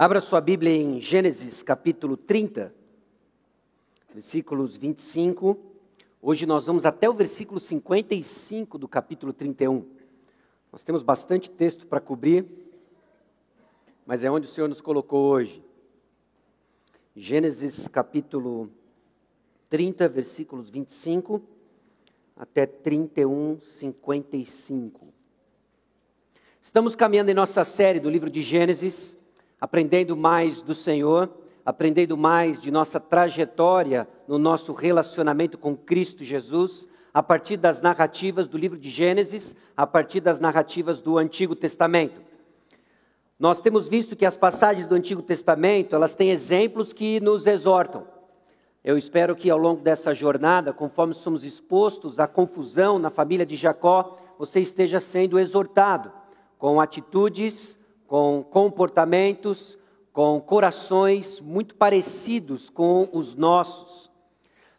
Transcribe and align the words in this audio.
Abra 0.00 0.20
sua 0.20 0.40
Bíblia 0.40 0.70
em 0.70 1.00
Gênesis 1.00 1.60
capítulo 1.60 2.16
30, 2.16 2.72
versículos 4.14 4.76
25. 4.76 5.58
Hoje 6.22 6.46
nós 6.46 6.66
vamos 6.66 6.86
até 6.86 7.10
o 7.10 7.12
versículo 7.12 7.58
55 7.58 8.78
do 8.78 8.86
capítulo 8.86 9.32
31. 9.32 9.84
Nós 10.70 10.84
temos 10.84 11.02
bastante 11.02 11.50
texto 11.50 11.84
para 11.84 11.98
cobrir, 11.98 12.46
mas 14.06 14.22
é 14.22 14.30
onde 14.30 14.46
o 14.46 14.48
Senhor 14.48 14.68
nos 14.68 14.80
colocou 14.80 15.32
hoje. 15.32 15.64
Gênesis 17.16 17.88
capítulo 17.88 18.70
30, 19.68 20.08
versículos 20.08 20.70
25 20.70 21.42
até 22.36 22.66
31, 22.66 23.58
55. 23.60 25.08
Estamos 26.62 26.94
caminhando 26.94 27.32
em 27.32 27.34
nossa 27.34 27.64
série 27.64 27.98
do 27.98 28.08
livro 28.08 28.30
de 28.30 28.42
Gênesis 28.42 29.17
aprendendo 29.60 30.16
mais 30.16 30.62
do 30.62 30.74
Senhor, 30.74 31.30
aprendendo 31.64 32.16
mais 32.16 32.60
de 32.60 32.70
nossa 32.70 32.98
trajetória 32.98 34.08
no 34.26 34.38
nosso 34.38 34.72
relacionamento 34.72 35.58
com 35.58 35.76
Cristo 35.76 36.24
Jesus, 36.24 36.88
a 37.12 37.22
partir 37.22 37.56
das 37.56 37.80
narrativas 37.80 38.46
do 38.46 38.56
livro 38.56 38.78
de 38.78 38.88
Gênesis, 38.88 39.56
a 39.76 39.86
partir 39.86 40.20
das 40.20 40.38
narrativas 40.38 41.00
do 41.00 41.18
Antigo 41.18 41.54
Testamento. 41.54 42.22
Nós 43.38 43.60
temos 43.60 43.88
visto 43.88 44.16
que 44.16 44.26
as 44.26 44.36
passagens 44.36 44.88
do 44.88 44.94
Antigo 44.94 45.22
Testamento, 45.22 45.94
elas 45.94 46.14
têm 46.14 46.30
exemplos 46.30 46.92
que 46.92 47.20
nos 47.20 47.46
exortam. 47.46 48.06
Eu 48.82 48.96
espero 48.96 49.36
que 49.36 49.50
ao 49.50 49.58
longo 49.58 49.82
dessa 49.82 50.14
jornada, 50.14 50.72
conforme 50.72 51.14
somos 51.14 51.44
expostos 51.44 52.18
à 52.18 52.26
confusão 52.26 52.98
na 52.98 53.10
família 53.10 53.44
de 53.44 53.56
Jacó, 53.56 54.18
você 54.38 54.60
esteja 54.60 55.00
sendo 55.00 55.38
exortado 55.38 56.12
com 56.56 56.80
atitudes 56.80 57.78
com 58.08 58.42
comportamentos, 58.42 59.78
com 60.12 60.40
corações 60.40 61.40
muito 61.40 61.74
parecidos 61.74 62.70
com 62.70 63.08
os 63.12 63.36
nossos. 63.36 64.10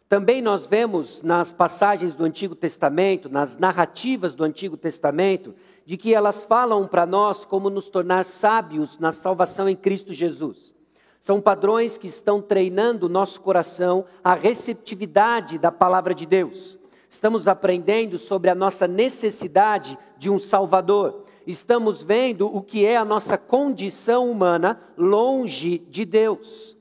Também 0.08 0.42
nós 0.42 0.66
vemos 0.66 1.22
nas 1.22 1.54
passagens 1.54 2.16
do 2.16 2.24
Antigo 2.24 2.56
Testamento, 2.56 3.28
nas 3.28 3.56
narrativas 3.56 4.34
do 4.34 4.42
Antigo 4.42 4.76
Testamento, 4.76 5.54
de 5.84 5.96
que 5.96 6.12
elas 6.12 6.44
falam 6.44 6.86
para 6.88 7.06
nós 7.06 7.44
como 7.44 7.70
nos 7.70 7.88
tornar 7.88 8.24
sábios 8.24 8.98
na 8.98 9.12
salvação 9.12 9.68
em 9.68 9.76
Cristo 9.76 10.12
Jesus. 10.12 10.74
São 11.20 11.40
padrões 11.40 11.96
que 11.96 12.08
estão 12.08 12.42
treinando 12.42 13.06
o 13.06 13.08
nosso 13.08 13.40
coração 13.40 14.04
à 14.24 14.34
receptividade 14.34 15.56
da 15.56 15.70
palavra 15.70 16.12
de 16.12 16.26
Deus. 16.26 16.78
Estamos 17.08 17.46
aprendendo 17.46 18.18
sobre 18.18 18.50
a 18.50 18.54
nossa 18.54 18.88
necessidade 18.88 19.96
de 20.18 20.28
um 20.28 20.38
Salvador 20.38 21.24
estamos 21.46 22.02
vendo 22.04 22.46
o 22.46 22.62
que 22.62 22.84
é 22.84 22.96
a 22.96 23.04
nossa 23.04 23.36
condição 23.36 24.30
humana 24.30 24.80
longe 24.96 25.78
de 25.78 26.04
Deus. 26.04 26.76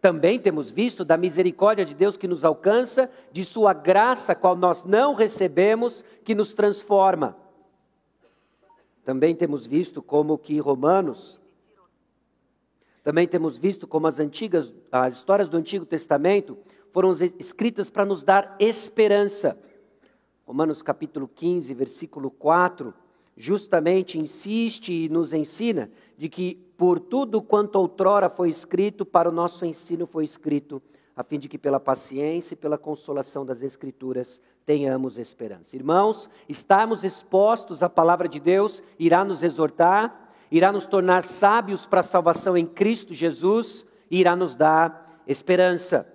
Também 0.00 0.38
temos 0.38 0.70
visto 0.70 1.04
da 1.04 1.16
misericórdia 1.16 1.84
de 1.84 1.94
Deus 1.94 2.16
que 2.16 2.28
nos 2.28 2.44
alcança, 2.44 3.10
de 3.32 3.44
Sua 3.44 3.72
graça, 3.72 4.34
qual 4.34 4.54
nós 4.54 4.84
não 4.84 5.14
recebemos, 5.14 6.04
que 6.22 6.34
nos 6.34 6.52
transforma. 6.52 7.36
Também 9.04 9.34
temos 9.34 9.66
visto 9.66 10.02
como 10.02 10.36
que 10.36 10.58
Romanos, 10.58 11.40
também 13.02 13.28
temos 13.28 13.58
visto 13.58 13.86
como 13.86 14.06
as 14.06 14.18
antigas, 14.18 14.72
as 14.90 15.16
histórias 15.16 15.48
do 15.48 15.58
Antigo 15.58 15.84
Testamento 15.84 16.56
foram 16.90 17.10
escritas 17.38 17.90
para 17.90 18.06
nos 18.06 18.24
dar 18.24 18.56
esperança. 18.58 19.58
Romanos 20.46 20.80
capítulo 20.80 21.28
15, 21.28 21.74
versículo 21.74 22.30
4, 22.30 22.94
justamente 23.36 24.18
insiste 24.18 24.92
e 24.92 25.08
nos 25.08 25.32
ensina 25.32 25.90
de 26.16 26.28
que 26.28 26.54
por 26.76 27.00
tudo 27.00 27.42
quanto 27.42 27.76
outrora 27.76 28.28
foi 28.28 28.48
escrito, 28.48 29.04
para 29.04 29.28
o 29.28 29.32
nosso 29.32 29.64
ensino 29.64 30.06
foi 30.06 30.24
escrito, 30.24 30.82
a 31.16 31.22
fim 31.22 31.38
de 31.38 31.48
que 31.48 31.58
pela 31.58 31.78
paciência 31.78 32.54
e 32.54 32.56
pela 32.56 32.76
consolação 32.76 33.44
das 33.44 33.62
Escrituras 33.62 34.40
tenhamos 34.66 35.18
esperança. 35.18 35.76
Irmãos, 35.76 36.28
estarmos 36.48 37.04
expostos 37.04 37.82
à 37.82 37.88
palavra 37.88 38.28
de 38.28 38.40
Deus 38.40 38.82
irá 38.98 39.24
nos 39.24 39.42
exortar, 39.42 40.32
irá 40.50 40.72
nos 40.72 40.86
tornar 40.86 41.22
sábios 41.22 41.86
para 41.86 42.00
a 42.00 42.04
salvação 42.04 42.56
em 42.56 42.66
Cristo 42.66 43.14
Jesus 43.14 43.86
e 44.10 44.20
irá 44.20 44.34
nos 44.34 44.56
dar 44.56 45.22
esperança. 45.26 46.06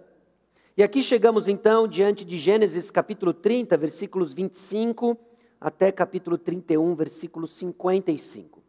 E 0.76 0.84
aqui 0.84 1.02
chegamos 1.02 1.48
então 1.48 1.88
diante 1.88 2.24
de 2.26 2.38
Gênesis 2.38 2.90
capítulo 2.90 3.34
30, 3.34 3.76
versículos 3.78 4.34
25 4.34 5.18
até 5.60 5.92
capítulo 5.92 6.38
31, 6.38 6.96
versículo 6.96 7.48
55. 7.48 8.62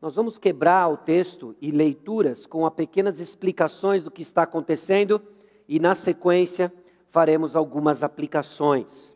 Nós 0.00 0.16
vamos 0.16 0.38
quebrar 0.38 0.88
o 0.88 0.96
texto 0.96 1.54
e 1.60 1.70
leituras 1.70 2.46
com 2.46 2.68
pequenas 2.70 3.20
explicações 3.20 4.02
do 4.02 4.10
que 4.10 4.22
está 4.22 4.44
acontecendo 4.44 5.20
e, 5.68 5.78
na 5.78 5.94
sequência, 5.94 6.72
faremos 7.10 7.54
algumas 7.54 8.02
aplicações. 8.02 9.14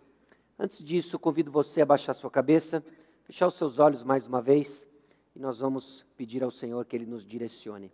Antes 0.58 0.84
disso, 0.84 1.18
convido 1.18 1.50
você 1.50 1.80
a 1.80 1.86
baixar 1.86 2.12
sua 2.12 2.30
cabeça, 2.30 2.84
fechar 3.24 3.46
os 3.46 3.54
seus 3.54 3.78
olhos 3.78 4.04
mais 4.04 4.26
uma 4.26 4.42
vez 4.42 4.86
e 5.34 5.38
nós 5.40 5.60
vamos 5.60 6.04
pedir 6.16 6.44
ao 6.44 6.50
Senhor 6.50 6.84
que 6.84 6.94
Ele 6.94 7.06
nos 7.06 7.26
direcione. 7.26 7.90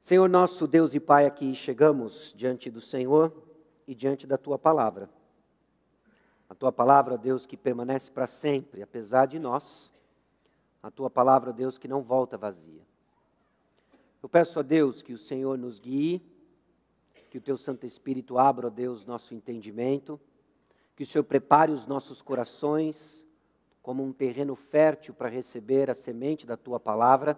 Senhor 0.00 0.28
nosso 0.28 0.66
Deus 0.66 0.92
e 0.92 1.00
Pai, 1.00 1.24
aqui 1.24 1.54
chegamos 1.54 2.34
diante 2.36 2.68
do 2.68 2.80
Senhor 2.80 3.32
e 3.86 3.94
diante 3.94 4.26
da 4.26 4.36
Tua 4.36 4.58
palavra. 4.58 5.08
A 6.54 6.56
tua 6.56 6.70
palavra, 6.70 7.18
Deus, 7.18 7.46
que 7.46 7.56
permanece 7.56 8.08
para 8.08 8.28
sempre, 8.28 8.80
apesar 8.80 9.26
de 9.26 9.40
nós. 9.40 9.90
A 10.80 10.88
tua 10.88 11.10
palavra, 11.10 11.52
Deus, 11.52 11.76
que 11.76 11.88
não 11.88 12.00
volta 12.00 12.38
vazia. 12.38 12.80
Eu 14.22 14.28
peço 14.28 14.60
a 14.60 14.62
Deus 14.62 15.02
que 15.02 15.12
o 15.12 15.18
Senhor 15.18 15.58
nos 15.58 15.80
guie, 15.80 16.22
que 17.28 17.38
o 17.38 17.40
teu 17.40 17.56
Santo 17.56 17.84
Espírito 17.84 18.38
abra, 18.38 18.70
Deus, 18.70 19.04
nosso 19.04 19.34
entendimento, 19.34 20.20
que 20.94 21.02
o 21.02 21.06
Senhor 21.06 21.24
prepare 21.24 21.72
os 21.72 21.88
nossos 21.88 22.22
corações 22.22 23.26
como 23.82 24.04
um 24.04 24.12
terreno 24.12 24.54
fértil 24.54 25.12
para 25.12 25.28
receber 25.28 25.90
a 25.90 25.94
semente 25.94 26.46
da 26.46 26.56
tua 26.56 26.78
palavra, 26.78 27.36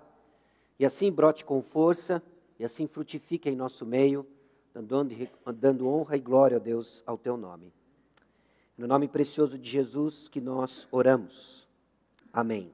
e 0.79 0.85
assim 0.85 1.11
brote 1.11 1.43
com 1.43 1.63
força, 1.63 2.23
e 2.59 2.67
assim 2.67 2.87
frutifique 2.87 3.49
em 3.49 3.57
nosso 3.57 3.87
meio, 3.87 4.27
dando, 4.75 5.89
honra 5.89 6.19
e 6.19 6.21
glória, 6.21 6.61
Deus, 6.61 7.03
ao 7.07 7.17
teu 7.17 7.39
nome. 7.39 7.73
No 8.79 8.87
nome 8.87 9.09
precioso 9.09 9.57
de 9.57 9.71
Jesus 9.71 10.29
que 10.29 10.39
nós 10.39 10.87
oramos. 10.93 11.67
Amém. 12.31 12.71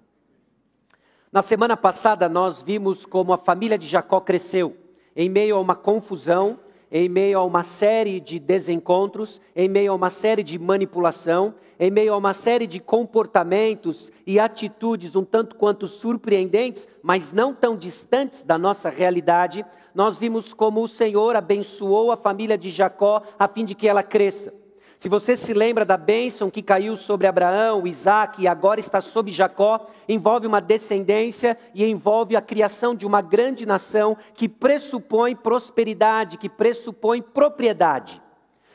Na 1.31 1.43
semana 1.43 1.77
passada 1.77 2.29
nós 2.29 2.61
vimos 2.61 3.07
como 3.07 3.33
a 3.33 3.39
família 3.39 3.79
de 3.79 3.87
Jacó 3.87 4.21
cresceu 4.21 4.77
em 5.15 5.29
meio 5.29 5.55
a 5.55 5.61
uma 5.61 5.77
confusão, 5.77 6.59
em 6.91 7.09
meio 7.09 7.39
a 7.39 7.45
uma 7.45 7.63
série 7.63 8.19
de 8.19 8.41
desencontros, 8.41 9.41
em 9.55 9.69
meio 9.69 9.93
a 9.93 9.95
uma 9.95 10.11
série 10.11 10.43
de 10.43 10.59
manipulação, 10.59 11.55
em 11.79 11.91
meio 11.91 12.15
a 12.15 12.17
uma 12.17 12.35
série 12.35 12.67
de 12.67 12.81
comportamentos 12.81 14.11
e 14.27 14.41
atitudes 14.41 15.15
um 15.15 15.25
tanto 15.25 15.55
quanto 15.55 15.87
surpreendentes, 15.87 16.89
mas 17.01 17.33
não 17.33 17.55
tão 17.55 17.77
distantes 17.77 18.43
da 18.43 18.59
nossa 18.59 18.91
realidade, 18.91 19.65
nós 19.95 20.19
vimos 20.19 20.53
como 20.53 20.83
o 20.83 20.89
Senhor 20.89 21.37
abençoou 21.37 22.11
a 22.11 22.17
família 22.17 22.59
de 22.59 22.71
Jacó 22.71 23.23
a 23.39 23.47
fim 23.47 23.65
de 23.65 23.77
que 23.77 23.87
ela 23.87 24.03
cresça. 24.03 24.62
Se 25.03 25.09
você 25.09 25.37
se 25.37 25.53
lembra 25.53 25.85
da 25.85 25.97
bênção 25.97 26.49
que 26.49 26.63
caiu 26.63 26.95
sobre 26.95 27.27
Abraão, 27.27 27.85
Isaac 27.89 28.41
e 28.41 28.47
agora 28.47 28.79
está 28.79 29.01
sobre 29.01 29.33
Jacó, 29.33 29.91
envolve 30.09 30.47
uma 30.47 30.61
descendência 30.61 31.59
e 31.75 31.85
envolve 31.85 32.37
a 32.37 32.41
criação 32.41 32.95
de 32.95 33.05
uma 33.05 33.21
grande 33.21 33.67
nação 33.67 34.17
que 34.33 34.49
pressupõe 34.49 35.35
prosperidade, 35.35 36.39
que 36.39 36.49
pressupõe 36.49 37.21
propriedade. 37.21 38.23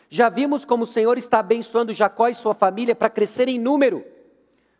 Já 0.10 0.28
vimos 0.28 0.66
como 0.66 0.84
o 0.84 0.86
Senhor 0.86 1.18
está 1.18 1.40
abençoando 1.40 1.94
Jacó 1.94 2.28
e 2.28 2.34
sua 2.34 2.54
família 2.54 2.94
para 2.94 3.10
crescer 3.10 3.48
em 3.48 3.58
número. 3.58 4.04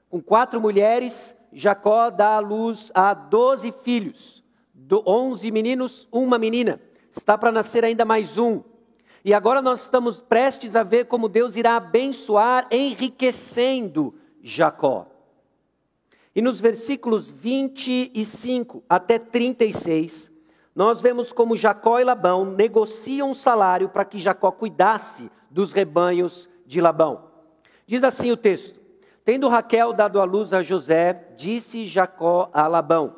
Com 0.10 0.22
quatro 0.22 0.60
mulheres, 0.60 1.34
Jacó 1.54 2.10
dá 2.10 2.36
à 2.36 2.40
luz 2.40 2.92
a 2.94 3.14
doze 3.14 3.74
filhos, 3.84 4.44
onze 5.06 5.50
meninos, 5.50 6.10
uma 6.12 6.38
menina. 6.38 6.82
Está 7.10 7.38
para 7.38 7.54
nascer 7.54 7.86
ainda 7.86 8.04
mais 8.04 8.38
um. 8.38 8.62
E 9.28 9.34
agora 9.34 9.62
nós 9.62 9.82
estamos 9.82 10.22
prestes 10.22 10.74
a 10.74 10.84
ver 10.84 11.08
como 11.08 11.28
Deus 11.28 11.58
irá 11.58 11.76
abençoar, 11.76 12.66
enriquecendo 12.72 14.16
Jacó. 14.42 15.06
E 16.34 16.42
nos 16.42 16.62
versículos 16.62 17.30
25 17.30 18.82
até 18.88 19.20
36, 19.20 20.32
nós 20.74 21.02
vemos 21.02 21.34
como 21.34 21.58
Jacó 21.58 22.00
e 22.00 22.06
Labão 22.06 22.46
negociam 22.46 23.32
um 23.32 23.34
salário 23.34 23.90
para 23.90 24.06
que 24.06 24.18
Jacó 24.18 24.50
cuidasse 24.50 25.30
dos 25.52 25.74
rebanhos 25.74 26.50
de 26.66 26.80
Labão. 26.80 27.26
Diz 27.86 28.06
assim 28.06 28.32
o 28.32 28.38
texto: 28.38 28.80
Tendo 29.26 29.50
Raquel 29.50 29.92
dado 29.92 30.22
à 30.22 30.24
luz 30.24 30.54
a 30.54 30.64
José, 30.64 31.34
disse 31.36 31.86
Jacó 31.86 32.50
a 32.54 32.66
Labão: 32.66 33.14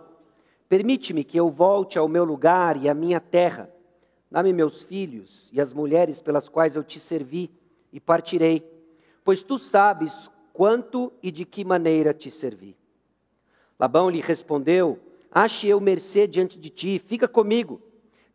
Permite-me 0.67 1.23
que 1.23 1.39
eu 1.39 1.51
volte 1.51 1.99
ao 1.99 2.07
meu 2.07 2.23
lugar 2.23 2.77
e 2.77 2.89
à 2.89 2.95
minha 2.95 3.19
terra 3.19 3.69
Dá-me 4.31 4.53
meus 4.53 4.83
filhos 4.83 5.49
e 5.51 5.59
as 5.59 5.73
mulheres 5.73 6.21
pelas 6.21 6.47
quais 6.47 6.75
eu 6.75 6.83
te 6.83 6.99
servi, 6.99 7.51
e 7.91 7.99
partirei, 7.99 8.63
pois 9.23 9.41
tu 9.41 9.57
sabes 9.57 10.29
quanto 10.53 11.11
e 11.23 11.31
de 11.31 11.45
que 11.45 11.65
maneira 11.65 12.13
te 12.13 12.29
servi. 12.29 12.77
Labão 13.79 14.09
lhe 14.09 14.21
respondeu: 14.21 14.99
ache 15.31 15.67
eu 15.67 15.79
mercê 15.79 16.27
diante 16.27 16.59
de 16.59 16.69
ti, 16.69 16.99
fica 16.99 17.27
comigo. 17.27 17.81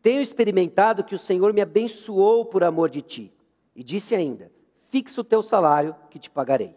Tenho 0.02 0.20
experimentado 0.20 1.04
que 1.04 1.14
o 1.14 1.18
Senhor 1.18 1.52
me 1.52 1.60
abençoou 1.60 2.44
por 2.44 2.64
amor 2.64 2.90
de 2.90 3.00
ti. 3.00 3.32
E 3.74 3.82
disse 3.82 4.14
ainda: 4.14 4.50
Fixa 4.90 5.20
o 5.20 5.24
teu 5.24 5.42
salário, 5.42 5.94
que 6.10 6.18
te 6.18 6.30
pagarei. 6.30 6.76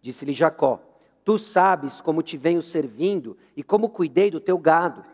Disse-lhe 0.00 0.32
Jacó: 0.32 0.80
Tu 1.24 1.38
sabes 1.38 2.00
como 2.00 2.22
te 2.22 2.36
venho 2.36 2.62
servindo 2.62 3.36
e 3.56 3.62
como 3.62 3.88
cuidei 3.88 4.30
do 4.30 4.40
teu 4.40 4.58
gado. 4.58 5.04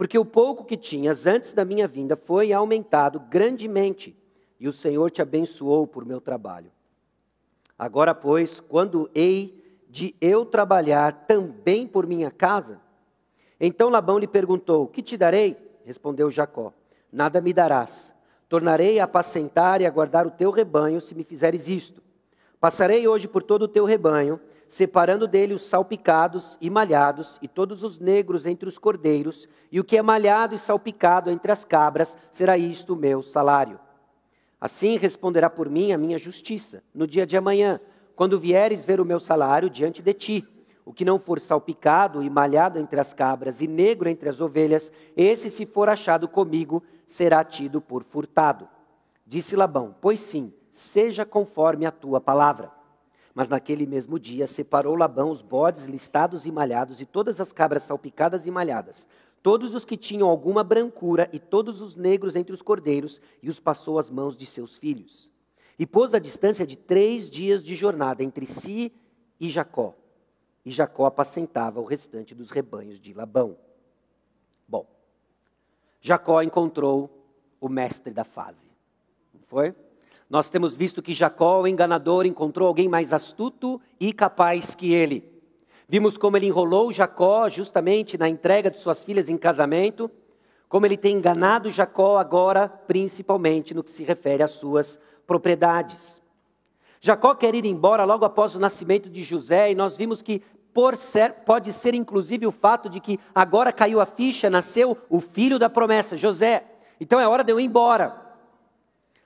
Porque 0.00 0.18
o 0.18 0.24
pouco 0.24 0.64
que 0.64 0.78
tinhas 0.78 1.26
antes 1.26 1.52
da 1.52 1.62
minha 1.62 1.86
vinda 1.86 2.16
foi 2.16 2.54
aumentado 2.54 3.20
grandemente, 3.20 4.16
e 4.58 4.66
o 4.66 4.72
Senhor 4.72 5.10
te 5.10 5.20
abençoou 5.20 5.86
por 5.86 6.06
meu 6.06 6.22
trabalho. 6.22 6.72
Agora, 7.78 8.14
pois, 8.14 8.60
quando 8.60 9.10
hei 9.14 9.62
de 9.90 10.16
eu 10.18 10.46
trabalhar 10.46 11.26
também 11.26 11.86
por 11.86 12.06
minha 12.06 12.30
casa? 12.30 12.80
Então 13.60 13.90
Labão 13.90 14.18
lhe 14.18 14.26
perguntou: 14.26 14.86
Que 14.86 15.02
te 15.02 15.18
darei? 15.18 15.54
Respondeu 15.84 16.30
Jacó: 16.30 16.72
Nada 17.12 17.38
me 17.42 17.52
darás. 17.52 18.14
Tornarei 18.48 19.00
a 19.00 19.04
apacentar 19.04 19.82
e 19.82 19.86
a 19.86 19.90
guardar 19.90 20.26
o 20.26 20.30
teu 20.30 20.50
rebanho 20.50 20.98
se 21.02 21.14
me 21.14 21.24
fizeres 21.24 21.68
isto. 21.68 22.02
Passarei 22.58 23.06
hoje 23.06 23.28
por 23.28 23.42
todo 23.42 23.64
o 23.64 23.68
teu 23.68 23.84
rebanho, 23.84 24.40
separando 24.70 25.26
dele 25.26 25.52
os 25.52 25.62
salpicados 25.62 26.56
e 26.60 26.70
malhados, 26.70 27.40
e 27.42 27.48
todos 27.48 27.82
os 27.82 27.98
negros 27.98 28.46
entre 28.46 28.68
os 28.68 28.78
cordeiros, 28.78 29.48
e 29.70 29.80
o 29.80 29.84
que 29.84 29.98
é 29.98 30.02
malhado 30.02 30.54
e 30.54 30.58
salpicado 30.60 31.28
entre 31.28 31.50
as 31.50 31.64
cabras, 31.64 32.16
será 32.30 32.56
isto 32.56 32.92
o 32.92 32.96
meu 32.96 33.20
salário. 33.20 33.80
Assim 34.60 34.96
responderá 34.96 35.50
por 35.50 35.68
mim 35.68 35.90
a 35.90 35.98
minha 35.98 36.16
justiça, 36.16 36.84
no 36.94 37.04
dia 37.04 37.26
de 37.26 37.36
amanhã, 37.36 37.80
quando 38.14 38.38
vieres 38.38 38.84
ver 38.84 39.00
o 39.00 39.04
meu 39.04 39.18
salário 39.18 39.68
diante 39.68 40.00
de 40.00 40.14
ti. 40.14 40.48
O 40.84 40.92
que 40.92 41.04
não 41.04 41.18
for 41.18 41.40
salpicado 41.40 42.22
e 42.22 42.30
malhado 42.30 42.78
entre 42.78 43.00
as 43.00 43.12
cabras 43.12 43.60
e 43.60 43.66
negro 43.66 44.08
entre 44.08 44.28
as 44.28 44.40
ovelhas, 44.40 44.92
esse, 45.16 45.50
se 45.50 45.66
for 45.66 45.88
achado 45.88 46.28
comigo, 46.28 46.80
será 47.04 47.42
tido 47.42 47.80
por 47.80 48.04
furtado. 48.04 48.68
Disse 49.26 49.56
Labão: 49.56 49.96
Pois 50.00 50.20
sim, 50.20 50.52
seja 50.70 51.26
conforme 51.26 51.86
a 51.86 51.90
tua 51.90 52.20
palavra. 52.20 52.79
Mas 53.40 53.48
naquele 53.48 53.86
mesmo 53.86 54.18
dia 54.18 54.46
separou 54.46 54.94
Labão 54.94 55.30
os 55.30 55.40
bodes 55.40 55.86
listados 55.86 56.44
e 56.44 56.52
malhados 56.52 57.00
e 57.00 57.06
todas 57.06 57.40
as 57.40 57.50
cabras 57.50 57.84
salpicadas 57.84 58.44
e 58.44 58.50
malhadas, 58.50 59.08
todos 59.42 59.74
os 59.74 59.86
que 59.86 59.96
tinham 59.96 60.28
alguma 60.28 60.62
brancura 60.62 61.26
e 61.32 61.38
todos 61.38 61.80
os 61.80 61.96
negros 61.96 62.36
entre 62.36 62.52
os 62.52 62.60
cordeiros, 62.60 63.18
e 63.42 63.48
os 63.48 63.58
passou 63.58 63.98
às 63.98 64.10
mãos 64.10 64.36
de 64.36 64.44
seus 64.44 64.76
filhos. 64.76 65.32
E 65.78 65.86
pôs 65.86 66.12
a 66.12 66.18
distância 66.18 66.66
de 66.66 66.76
três 66.76 67.30
dias 67.30 67.64
de 67.64 67.74
jornada 67.74 68.22
entre 68.22 68.44
si 68.44 68.92
e 69.40 69.48
Jacó 69.48 69.94
e 70.62 70.70
Jacó 70.70 71.06
apacentava 71.06 71.80
o 71.80 71.86
restante 71.86 72.34
dos 72.34 72.50
rebanhos 72.50 73.00
de 73.00 73.14
Labão. 73.14 73.56
Bom, 74.68 74.86
Jacó 76.02 76.42
encontrou 76.42 77.08
o 77.58 77.70
mestre 77.70 78.12
da 78.12 78.22
fase, 78.22 78.68
não 79.32 79.40
foi? 79.40 79.74
Nós 80.30 80.48
temos 80.48 80.76
visto 80.76 81.02
que 81.02 81.12
Jacó, 81.12 81.60
o 81.60 81.66
enganador, 81.66 82.24
encontrou 82.24 82.68
alguém 82.68 82.88
mais 82.88 83.12
astuto 83.12 83.80
e 83.98 84.12
capaz 84.12 84.76
que 84.76 84.94
ele. 84.94 85.28
Vimos 85.88 86.16
como 86.16 86.36
ele 86.36 86.46
enrolou 86.46 86.92
Jacó 86.92 87.48
justamente 87.48 88.16
na 88.16 88.28
entrega 88.28 88.70
de 88.70 88.78
suas 88.78 89.02
filhas 89.02 89.28
em 89.28 89.36
casamento, 89.36 90.08
como 90.68 90.86
ele 90.86 90.96
tem 90.96 91.16
enganado 91.16 91.68
Jacó 91.68 92.16
agora, 92.16 92.68
principalmente 92.68 93.74
no 93.74 93.82
que 93.82 93.90
se 93.90 94.04
refere 94.04 94.44
às 94.44 94.52
suas 94.52 95.00
propriedades. 95.26 96.22
Jacó 97.00 97.34
quer 97.34 97.56
ir 97.56 97.64
embora 97.64 98.04
logo 98.04 98.24
após 98.24 98.54
o 98.54 98.60
nascimento 98.60 99.10
de 99.10 99.24
José, 99.24 99.72
e 99.72 99.74
nós 99.74 99.96
vimos 99.96 100.22
que 100.22 100.40
ser, 100.96 101.32
pode 101.44 101.72
ser 101.72 101.92
inclusive 101.92 102.46
o 102.46 102.52
fato 102.52 102.88
de 102.88 103.00
que 103.00 103.18
agora 103.34 103.72
caiu 103.72 104.00
a 104.00 104.06
ficha, 104.06 104.48
nasceu 104.48 104.96
o 105.08 105.18
filho 105.18 105.58
da 105.58 105.68
promessa, 105.68 106.16
José. 106.16 106.64
Então 107.00 107.18
é 107.18 107.26
hora 107.26 107.42
de 107.42 107.50
eu 107.52 107.58
ir 107.58 107.64
embora. 107.64 108.29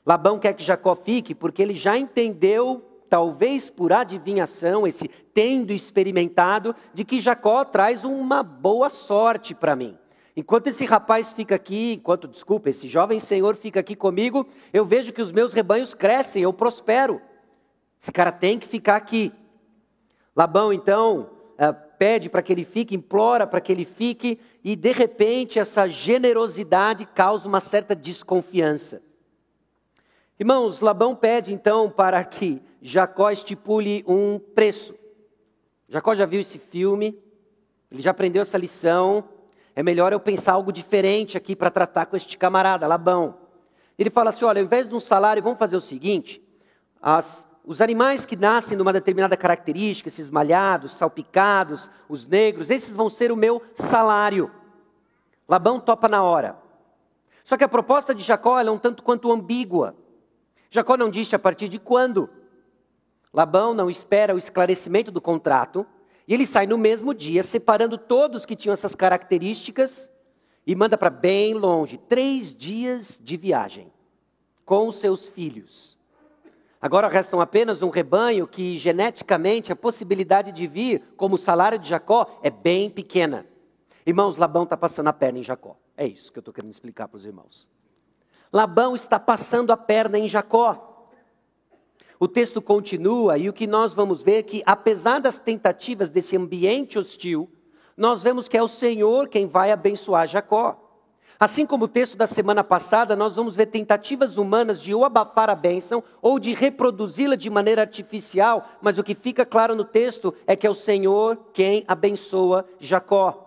Labão 0.07 0.39
quer 0.39 0.53
que 0.53 0.63
Jacó 0.63 0.95
fique, 0.95 1.35
porque 1.35 1.63
ele 1.63 1.75
já 1.75 1.97
entendeu, 1.97 2.85
talvez 3.09 3.71
por 3.71 3.93
adivinhação, 3.93 4.87
esse 4.87 5.09
tendo 5.33 5.73
experimentado, 5.73 6.75
de 6.93 7.05
que 7.05 7.21
Jacó 7.21 7.65
traz 7.65 8.05
uma 8.05 8.43
boa 8.43 8.91
sorte 8.91 9.55
para 9.55 9.75
mim. 9.75 9.97
Enquanto 10.37 10.67
esse 10.67 10.85
rapaz 10.85 11.33
fica 11.33 11.55
aqui, 11.55 11.95
enquanto, 11.95 12.27
desculpa, 12.27 12.69
esse 12.69 12.89
jovem 12.89 13.21
senhor 13.21 13.57
fica 13.57 13.81
aqui 13.81 13.95
comigo, 13.95 14.47
eu 14.73 14.85
vejo 14.85 15.13
que 15.13 15.23
os 15.23 15.31
meus 15.31 15.53
rebanhos 15.53 15.95
crescem, 15.95 16.43
eu 16.43 16.53
prospero. 16.53 17.21
Esse 18.01 18.11
cara 18.11 18.33
tem 18.33 18.59
que 18.59 18.67
ficar 18.67 18.97
aqui. 18.97 19.33
Labão, 20.35 20.73
então, 20.73 21.31
uh, 21.53 21.75
pede 21.97 22.29
para 22.29 22.43
que 22.43 22.53
ele 22.53 22.65
fique, 22.65 22.97
implora 22.97 23.47
para 23.47 23.61
que 23.61 23.71
ele 23.71 23.85
fique, 23.85 24.41
e 24.63 24.75
de 24.75 24.91
repente 24.91 25.59
essa 25.59 25.89
generosidade 25.89 27.07
causa 27.07 27.49
uma 27.49 27.61
certa 27.61 27.95
desconfiança. 27.95 29.01
Irmãos, 30.39 30.81
Labão 30.81 31.15
pede 31.15 31.55
então 31.55 31.89
para 31.89 32.23
que 32.25 32.61
Jacó 32.83 33.31
estipule 33.31 34.05
um 34.07 34.39
preço. 34.39 34.95
Jacó 35.89 36.15
já 36.15 36.27
viu 36.27 36.41
esse 36.41 36.59
filme, 36.59 37.17
ele 37.91 38.03
já 38.03 38.11
aprendeu 38.11 38.43
essa 38.43 38.59
lição. 38.59 39.29
É 39.77 39.83
melhor 39.83 40.13
eu 40.13 40.19
pensar 40.19 40.55
algo 40.55 40.73
diferente 40.73 41.37
aqui 41.37 41.55
para 41.55 41.71
tratar 41.71 42.07
com 42.07 42.17
este 42.17 42.37
camarada, 42.37 42.87
Labão. 42.87 43.39
Ele 43.97 44.11
fala 44.11 44.31
assim: 44.31 44.45
olha, 44.45 44.61
ao 44.61 44.65
invés 44.65 44.89
de 44.89 44.95
um 44.95 45.01
salário, 45.01 45.43
vamos 45.43 45.59
fazer 45.59 45.77
o 45.77 45.81
seguinte: 45.81 46.43
as 47.01 47.47
os 47.67 47.81
animais 47.81 48.27
que 48.27 48.37
nascem 48.37 48.77
de 48.77 48.83
uma 48.83 48.93
determinada 48.93 49.39
característica, 49.39 50.09
esses 50.09 50.31
malhados, 50.31 50.93
salpicados, 50.93 51.91
os 52.09 52.27
negros, 52.27 52.69
esses 52.71 52.95
vão 52.95 53.09
ser 53.09 53.33
o 53.33 53.37
meu 53.37 53.63
salário. 53.75 54.51
Labão 55.49 55.81
topa 55.81 56.07
na 56.07 56.23
hora. 56.23 56.59
Só 57.43 57.57
que 57.57 57.65
a 57.65 57.69
proposta 57.69 58.15
de 58.15 58.23
Jacó 58.23 58.61
é 58.61 58.71
um 58.71 58.79
tanto 58.79 59.03
quanto 59.03 59.33
ambígua. 59.33 59.97
Jacó 60.75 60.97
não 60.97 61.09
disse 61.09 61.37
a 61.37 61.39
partir 61.39 61.69
de 61.69 61.79
quando. 61.79 62.29
Labão 63.33 63.73
não 63.73 63.89
espera 63.89 64.35
o 64.35 64.39
esclarecimento 64.39 65.13
do 65.13 65.21
contrato, 65.21 65.87
e 66.27 66.35
ele 66.35 66.45
sai 66.45 66.67
no 66.67 66.77
mesmo 66.77 67.15
dia, 67.15 67.45
separando 67.45 67.97
todos 67.97 68.45
que 68.45 68.57
tinham 68.57 68.73
essas 68.73 68.93
características, 68.93 70.11
e 70.67 70.75
manda 70.75 70.99
para 70.99 71.11
bem 71.11 71.55
longe 71.55 71.97
três 71.97 72.53
dias 72.53 73.21
de 73.23 73.37
viagem 73.37 73.93
com 74.65 74.89
os 74.89 74.97
seus 74.97 75.29
filhos. 75.29 75.97
Agora 76.83 77.07
restam 77.07 77.41
apenas 77.41 77.81
um 77.81 77.89
rebanho 77.89 78.45
que, 78.45 78.77
geneticamente, 78.77 79.71
a 79.71 79.77
possibilidade 79.77 80.51
de 80.51 80.67
vir 80.67 81.05
como 81.17 81.39
salário 81.39 81.79
de 81.79 81.89
Jacó 81.89 82.41
é 82.43 82.51
bem 82.51 82.91
pequena. 82.91 83.47
Irmãos, 84.05 84.37
Labão 84.37 84.65
está 84.65 84.77
passando 84.77 85.07
a 85.07 85.13
perna 85.13 85.39
em 85.39 85.45
Jacó. 85.45 85.77
É 85.97 86.05
isso 86.05 86.33
que 86.33 86.39
eu 86.41 86.41
estou 86.41 86.53
querendo 86.53 86.73
explicar 86.73 87.07
para 87.07 87.19
os 87.19 87.25
irmãos. 87.25 87.73
Labão 88.55 88.95
está 88.95 89.19
passando 89.19 89.73
a 89.73 89.77
perna 89.77 90.17
em 90.17 90.29
Jacó. 90.29 91.11
O 92.21 92.29
texto 92.29 92.63
continua 92.63 93.37
e 93.37 93.49
o 93.49 93.53
que 93.53 93.67
nós 93.67 93.93
vamos 93.93 94.23
ver 94.23 94.37
é 94.37 94.43
que, 94.45 94.63
apesar 94.65 95.19
das 95.19 95.41
tentativas 95.41 96.09
desse 96.09 96.37
ambiente 96.37 96.97
hostil, 96.97 97.51
nós 97.97 98.23
vemos 98.23 98.47
que 98.47 98.57
é 98.57 98.63
o 98.63 98.69
Senhor 98.69 99.27
quem 99.27 99.49
vai 99.49 99.73
abençoar 99.73 100.29
Jacó. 100.29 100.81
Assim 101.39 101.67
como 101.67 101.87
o 101.87 101.89
texto 101.89 102.17
da 102.17 102.29
semana 102.29 102.63
passada, 102.63 103.17
nós 103.17 103.35
vamos 103.35 103.57
ver 103.57 103.67
tentativas 103.67 104.37
humanas 104.37 104.81
de 104.81 104.95
ou 104.95 105.05
abafar 105.05 105.51
a 105.51 105.57
bênção 105.57 106.05
ou 106.23 106.39
de 106.39 106.55
reproduzi-la 106.55 107.35
de 107.35 107.51
maneira 107.51 107.83
artificial, 107.83 108.69
mas 108.81 108.99
o 108.99 109.03
que 109.03 109.17
fica 109.17 109.45
claro 109.45 109.75
no 109.75 109.85
texto 109.85 110.33
é 110.47 110.55
que 110.55 110.65
é 110.65 110.71
o 110.71 110.75
Senhor 110.75 111.37
quem 111.53 111.85
abençoa 111.89 112.65
Jacó. 112.79 113.45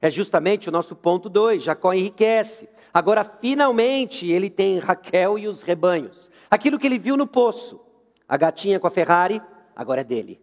É 0.00 0.08
justamente 0.08 0.68
o 0.68 0.72
nosso 0.72 0.94
ponto 0.94 1.28
2: 1.28 1.62
Jacó 1.64 1.92
enriquece. 1.92 2.68
Agora, 2.92 3.24
finalmente, 3.24 4.30
ele 4.30 4.50
tem 4.50 4.78
Raquel 4.78 5.38
e 5.38 5.48
os 5.48 5.62
rebanhos. 5.62 6.30
Aquilo 6.50 6.78
que 6.78 6.86
ele 6.86 6.98
viu 6.98 7.16
no 7.16 7.26
poço, 7.26 7.80
a 8.28 8.36
gatinha 8.36 8.78
com 8.78 8.86
a 8.86 8.90
Ferrari, 8.90 9.40
agora 9.74 10.02
é 10.02 10.04
dele. 10.04 10.40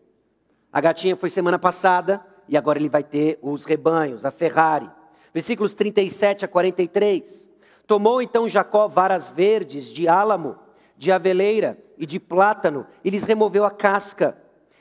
A 0.72 0.82
gatinha 0.82 1.16
foi 1.16 1.30
semana 1.30 1.60
passada 1.60 2.26
e 2.48 2.58
agora 2.58 2.80
ele 2.80 2.90
vai 2.90 3.04
ter 3.04 3.38
os 3.42 3.66
rebanhos, 3.66 4.26
a 4.26 4.32
Ferrari. 4.32 4.90
Versículos 5.34 5.74
37 5.74 6.46
a 6.46 6.48
43. 6.48 7.50
Tomou 7.86 8.22
então 8.22 8.50
Jacó 8.50 8.88
varas 8.88 9.30
verdes 9.30 9.86
de 9.86 10.08
álamo, 10.08 10.58
de 10.98 11.12
aveleira 11.12 11.78
e 11.98 12.06
de 12.06 12.20
plátano, 12.20 12.86
e 13.04 13.10
lhes 13.10 13.24
removeu 13.24 13.66
a 13.66 13.72
casca, 13.72 14.38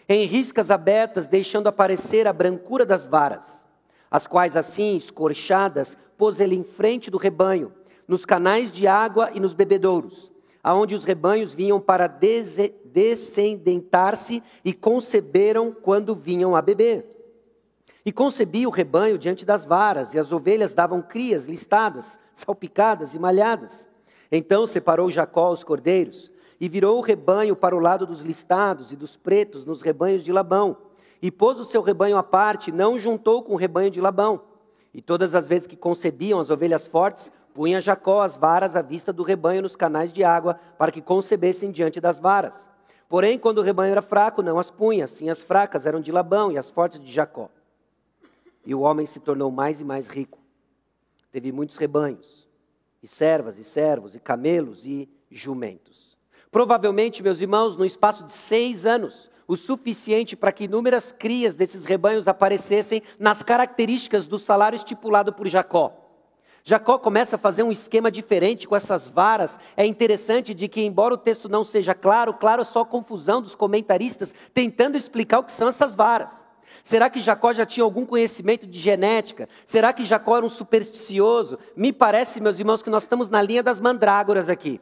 em 0.09 0.25
riscas 0.25 0.71
abertas, 0.71 1.27
deixando 1.27 1.69
aparecer 1.69 2.27
a 2.27 2.33
brancura 2.33 2.85
das 2.85 3.07
varas, 3.07 3.65
as 4.11 4.27
quais 4.27 4.57
assim, 4.57 4.97
escorchadas, 4.97 5.97
pôs 6.19 6.41
ele 6.41 6.57
em 6.57 6.65
frente 6.65 7.11
do 7.11 7.17
rebanho, 7.17 7.73
nos 8.07 8.27
canais 8.27 8.71
de 8.73 8.87
água 8.89 9.31
e 9.33 9.41
nos 9.41 9.55
bebedouros, 9.55 10.31
aonde 10.63 10.95
os 10.95 11.05
rebanhos 11.05 11.55
vinham 11.55 11.81
para 11.81 12.07
descendentar-se 12.85 14.43
e 14.65 14.73
conceberam 14.75 15.73
quando 15.73 16.17
vinham 16.17 16.57
a 16.57 16.61
beber. 16.61 17.07
E 18.05 18.13
concebia 18.13 18.69
o 18.69 18.73
rebanho 18.73 19.17
diante 19.17 19.45
das 19.45 19.65
varas, 19.65 20.13
e 20.15 20.19
as 20.19 20.33
ovelhas 20.33 20.75
davam 20.75 21.01
crias 21.01 21.47
listadas, 21.47 22.19
salpicadas 22.35 23.15
e 23.15 23.19
malhadas. 23.19 23.89
Então 24.33 24.67
separou 24.67 25.11
Jacó 25.11 25.51
os 25.51 25.63
cordeiros, 25.63 26.33
e 26.61 26.69
virou 26.69 26.99
o 26.99 27.03
rebanho 27.03 27.55
para 27.55 27.77
o 27.77 27.79
lado 27.79 28.05
dos 28.05 28.23
listados 28.23 28.91
e 28.91 28.97
dos 28.97 29.17
pretos 29.17 29.65
nos 29.65 29.81
rebanhos 29.81 30.25
de 30.25 30.33
Labão. 30.33 30.77
e 31.21 31.33
pôs 31.33 31.59
o 31.59 31.65
seu 31.65 31.83
rebanho 31.83 32.17
à 32.17 32.23
parte, 32.23 32.71
não 32.71 32.97
juntou 32.97 33.43
com 33.43 33.55
o 33.55 33.57
rebanho 33.57 33.91
de 33.91 34.01
Labão. 34.01 34.41
E 34.93 35.03
todas 35.03 35.35
as 35.35 35.47
vezes 35.47 35.67
que 35.67 35.77
concebiam 35.77 36.41
as 36.41 36.51
ovelhas 36.51 36.87
fortes, 36.87 37.31
punha 37.55 37.81
Jacó 37.81 38.23
as 38.23 38.37
varas 38.37 38.77
à 38.77 38.83
vista 38.83 39.13
do 39.13 39.23
rebanho 39.23 39.63
nos 39.63 39.77
canais 39.77 40.13
de 40.13 40.25
água, 40.25 40.59
para 40.79 40.93
que 40.93 41.03
concebessem 41.03 41.71
diante 41.71 42.01
das 42.01 42.19
varas. 42.19 42.69
Porém, 43.09 43.39
quando 43.39 43.59
o 43.59 43.63
rebanho 43.63 43.93
era 43.93 44.03
fraco, 44.03 44.43
não 44.43 44.59
as 44.59 44.71
punha, 44.71 45.07
sim 45.07 45.31
as 45.31 45.43
fracas 45.43 45.87
eram 45.87 46.01
de 46.01 46.13
Labão 46.13 46.53
e 46.53 46.59
as 46.59 46.71
fortes 46.71 47.01
de 47.01 47.11
Jacó. 47.11 47.49
E 48.67 48.75
o 48.75 48.81
homem 48.81 49.07
se 49.07 49.19
tornou 49.19 49.51
mais 49.51 49.81
e 49.81 49.85
mais 49.85 50.09
rico. 50.09 50.39
Teve 51.33 51.51
muitos 51.53 51.77
rebanhos, 51.77 52.47
e 53.03 53.07
servas, 53.07 53.59
e 53.59 53.65
servos, 53.65 54.15
e 54.15 54.21
camelos, 54.21 54.87
e 54.87 55.09
jumentos. 55.31 56.17
Provavelmente, 56.51 57.23
meus 57.23 57.41
irmãos, 57.41 57.77
no 57.77 57.85
espaço 57.85 58.25
de 58.25 58.33
seis 58.33 58.87
anos, 58.87 59.31
o 59.49 59.57
suficiente 59.57 60.37
para 60.37 60.53
que 60.53 60.65
inúmeras 60.65 61.11
crias 61.11 61.55
desses 61.57 61.87
rebanhos 61.87 62.29
aparecessem 62.29 63.03
nas 63.19 63.43
características 63.43 64.27
do 64.27 64.39
salário 64.39 64.77
estipulado 64.77 65.33
por 65.33 65.49
Jacó. 65.49 66.05
Jacó 66.63 66.99
começa 66.99 67.37
a 67.37 67.39
fazer 67.39 67.63
um 67.63 67.73
esquema 67.73 68.11
diferente 68.11 68.69
com 68.69 68.77
essas 68.77 69.09
varas. 69.09 69.59
É 69.75 69.87
interessante 69.87 70.53
de 70.53 70.69
que, 70.69 70.83
embora 70.83 71.15
o 71.15 71.19
texto 71.19 71.49
não 71.49 71.65
seja 71.65 71.95
claro, 71.95 72.35
claro 72.35 72.61
é 72.61 72.65
só 72.65 72.85
confusão 72.85 73.41
dos 73.41 73.55
comentaristas 73.55 74.35
tentando 74.53 74.95
explicar 74.95 75.39
o 75.39 75.45
que 75.45 75.53
são 75.53 75.69
essas 75.69 75.95
varas. 75.95 76.45
Será 76.85 77.09
que 77.09 77.21
Jacó 77.21 77.55
já 77.55 77.65
tinha 77.65 77.85
algum 77.85 78.05
conhecimento 78.05 78.67
de 78.67 78.79
genética? 78.79 79.49
Será 79.65 79.95
que 79.95 80.05
Jacó 80.05 80.37
era 80.37 80.45
um 80.45 80.51
supersticioso? 80.51 81.59
Me 81.75 81.91
parece, 81.91 82.39
meus 82.39 82.59
irmãos, 82.59 82.83
que 82.83 82.91
nós 82.91 83.05
estamos 83.05 83.31
na 83.31 83.41
linha 83.41 83.63
das 83.63 83.81
mandrágoras 83.81 84.51
aqui. 84.51 84.79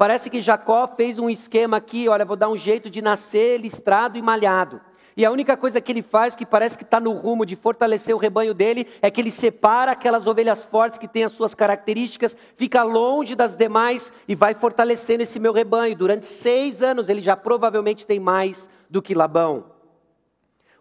Parece 0.00 0.30
que 0.30 0.40
Jacó 0.40 0.88
fez 0.96 1.18
um 1.18 1.28
esquema 1.28 1.76
aqui, 1.76 2.08
olha, 2.08 2.24
vou 2.24 2.34
dar 2.34 2.48
um 2.48 2.56
jeito 2.56 2.88
de 2.88 3.02
nascer 3.02 3.60
listrado 3.60 4.16
e 4.16 4.22
malhado. 4.22 4.80
E 5.14 5.26
a 5.26 5.30
única 5.30 5.58
coisa 5.58 5.78
que 5.78 5.92
ele 5.92 6.00
faz, 6.00 6.34
que 6.34 6.46
parece 6.46 6.78
que 6.78 6.84
está 6.84 6.98
no 6.98 7.12
rumo 7.12 7.44
de 7.44 7.54
fortalecer 7.54 8.14
o 8.14 8.18
rebanho 8.18 8.54
dele, 8.54 8.86
é 9.02 9.10
que 9.10 9.20
ele 9.20 9.30
separa 9.30 9.92
aquelas 9.92 10.26
ovelhas 10.26 10.64
fortes 10.64 10.98
que 10.98 11.06
têm 11.06 11.24
as 11.24 11.32
suas 11.32 11.54
características, 11.54 12.34
fica 12.56 12.82
longe 12.82 13.34
das 13.34 13.54
demais 13.54 14.10
e 14.26 14.34
vai 14.34 14.54
fortalecendo 14.54 15.22
esse 15.22 15.38
meu 15.38 15.52
rebanho. 15.52 15.94
Durante 15.94 16.24
seis 16.24 16.80
anos 16.80 17.10
ele 17.10 17.20
já 17.20 17.36
provavelmente 17.36 18.06
tem 18.06 18.18
mais 18.18 18.70
do 18.88 19.02
que 19.02 19.14
Labão. 19.14 19.79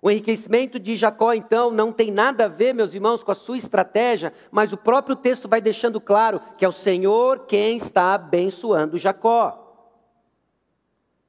O 0.02 0.10
enriquecimento 0.10 0.80
de 0.80 0.96
Jacó, 0.96 1.34
então, 1.34 1.72
não 1.72 1.92
tem 1.92 2.10
nada 2.10 2.46
a 2.46 2.48
ver, 2.48 2.74
meus 2.74 2.94
irmãos, 2.94 3.22
com 3.22 3.32
a 3.32 3.36
sua 3.36 3.58
estratégia, 3.58 4.34
mas 4.50 4.72
o 4.72 4.78
próprio 4.78 5.16
texto 5.16 5.48
vai 5.48 5.60
deixando 5.60 6.00
claro 6.00 6.40
que 6.58 6.64
é 6.64 6.68
o 6.68 6.72
Senhor 6.72 7.46
quem 7.46 7.76
está 7.76 8.14
abençoando 8.14 8.98
Jacó. 8.98 9.66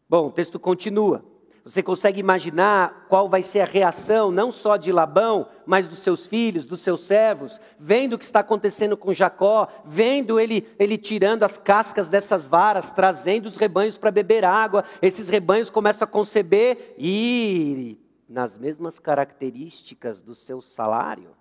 Bom, 0.09 0.29
o 0.29 0.33
texto 0.33 0.59
continua. 0.59 1.25
Você 1.65 1.83
consegue 1.83 2.19
imaginar 2.19 3.07
qual 3.09 3.29
vai 3.29 3.43
ser 3.43 3.61
a 3.61 3.67
reação, 3.67 4.31
não 4.31 4.51
só 4.51 4.77
de 4.77 4.91
Labão, 4.91 5.47
mas 5.67 5.87
dos 5.87 5.99
seus 5.99 6.27
filhos, 6.27 6.65
dos 6.65 6.81
seus 6.81 7.03
servos, 7.03 7.61
vendo 7.79 8.15
o 8.15 8.19
que 8.19 8.25
está 8.25 8.41
acontecendo 8.41 8.97
com 8.97 9.13
Jacó, 9.13 9.69
vendo 9.85 10.41
ele, 10.41 10.67
ele 10.79 10.97
tirando 10.97 11.43
as 11.43 11.59
cascas 11.59 12.09
dessas 12.09 12.47
varas, 12.47 12.91
trazendo 12.91 13.47
os 13.47 13.57
rebanhos 13.57 13.99
para 13.99 14.11
beber 14.11 14.45
água, 14.45 14.85
esses 15.03 15.29
rebanhos 15.29 15.71
começam 15.71 16.07
a 16.07 16.11
conceber 16.11 16.95
e 16.99 18.00
nas 18.31 18.57
mesmas 18.57 19.01
características 19.01 20.23
do 20.23 20.37
seu 20.37 20.63
salário? 20.63 21.37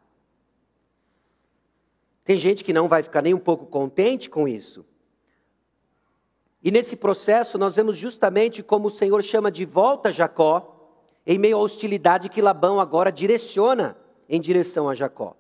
Tem 2.24 2.36
gente 2.36 2.63
que 2.63 2.74
não 2.74 2.88
vai 2.88 3.03
ficar 3.03 3.22
nem 3.22 3.34
um 3.34 3.39
pouco 3.39 3.67
contente 3.67 4.27
com 4.27 4.48
isso. 4.48 4.84
E 6.63 6.72
nesse 6.72 6.96
processo 6.96 7.60
nós 7.60 7.75
vemos 7.75 7.96
justamente 7.96 8.63
como 8.63 8.88
o 8.88 8.91
Senhor 8.91 9.24
chama 9.24 9.51
de 9.51 9.65
volta 9.65 10.12
Jacó, 10.12 10.75
em 11.25 11.38
meio 11.38 11.58
à 11.58 11.60
hostilidade 11.60 12.27
que 12.27 12.41
Labão 12.41 12.79
agora 12.79 13.12
direciona 13.12 13.96
em 14.27 14.41
direção 14.41 14.89
a 14.89 14.96
Jacó. 14.96 15.38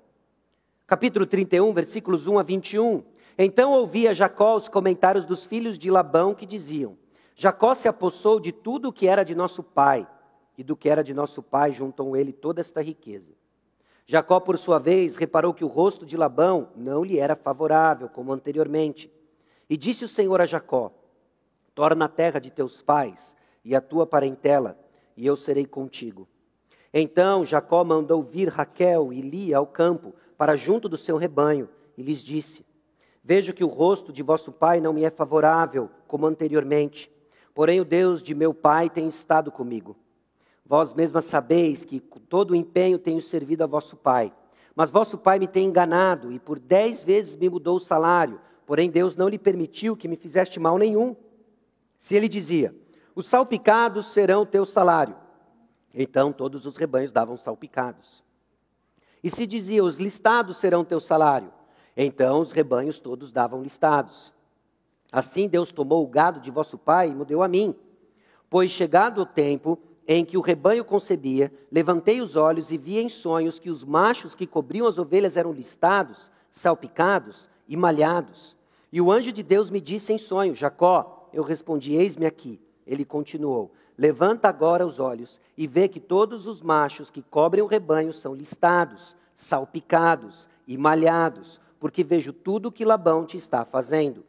Capítulo 0.85 1.25
31, 1.25 1.73
versículos 1.73 2.27
1 2.27 2.37
a 2.37 2.43
21. 2.43 3.03
Então 3.37 3.71
ouvia 3.71 4.13
Jacó 4.13 4.55
os 4.55 4.69
comentários 4.69 5.25
dos 5.25 5.47
filhos 5.47 5.79
de 5.79 5.89
Labão 5.89 6.35
que 6.35 6.45
diziam: 6.45 6.95
Jacó 7.35 7.73
se 7.73 7.87
apossou 7.87 8.39
de 8.39 8.51
tudo 8.51 8.89
o 8.89 8.93
que 8.93 9.07
era 9.07 9.23
de 9.23 9.33
nosso 9.33 9.63
pai 9.63 10.07
e 10.59 10.63
do 10.63 10.75
que 10.75 10.89
era 10.89 11.01
de 11.01 11.13
nosso 11.13 11.41
pai 11.41 11.71
juntou 11.71 12.17
ele 12.17 12.33
toda 12.33 12.59
esta 12.59 12.81
riqueza. 12.81 13.31
Jacó, 14.05 14.41
por 14.41 14.57
sua 14.57 14.77
vez, 14.77 15.15
reparou 15.15 15.53
que 15.53 15.63
o 15.63 15.69
rosto 15.69 16.05
de 16.05 16.17
Labão 16.17 16.67
não 16.75 17.01
lhe 17.01 17.17
era 17.17 17.33
favorável, 17.33 18.09
como 18.09 18.33
anteriormente. 18.33 19.09
E 19.69 19.77
disse 19.77 20.03
o 20.03 20.07
Senhor 20.07 20.41
a 20.41 20.45
Jacó: 20.45 20.91
Torna 21.73 22.03
a 22.03 22.09
terra 22.09 22.39
de 22.41 22.51
teus 22.51 22.81
pais 22.81 23.33
e 23.63 23.73
a 23.73 23.79
tua 23.79 24.05
parentela, 24.05 24.77
e 25.15 25.25
eu 25.25 25.37
serei 25.37 25.65
contigo. 25.65 26.27
Então 26.93 27.45
Jacó 27.45 27.81
mandou 27.85 28.21
vir 28.21 28.49
Raquel 28.49 29.13
e 29.13 29.21
Lia 29.21 29.59
ao 29.59 29.65
campo, 29.65 30.13
para 30.37 30.57
junto 30.57 30.89
do 30.89 30.97
seu 30.97 31.15
rebanho, 31.15 31.69
e 31.97 32.03
lhes 32.03 32.21
disse: 32.21 32.65
Vejo 33.23 33.53
que 33.53 33.63
o 33.63 33.67
rosto 33.67 34.11
de 34.11 34.21
vosso 34.21 34.51
pai 34.51 34.81
não 34.81 34.91
me 34.91 35.05
é 35.05 35.09
favorável, 35.09 35.89
como 36.05 36.25
anteriormente. 36.25 37.09
Porém, 37.53 37.79
o 37.79 37.85
Deus 37.85 38.21
de 38.21 38.35
meu 38.35 38.53
pai 38.53 38.89
tem 38.89 39.07
estado 39.07 39.49
comigo 39.53 39.95
Vós 40.69 40.93
mesmas 40.93 41.25
sabeis 41.25 41.83
que 41.83 41.99
com 41.99 42.19
todo 42.19 42.51
o 42.51 42.55
empenho 42.55 42.99
tenho 42.99 43.19
servido 43.19 43.63
a 43.63 43.67
vosso 43.67 43.97
pai. 43.97 44.31
Mas 44.75 44.91
vosso 44.91 45.17
pai 45.17 45.39
me 45.39 45.47
tem 45.47 45.65
enganado 45.65 46.31
e 46.31 46.37
por 46.37 46.59
dez 46.59 47.03
vezes 47.03 47.35
me 47.35 47.49
mudou 47.49 47.77
o 47.77 47.79
salário. 47.79 48.39
Porém, 48.67 48.87
Deus 48.87 49.17
não 49.17 49.27
lhe 49.27 49.39
permitiu 49.39 49.97
que 49.97 50.07
me 50.07 50.15
fizeste 50.15 50.59
mal 50.59 50.77
nenhum. 50.77 51.15
Se 51.97 52.15
ele 52.15 52.29
dizia: 52.29 52.75
Os 53.15 53.25
salpicados 53.25 54.13
serão 54.13 54.45
teu 54.45 54.63
salário. 54.63 55.15
Então 55.91 56.31
todos 56.31 56.67
os 56.67 56.77
rebanhos 56.77 57.11
davam 57.11 57.35
salpicados. 57.35 58.23
E 59.23 59.29
se 59.31 59.47
dizia: 59.47 59.83
Os 59.83 59.97
listados 59.97 60.57
serão 60.57 60.85
teu 60.85 60.99
salário. 60.99 61.51
Então 61.97 62.41
os 62.41 62.51
rebanhos 62.51 62.99
todos 62.99 63.31
davam 63.31 63.63
listados. 63.63 64.31
Assim 65.11 65.47
Deus 65.47 65.71
tomou 65.71 66.03
o 66.03 66.07
gado 66.07 66.39
de 66.39 66.51
vosso 66.51 66.77
pai 66.77 67.09
e 67.09 67.15
me 67.15 67.25
deu 67.25 67.41
a 67.41 67.47
mim. 67.47 67.75
Pois 68.47 68.69
chegado 68.69 69.21
o 69.21 69.25
tempo, 69.25 69.79
em 70.11 70.25
que 70.25 70.35
o 70.35 70.41
rebanho 70.41 70.83
concebia, 70.83 71.53
levantei 71.71 72.19
os 72.19 72.35
olhos 72.35 72.71
e 72.71 72.79
vi 72.79 72.97
em 72.97 73.07
sonhos 73.07 73.59
que 73.59 73.69
os 73.69 73.83
machos 73.83 74.33
que 74.33 74.47
cobriam 74.47 74.87
as 74.87 74.97
ovelhas 74.97 75.37
eram 75.37 75.51
listados, 75.51 76.31
salpicados 76.49 77.47
e 77.67 77.77
malhados. 77.77 78.57
E 78.91 78.99
o 78.99 79.11
anjo 79.11 79.31
de 79.31 79.43
Deus 79.43 79.69
me 79.69 79.79
disse 79.79 80.11
em 80.11 80.17
sonho: 80.17 80.55
Jacó, 80.55 81.29
eu 81.31 81.43
respondi: 81.43 81.93
Eis-me 81.93 82.25
aqui. 82.25 82.59
Ele 82.87 83.05
continuou: 83.05 83.71
Levanta 83.95 84.49
agora 84.49 84.83
os 84.83 84.99
olhos 84.99 85.39
e 85.55 85.67
vê 85.67 85.87
que 85.87 85.99
todos 85.99 86.47
os 86.47 86.63
machos 86.63 87.11
que 87.11 87.21
cobrem 87.21 87.63
o 87.63 87.67
rebanho 87.67 88.11
são 88.11 88.33
listados, 88.33 89.15
salpicados 89.35 90.49
e 90.67 90.75
malhados, 90.75 91.61
porque 91.79 92.03
vejo 92.03 92.33
tudo 92.33 92.69
o 92.69 92.71
que 92.71 92.83
Labão 92.83 93.27
te 93.27 93.37
está 93.37 93.63
fazendo. 93.63 94.25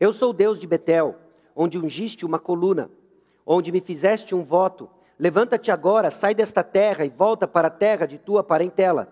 Eu 0.00 0.10
sou 0.10 0.32
Deus 0.32 0.58
de 0.58 0.66
Betel, 0.66 1.16
onde 1.54 1.76
ungiste 1.76 2.24
uma 2.24 2.38
coluna, 2.38 2.90
onde 3.44 3.70
me 3.70 3.82
fizeste 3.82 4.34
um 4.34 4.42
voto 4.42 4.88
Levanta-te 5.22 5.70
agora, 5.70 6.10
sai 6.10 6.34
desta 6.34 6.64
terra 6.64 7.04
e 7.04 7.08
volta 7.08 7.46
para 7.46 7.68
a 7.68 7.70
terra 7.70 8.06
de 8.06 8.18
tua 8.18 8.42
parentela. 8.42 9.06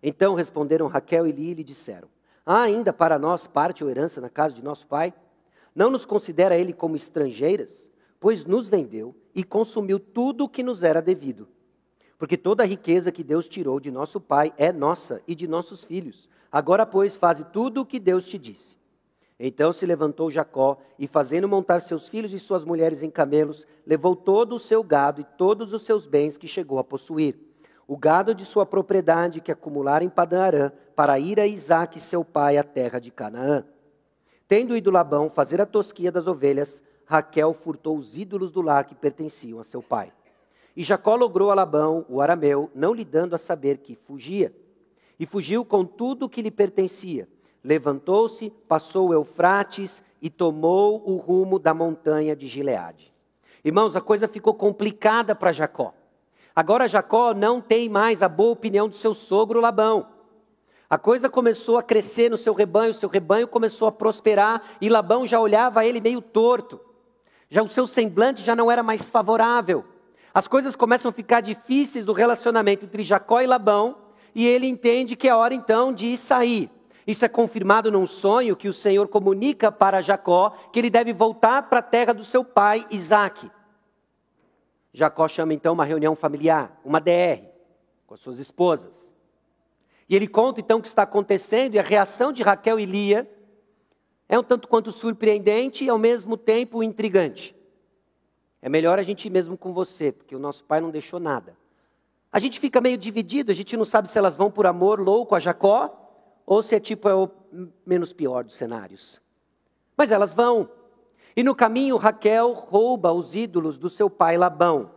Então 0.00 0.36
responderam 0.36 0.86
Raquel 0.86 1.26
e 1.26 1.32
Li 1.32 1.50
e 1.50 1.54
lhe 1.54 1.64
disseram: 1.64 2.06
Há 2.46 2.60
ainda 2.60 2.92
para 2.92 3.18
nós 3.18 3.48
parte 3.48 3.82
ou 3.82 3.90
herança 3.90 4.20
na 4.20 4.30
casa 4.30 4.54
de 4.54 4.62
nosso 4.62 4.86
pai? 4.86 5.12
Não 5.74 5.90
nos 5.90 6.04
considera 6.04 6.56
ele 6.56 6.72
como 6.72 6.94
estrangeiras? 6.94 7.90
Pois 8.20 8.44
nos 8.44 8.68
vendeu 8.68 9.16
e 9.34 9.42
consumiu 9.42 9.98
tudo 9.98 10.44
o 10.44 10.48
que 10.48 10.62
nos 10.62 10.84
era 10.84 11.02
devido. 11.02 11.48
Porque 12.16 12.36
toda 12.36 12.62
a 12.62 12.66
riqueza 12.66 13.10
que 13.10 13.24
Deus 13.24 13.48
tirou 13.48 13.80
de 13.80 13.90
nosso 13.90 14.20
pai 14.20 14.54
é 14.56 14.70
nossa 14.70 15.20
e 15.26 15.34
de 15.34 15.48
nossos 15.48 15.82
filhos. 15.82 16.30
Agora, 16.52 16.86
pois, 16.86 17.16
faze 17.16 17.42
tudo 17.46 17.80
o 17.80 17.84
que 17.84 17.98
Deus 17.98 18.28
te 18.28 18.38
disse. 18.38 18.76
Então 19.44 19.72
se 19.72 19.84
levantou 19.84 20.30
Jacó 20.30 20.78
e, 20.96 21.08
fazendo 21.08 21.48
montar 21.48 21.80
seus 21.80 22.08
filhos 22.08 22.32
e 22.32 22.38
suas 22.38 22.64
mulheres 22.64 23.02
em 23.02 23.10
camelos, 23.10 23.66
levou 23.84 24.14
todo 24.14 24.54
o 24.54 24.58
seu 24.58 24.84
gado 24.84 25.20
e 25.20 25.24
todos 25.36 25.72
os 25.72 25.82
seus 25.82 26.06
bens 26.06 26.36
que 26.36 26.46
chegou 26.46 26.78
a 26.78 26.84
possuir. 26.84 27.36
O 27.88 27.96
gado 27.96 28.36
de 28.36 28.44
sua 28.44 28.64
propriedade 28.64 29.40
que 29.40 29.50
acumulara 29.50 30.04
em 30.04 30.08
Padã 30.08 30.70
para 30.94 31.18
ir 31.18 31.40
a 31.40 31.46
Isaque, 31.48 31.98
seu 31.98 32.24
pai, 32.24 32.56
à 32.56 32.62
terra 32.62 33.00
de 33.00 33.10
Canaã. 33.10 33.64
Tendo 34.46 34.76
ido 34.76 34.92
Labão 34.92 35.28
fazer 35.28 35.60
a 35.60 35.66
tosquia 35.66 36.12
das 36.12 36.28
ovelhas, 36.28 36.80
Raquel 37.04 37.52
furtou 37.52 37.98
os 37.98 38.16
ídolos 38.16 38.52
do 38.52 38.62
lar 38.62 38.84
que 38.84 38.94
pertenciam 38.94 39.58
a 39.58 39.64
seu 39.64 39.82
pai. 39.82 40.12
E 40.76 40.84
Jacó 40.84 41.16
logrou 41.16 41.50
a 41.50 41.54
Labão, 41.54 42.06
o 42.08 42.20
arameu, 42.20 42.70
não 42.76 42.94
lhe 42.94 43.04
dando 43.04 43.34
a 43.34 43.38
saber 43.38 43.78
que 43.78 43.96
fugia. 43.96 44.54
E 45.18 45.26
fugiu 45.26 45.64
com 45.64 45.84
tudo 45.84 46.26
o 46.26 46.28
que 46.28 46.42
lhe 46.42 46.50
pertencia 46.50 47.26
levantou-se, 47.64 48.50
passou 48.68 49.08
o 49.08 49.14
Eufrates 49.14 50.02
e 50.20 50.28
tomou 50.28 51.02
o 51.08 51.16
rumo 51.16 51.58
da 51.58 51.72
montanha 51.72 52.34
de 52.34 52.46
Gileade. 52.46 53.12
Irmãos, 53.64 53.94
a 53.94 54.00
coisa 54.00 54.26
ficou 54.26 54.54
complicada 54.54 55.34
para 55.34 55.52
Jacó. 55.52 55.94
Agora 56.54 56.88
Jacó 56.88 57.32
não 57.32 57.60
tem 57.60 57.88
mais 57.88 58.22
a 58.22 58.28
boa 58.28 58.52
opinião 58.52 58.88
do 58.88 58.94
seu 58.94 59.14
sogro 59.14 59.60
Labão. 59.60 60.06
A 60.90 60.98
coisa 60.98 61.30
começou 61.30 61.78
a 61.78 61.82
crescer 61.82 62.30
no 62.30 62.36
seu 62.36 62.52
rebanho, 62.52 62.92
seu 62.92 63.08
rebanho 63.08 63.48
começou 63.48 63.88
a 63.88 63.92
prosperar 63.92 64.62
e 64.80 64.88
Labão 64.88 65.26
já 65.26 65.40
olhava 65.40 65.86
ele 65.86 66.00
meio 66.00 66.20
torto. 66.20 66.78
Já 67.48 67.62
o 67.62 67.68
seu 67.68 67.86
semblante 67.86 68.42
já 68.42 68.54
não 68.54 68.70
era 68.70 68.82
mais 68.82 69.08
favorável. 69.08 69.84
As 70.34 70.48
coisas 70.48 70.74
começam 70.74 71.08
a 71.10 71.12
ficar 71.12 71.40
difíceis 71.40 72.04
do 72.04 72.12
relacionamento 72.12 72.84
entre 72.84 73.02
Jacó 73.02 73.40
e 73.40 73.46
Labão, 73.46 73.96
e 74.34 74.46
ele 74.46 74.66
entende 74.66 75.16
que 75.16 75.28
é 75.28 75.34
hora 75.34 75.54
então 75.54 75.92
de 75.92 76.16
sair. 76.16 76.70
Isso 77.06 77.24
é 77.24 77.28
confirmado 77.28 77.90
num 77.90 78.06
sonho 78.06 78.56
que 78.56 78.68
o 78.68 78.72
Senhor 78.72 79.08
comunica 79.08 79.72
para 79.72 80.00
Jacó 80.00 80.50
que 80.72 80.78
ele 80.78 80.90
deve 80.90 81.12
voltar 81.12 81.68
para 81.68 81.80
a 81.80 81.82
terra 81.82 82.12
do 82.12 82.24
seu 82.24 82.44
pai 82.44 82.86
Isaac. 82.90 83.50
Jacó 84.92 85.26
chama 85.26 85.54
então 85.54 85.72
uma 85.72 85.84
reunião 85.84 86.14
familiar, 86.14 86.78
uma 86.84 87.00
DR, 87.00 87.42
com 88.06 88.14
as 88.14 88.20
suas 88.20 88.38
esposas. 88.38 89.14
E 90.08 90.14
ele 90.14 90.28
conta 90.28 90.60
então 90.60 90.78
o 90.78 90.82
que 90.82 90.88
está 90.88 91.02
acontecendo 91.02 91.74
e 91.74 91.78
a 91.78 91.82
reação 91.82 92.32
de 92.32 92.42
Raquel 92.42 92.78
e 92.78 92.84
Lia 92.84 93.28
é 94.28 94.38
um 94.38 94.42
tanto 94.42 94.68
quanto 94.68 94.92
surpreendente 94.92 95.84
e 95.84 95.88
ao 95.88 95.98
mesmo 95.98 96.36
tempo 96.36 96.82
intrigante. 96.82 97.56
É 98.60 98.68
melhor 98.68 98.98
a 98.98 99.02
gente 99.02 99.26
ir 99.26 99.30
mesmo 99.30 99.58
com 99.58 99.72
você, 99.72 100.12
porque 100.12 100.36
o 100.36 100.38
nosso 100.38 100.64
pai 100.64 100.80
não 100.80 100.90
deixou 100.90 101.18
nada. 101.18 101.56
A 102.30 102.38
gente 102.38 102.60
fica 102.60 102.80
meio 102.80 102.96
dividido, 102.96 103.50
a 103.50 103.54
gente 103.54 103.76
não 103.76 103.84
sabe 103.84 104.08
se 104.08 104.16
elas 104.16 104.36
vão 104.36 104.50
por 104.50 104.66
amor 104.66 105.00
louco 105.00 105.34
a 105.34 105.40
Jacó 105.40 106.01
ou 106.46 106.62
se 106.62 106.74
é 106.74 106.80
tipo 106.80 107.08
é 107.08 107.14
o 107.14 107.28
menos 107.84 108.12
pior 108.12 108.44
dos 108.44 108.54
cenários. 108.54 109.20
Mas 109.96 110.10
elas 110.10 110.34
vão. 110.34 110.68
E 111.36 111.42
no 111.42 111.54
caminho 111.54 111.96
Raquel 111.96 112.52
rouba 112.52 113.12
os 113.12 113.34
ídolos 113.34 113.78
do 113.78 113.88
seu 113.88 114.10
pai 114.10 114.36
Labão. 114.36 114.90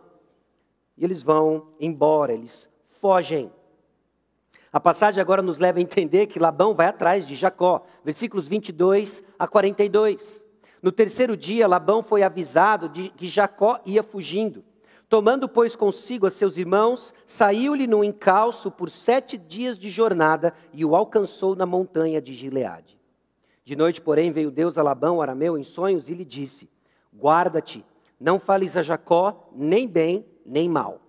E 0.96 1.04
eles 1.04 1.22
vão 1.22 1.68
embora, 1.78 2.32
eles 2.32 2.68
fogem. 3.00 3.52
A 4.72 4.80
passagem 4.80 5.20
agora 5.20 5.40
nos 5.40 5.58
leva 5.58 5.78
a 5.78 5.82
entender 5.82 6.26
que 6.26 6.38
Labão 6.38 6.74
vai 6.74 6.86
atrás 6.86 7.26
de 7.26 7.34
Jacó, 7.34 7.84
versículos 8.04 8.48
22 8.48 9.22
a 9.38 9.46
42. 9.46 10.46
No 10.82 10.92
terceiro 10.92 11.36
dia, 11.36 11.66
Labão 11.66 12.02
foi 12.02 12.22
avisado 12.22 12.88
de 12.88 13.08
que 13.10 13.26
Jacó 13.26 13.80
ia 13.86 14.02
fugindo. 14.02 14.62
Tomando, 15.08 15.48
pois, 15.48 15.76
consigo 15.76 16.26
a 16.26 16.30
seus 16.30 16.56
irmãos, 16.56 17.14
saiu-lhe 17.24 17.86
no 17.86 18.02
encalço 18.02 18.72
por 18.72 18.90
sete 18.90 19.38
dias 19.38 19.78
de 19.78 19.88
jornada 19.88 20.52
e 20.72 20.84
o 20.84 20.96
alcançou 20.96 21.54
na 21.54 21.64
montanha 21.64 22.20
de 22.20 22.34
Gileade. 22.34 22.98
De 23.64 23.76
noite, 23.76 24.00
porém, 24.00 24.32
veio 24.32 24.50
Deus 24.50 24.76
a 24.76 24.82
Labão, 24.82 25.22
arameu, 25.22 25.56
em 25.56 25.62
sonhos, 25.62 26.08
e 26.08 26.14
lhe 26.14 26.24
disse: 26.24 26.68
Guarda-te, 27.14 27.84
não 28.18 28.40
fales 28.40 28.76
a 28.76 28.82
Jacó, 28.82 29.48
nem 29.54 29.86
bem, 29.86 30.26
nem 30.44 30.68
mal. 30.68 31.00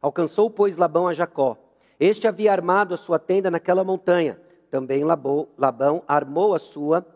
Alcançou, 0.00 0.48
pois, 0.48 0.76
Labão 0.76 1.06
a 1.06 1.12
Jacó. 1.12 1.58
Este 1.98 2.26
havia 2.26 2.52
armado 2.52 2.94
a 2.94 2.96
sua 2.96 3.18
tenda 3.18 3.50
naquela 3.50 3.84
montanha. 3.84 4.40
Também 4.70 5.04
Labão 5.04 6.02
armou 6.08 6.54
a 6.54 6.58
sua 6.58 7.06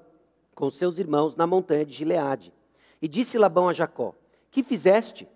com 0.55 0.69
seus 0.69 0.99
irmãos 0.99 1.35
na 1.35 1.47
montanha 1.47 1.87
de 1.87 1.95
Gileade. 1.95 2.53
E 3.01 3.09
disse 3.09 3.39
Labão 3.39 3.71
a 3.71 3.73
Jacó: 3.73 4.15
Que 4.51 4.63
fizeste? 4.63 5.27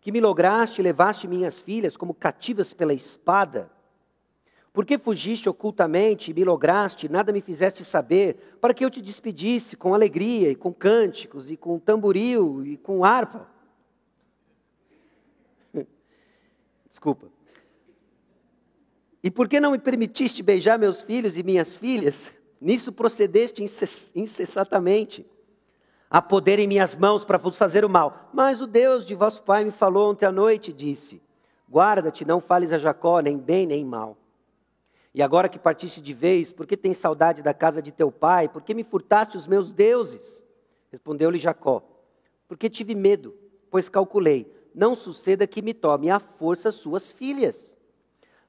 Que 0.00 0.10
me 0.10 0.20
lograste 0.20 0.80
e 0.80 0.84
levaste 0.84 1.28
minhas 1.28 1.60
filhas 1.60 1.96
como 1.96 2.14
cativas 2.14 2.72
pela 2.72 2.94
espada? 2.94 3.70
Por 4.72 4.86
que 4.86 4.98
fugiste 4.98 5.48
ocultamente 5.48 6.30
e 6.30 6.34
me 6.34 6.44
lograste, 6.44 7.08
nada 7.08 7.32
me 7.32 7.40
fizeste 7.40 7.84
saber, 7.84 8.56
para 8.60 8.72
que 8.72 8.84
eu 8.84 8.90
te 8.90 9.02
despedisse 9.02 9.76
com 9.76 9.94
alegria 9.94 10.50
e 10.50 10.54
com 10.54 10.72
cânticos 10.72 11.50
e 11.50 11.56
com 11.56 11.78
tamboril 11.78 12.64
e 12.64 12.76
com 12.76 13.04
harpa? 13.04 13.48
Desculpa. 16.88 17.26
E 19.22 19.30
por 19.30 19.48
que 19.48 19.60
não 19.60 19.72
me 19.72 19.78
permitiste 19.78 20.42
beijar 20.42 20.78
meus 20.78 21.02
filhos 21.02 21.36
e 21.36 21.42
minhas 21.42 21.76
filhas? 21.76 22.32
Nisso 22.60 22.92
procedeste 22.92 23.62
incessantemente. 24.14 25.26
Há 26.12 26.20
poder 26.20 26.58
em 26.58 26.66
minhas 26.66 26.96
mãos 26.96 27.24
para 27.24 27.38
vos 27.38 27.56
fazer 27.56 27.84
o 27.84 27.88
mal. 27.88 28.28
Mas 28.34 28.60
o 28.60 28.66
Deus 28.66 29.06
de 29.06 29.14
vosso 29.14 29.44
pai 29.44 29.62
me 29.64 29.70
falou 29.70 30.10
ontem 30.10 30.26
à 30.26 30.32
noite 30.32 30.72
e 30.72 30.74
disse: 30.74 31.22
Guarda-te, 31.70 32.24
não 32.24 32.40
fales 32.40 32.72
a 32.72 32.78
Jacó, 32.78 33.20
nem 33.20 33.38
bem 33.38 33.64
nem 33.64 33.84
mal. 33.84 34.16
E 35.14 35.22
agora 35.22 35.48
que 35.48 35.58
partiste 35.58 36.00
de 36.00 36.12
vez, 36.12 36.52
por 36.52 36.66
que 36.66 36.76
tens 36.76 36.96
saudade 36.96 37.42
da 37.42 37.54
casa 37.54 37.80
de 37.80 37.92
teu 37.92 38.10
pai? 38.10 38.48
Por 38.48 38.62
que 38.62 38.74
me 38.74 38.82
furtaste 38.82 39.36
os 39.36 39.46
meus 39.46 39.70
deuses? 39.70 40.44
Respondeu-lhe 40.90 41.38
Jacó: 41.38 41.80
Porque 42.48 42.68
tive 42.68 42.96
medo, 42.96 43.32
pois 43.70 43.88
calculei, 43.88 44.52
não 44.74 44.96
suceda 44.96 45.46
que 45.46 45.62
me 45.62 45.72
tome 45.72 46.10
à 46.10 46.18
força 46.18 46.72
suas 46.72 47.12
filhas. 47.12 47.78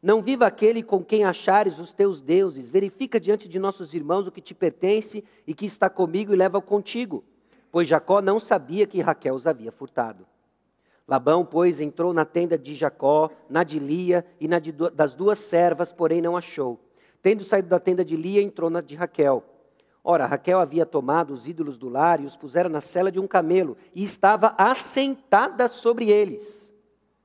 Não 0.02 0.24
viva 0.24 0.48
aquele 0.48 0.82
com 0.82 1.04
quem 1.04 1.26
achares 1.26 1.78
os 1.78 1.94
teus 1.94 2.22
deuses, 2.22 2.70
verifica 2.70 3.20
diante 3.20 3.48
de 3.48 3.60
nossos 3.60 3.94
irmãos 3.94 4.26
o 4.26 4.32
que 4.32 4.42
te 4.42 4.56
pertence 4.56 5.24
e 5.46 5.54
que 5.54 5.68
está 5.68 5.92
comigo 5.92 6.34
e 6.34 6.36
leva-o 6.36 6.60
contigo 6.60 7.24
pois 7.72 7.88
Jacó 7.88 8.22
não 8.22 8.40
sabia 8.40 8.86
que 8.86 9.02
Raquel 9.02 9.36
os 9.36 9.48
havia 9.48 9.72
furtado. 9.72 10.26
Labão, 11.08 11.46
pois, 11.46 11.80
entrou 11.80 12.14
na 12.14 12.26
tenda 12.26 12.58
de 12.58 12.74
Jacó, 12.74 13.30
na 13.50 13.64
de 13.64 13.80
Lia 13.80 14.26
e 14.40 14.48
na 14.48 14.60
de, 14.60 14.72
das 14.72 15.16
duas 15.16 15.40
servas, 15.40 15.92
porém 15.92 16.22
não 16.22 16.38
achou. 16.38 16.80
Tendo 17.22 17.44
saído 17.44 17.68
da 17.68 17.80
tenda 17.80 18.04
de 18.04 18.16
Lia, 18.16 18.42
entrou 18.42 18.70
na 18.70 18.82
de 18.82 18.96
Raquel. 18.96 19.44
Ora, 20.04 20.26
Raquel 20.26 20.60
havia 20.60 20.86
tomado 20.86 21.34
os 21.34 21.48
ídolos 21.48 21.78
do 21.78 21.88
lar 21.88 22.20
e 22.20 22.26
os 22.26 22.36
pusera 22.36 22.68
na 22.68 22.82
cela 22.82 23.12
de 23.12 23.20
um 23.20 23.28
camelo, 23.28 23.78
e 23.94 24.04
estava 24.04 24.56
assentada 24.58 25.68
sobre 25.68 26.10
eles. 26.10 26.74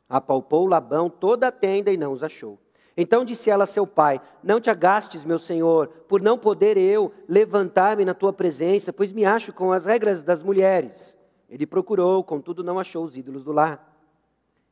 Apalpou 0.08 0.66
Labão 0.66 1.08
toda 1.08 1.48
a 1.48 1.52
tenda 1.52 1.90
e 1.90 1.96
não 1.96 2.12
os 2.12 2.22
achou. 2.22 2.58
Então 2.96 3.24
disse 3.24 3.50
ela 3.50 3.64
a 3.64 3.66
seu 3.66 3.86
pai: 3.86 4.20
Não 4.42 4.60
te 4.60 4.70
agastes, 4.70 5.24
meu 5.24 5.38
senhor, 5.38 5.88
por 6.08 6.22
não 6.22 6.38
poder 6.38 6.76
eu 6.76 7.12
levantar-me 7.28 8.04
na 8.04 8.14
tua 8.14 8.32
presença, 8.32 8.92
pois 8.92 9.12
me 9.12 9.24
acho 9.24 9.52
com 9.52 9.72
as 9.72 9.84
regras 9.84 10.22
das 10.22 10.42
mulheres. 10.42 11.16
Ele 11.48 11.66
procurou, 11.66 12.24
contudo 12.24 12.64
não 12.64 12.78
achou 12.78 13.04
os 13.04 13.16
ídolos 13.16 13.44
do 13.44 13.52
lar. 13.52 13.94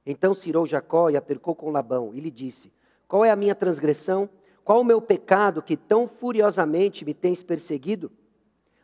Então 0.07 0.35
cirou 0.35 0.67
Jacó 0.67 1.11
e 1.11 1.17
atercou 1.17 1.55
com 1.55 1.71
Labão 1.71 2.13
e 2.15 2.21
lhe 2.21 2.31
disse: 2.31 2.73
Qual 3.07 3.25
é 3.25 3.31
a 3.31 3.37
minha 3.37 3.55
transgressão? 3.55 4.29
Qual 4.65 4.81
o 4.81 4.85
meu 4.85 5.01
pecado 5.01 5.63
que 5.63 5.77
tão 5.77 6.09
furiosamente 6.09 7.05
me 7.05 7.13
tens 7.13 7.43
perseguido? 7.43 8.11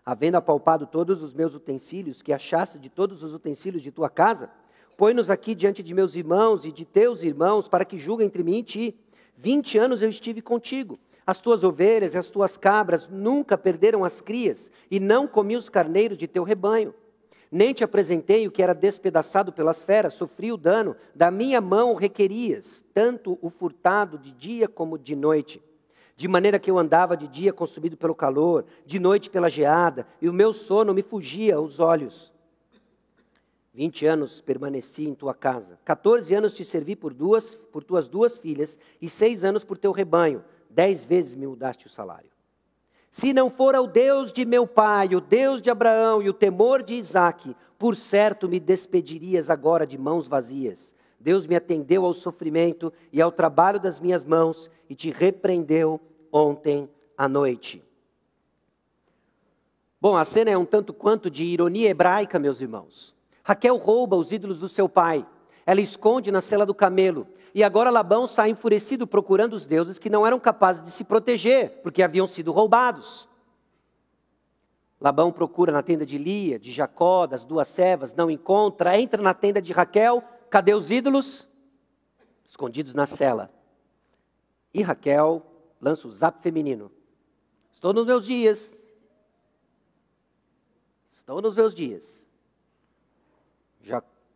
Havendo 0.05 0.37
apalpado 0.37 0.87
todos 0.87 1.22
os 1.22 1.33
meus 1.33 1.55
utensílios, 1.55 2.20
que 2.20 2.33
achaste 2.33 2.79
de 2.79 2.90
todos 2.90 3.22
os 3.22 3.33
utensílios 3.33 3.83
de 3.83 3.90
tua 3.90 4.11
casa, 4.11 4.50
põe-nos 4.96 5.31
aqui 5.31 5.55
diante 5.55 5.83
de 5.83 5.94
meus 5.94 6.16
irmãos 6.16 6.66
e 6.66 6.72
de 6.72 6.85
teus 6.85 7.22
irmãos, 7.22 7.68
para 7.68 7.85
que 7.85 7.98
julguem 7.98 8.26
entre 8.26 8.42
mim 8.42 8.59
e 8.59 8.62
ti. 8.62 9.00
Vinte 9.42 9.79
anos 9.79 10.03
eu 10.03 10.09
estive 10.11 10.42
contigo. 10.42 10.98
As 11.26 11.40
tuas 11.40 11.64
ovelhas 11.64 12.12
e 12.12 12.18
as 12.18 12.29
tuas 12.29 12.59
cabras 12.59 13.09
nunca 13.09 13.57
perderam 13.57 14.05
as 14.05 14.20
crias, 14.20 14.70
e 14.90 15.00
não 15.00 15.26
comi 15.26 15.57
os 15.57 15.70
carneiros 15.70 16.18
de 16.18 16.29
teu 16.29 16.44
rebanho. 16.44 16.92
Nem 17.50 17.72
te 17.72 17.83
apresentei 17.83 18.46
o 18.46 18.50
que 18.50 18.62
era 18.62 18.74
despedaçado 18.74 19.50
pelas 19.50 19.83
feras, 19.83 20.12
sofri 20.12 20.53
o 20.53 20.59
dano, 20.59 20.94
da 21.14 21.31
minha 21.31 21.59
mão 21.59 21.94
requerias, 21.94 22.85
tanto 22.92 23.38
o 23.40 23.48
furtado 23.48 24.18
de 24.18 24.31
dia 24.31 24.68
como 24.68 24.98
de 24.98 25.16
noite. 25.16 25.62
De 26.16 26.29
maneira 26.29 26.59
que 26.59 26.70
eu 26.70 26.79
andava 26.79 27.16
de 27.16 27.26
dia 27.26 27.50
consumido 27.50 27.96
pelo 27.96 28.14
calor, 28.14 28.66
de 28.85 28.98
noite 28.98 29.31
pela 29.31 29.48
geada, 29.48 30.07
e 30.20 30.29
o 30.29 30.35
meu 30.35 30.53
sono 30.53 30.92
me 30.92 31.03
fugia 31.03 31.57
aos 31.57 31.81
olhos. 31.81 32.31
Vinte 33.81 34.05
anos 34.05 34.43
permaneci 34.43 35.09
em 35.09 35.14
tua 35.14 35.33
casa. 35.33 35.79
Quatorze 35.87 36.35
anos 36.35 36.53
te 36.53 36.62
servi 36.66 36.95
por, 36.95 37.14
duas, 37.14 37.55
por 37.73 37.83
tuas 37.83 38.09
duas 38.09 38.37
filhas 38.37 38.79
e 39.01 39.09
seis 39.09 39.43
anos 39.43 39.64
por 39.64 39.79
teu 39.79 39.90
rebanho. 39.90 40.45
Dez 40.69 41.07
vezes 41.07 41.35
me 41.35 41.47
mudaste 41.47 41.87
o 41.87 41.88
salário. 41.88 42.29
Se 43.11 43.33
não 43.33 43.49
fora 43.49 43.81
o 43.81 43.87
Deus 43.87 44.35
de 44.35 44.45
meu 44.45 44.66
pai, 44.66 45.14
o 45.14 45.21
Deus 45.23 45.62
de 45.62 45.71
Abraão 45.71 46.21
e 46.21 46.29
o 46.29 46.35
temor 46.35 46.83
de 46.83 46.93
Isaque, 46.93 47.57
por 47.79 47.97
certo 47.97 48.51
me 48.51 48.61
despedirias 48.61 49.49
agora 49.49 49.87
de 49.87 49.97
mãos 49.97 50.29
vazias. 50.29 50.95
Deus 51.19 51.47
me 51.47 51.57
atendeu 51.57 52.05
ao 52.05 52.12
sofrimento 52.12 52.93
e 53.11 53.23
ao 53.23 53.33
trabalho 53.33 53.81
das 53.81 53.99
minhas 53.99 54.27
mãos 54.27 54.71
e 54.90 54.95
te 54.95 55.11
repreendeu 55.11 55.99
ontem 56.31 56.87
à 57.16 57.27
noite. 57.27 57.83
Bom, 59.99 60.19
a 60.19 60.25
cena 60.27 60.51
é 60.51 60.59
um 60.59 60.66
tanto 60.66 60.93
quanto 60.93 61.31
de 61.31 61.45
ironia 61.45 61.88
hebraica, 61.88 62.38
meus 62.38 62.61
irmãos. 62.61 63.19
Raquel 63.42 63.76
rouba 63.76 64.16
os 64.16 64.33
ídolos 64.33 64.59
do 64.59 64.68
seu 64.68 64.88
pai. 64.88 65.26
Ela 65.66 65.81
esconde 65.81 66.31
na 66.31 66.40
cela 66.40 66.66
do 66.66 66.74
camelo. 66.74 67.26
E 67.55 67.64
agora 67.64 67.90
Labão 67.90 68.26
sai 68.26 68.50
enfurecido 68.50 69.07
procurando 69.07 69.55
os 69.55 69.66
deuses 69.66 69.98
que 69.98 70.11
não 70.11 70.26
eram 70.26 70.38
capazes 70.38 70.83
de 70.83 70.90
se 70.90 71.03
proteger, 71.05 71.81
porque 71.83 72.03
haviam 72.03 72.26
sido 72.26 72.53
roubados. 72.53 73.29
Labão 75.00 75.33
procura 75.33 75.72
na 75.72 75.83
tenda 75.83 76.05
de 76.05 76.18
Lia, 76.18 76.59
de 76.59 76.70
Jacó, 76.70 77.26
das 77.26 77.44
duas 77.44 77.66
servas, 77.68 78.14
não 78.14 78.31
encontra, 78.31 79.00
entra 79.00 79.22
na 79.22 79.33
tenda 79.33 79.61
de 79.61 79.72
Raquel, 79.72 80.22
cadê 80.50 80.74
os 80.74 80.90
ídolos? 80.90 81.48
Escondidos 82.44 82.94
na 82.94 83.07
cela. 83.07 83.50
E 84.72 84.83
Raquel 84.83 85.42
lança 85.81 86.07
o 86.07 86.12
zap 86.12 86.42
feminino. 86.42 86.92
Estou 87.72 87.92
nos 87.92 88.05
meus 88.05 88.26
dias. 88.26 88.87
Estou 91.11 91.40
nos 91.40 91.57
meus 91.57 91.74
dias. 91.74 92.26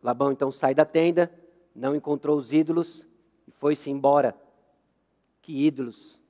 Labão 0.05 0.31
então 0.31 0.51
sai 0.51 0.75
da 0.75 0.85
tenda, 0.85 1.33
não 1.73 1.95
encontrou 1.95 2.37
os 2.37 2.53
ídolos 2.53 3.07
e 3.47 3.51
foi-se 3.51 3.89
embora. 3.89 4.37
Que 5.41 5.65
ídolos! 5.65 6.21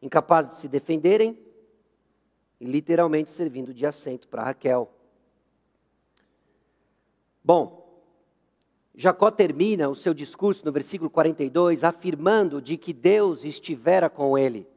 Incapazes 0.00 0.52
de 0.52 0.58
se 0.58 0.68
defenderem 0.68 1.36
e 2.60 2.64
literalmente 2.64 3.30
servindo 3.30 3.74
de 3.74 3.84
assento 3.84 4.28
para 4.28 4.44
Raquel. 4.44 4.88
Bom, 7.42 8.00
Jacó 8.94 9.28
termina 9.32 9.88
o 9.88 9.96
seu 9.96 10.14
discurso 10.14 10.64
no 10.64 10.70
versículo 10.70 11.10
42 11.10 11.82
afirmando 11.82 12.62
de 12.62 12.76
que 12.76 12.92
Deus 12.92 13.44
estivera 13.44 14.08
com 14.08 14.38
ele. 14.38 14.68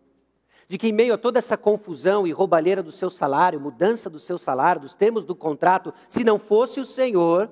De 0.68 0.80
que 0.80 0.88
em 0.88 0.92
meio 0.92 1.14
a 1.14 1.20
toda 1.20 1.38
essa 1.38 1.56
confusão 1.56 2.26
e 2.26 2.32
roubalheira 2.32 2.82
do 2.82 2.92
seu 2.92 3.12
salário, 3.12 3.62
mudança 3.62 4.10
do 4.10 4.18
seu 4.18 4.40
salário, 4.40 4.82
dos 4.82 4.96
termos 4.96 5.24
do 5.24 5.36
contrato, 5.36 5.94
se 6.10 6.24
não 6.24 6.40
fosse 6.40 6.80
o 6.80 6.86
Senhor, 6.86 7.48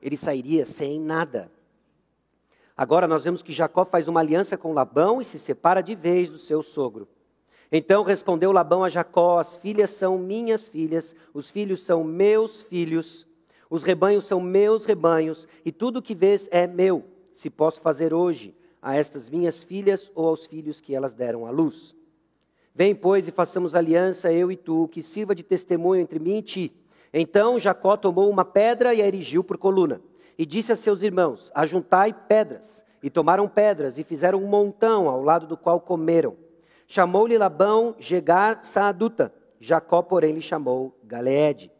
ele 0.00 0.16
sairia 0.16 0.64
sem 0.64 1.00
nada. 1.00 1.50
Agora 2.76 3.06
nós 3.06 3.24
vemos 3.24 3.42
que 3.42 3.52
Jacó 3.52 3.84
faz 3.84 4.08
uma 4.08 4.20
aliança 4.20 4.56
com 4.56 4.72
Labão 4.72 5.20
e 5.20 5.24
se 5.24 5.38
separa 5.38 5.82
de 5.82 5.94
vez 5.94 6.30
do 6.30 6.38
seu 6.38 6.62
sogro. 6.62 7.06
Então 7.70 8.02
respondeu 8.02 8.52
Labão 8.52 8.82
a 8.82 8.88
Jacó: 8.88 9.38
As 9.38 9.56
filhas 9.56 9.90
são 9.90 10.18
minhas 10.18 10.68
filhas, 10.68 11.14
os 11.34 11.50
filhos 11.50 11.82
são 11.82 12.02
meus 12.02 12.62
filhos, 12.62 13.26
os 13.68 13.82
rebanhos 13.82 14.24
são 14.24 14.40
meus 14.40 14.84
rebanhos, 14.84 15.46
e 15.64 15.70
tudo 15.70 15.98
o 15.98 16.02
que 16.02 16.14
vês 16.14 16.48
é 16.50 16.66
meu, 16.66 17.04
se 17.32 17.50
posso 17.50 17.80
fazer 17.80 18.14
hoje 18.14 18.54
a 18.82 18.96
estas 18.96 19.28
minhas 19.28 19.62
filhas 19.62 20.10
ou 20.14 20.26
aos 20.26 20.46
filhos 20.46 20.80
que 20.80 20.94
elas 20.94 21.14
deram 21.14 21.46
à 21.46 21.50
luz. 21.50 21.94
Vem, 22.74 22.94
pois, 22.94 23.28
e 23.28 23.32
façamos 23.32 23.74
aliança, 23.74 24.32
eu 24.32 24.50
e 24.50 24.56
tu, 24.56 24.88
que 24.88 25.02
sirva 25.02 25.34
de 25.34 25.42
testemunho 25.42 26.00
entre 26.00 26.18
mim 26.18 26.38
e 26.38 26.42
ti. 26.42 26.72
Então 27.12 27.58
Jacó 27.58 27.96
tomou 27.96 28.30
uma 28.30 28.44
pedra 28.44 28.94
e 28.94 29.02
a 29.02 29.06
erigiu 29.06 29.42
por 29.42 29.58
coluna, 29.58 30.00
e 30.38 30.46
disse 30.46 30.72
a 30.72 30.76
seus 30.76 31.02
irmãos: 31.02 31.50
Ajuntai 31.54 32.12
pedras. 32.12 32.84
E 33.02 33.08
tomaram 33.08 33.48
pedras 33.48 33.98
e 33.98 34.04
fizeram 34.04 34.42
um 34.42 34.46
montão 34.46 35.08
ao 35.08 35.22
lado 35.22 35.46
do 35.46 35.56
qual 35.56 35.80
comeram. 35.80 36.36
Chamou-lhe 36.86 37.38
Labão 37.38 37.94
Gegar 37.98 38.62
Saaduta. 38.62 39.32
Jacó, 39.58 40.02
porém, 40.02 40.34
lhe 40.34 40.42
chamou 40.42 40.98
Galeede. 41.04 41.70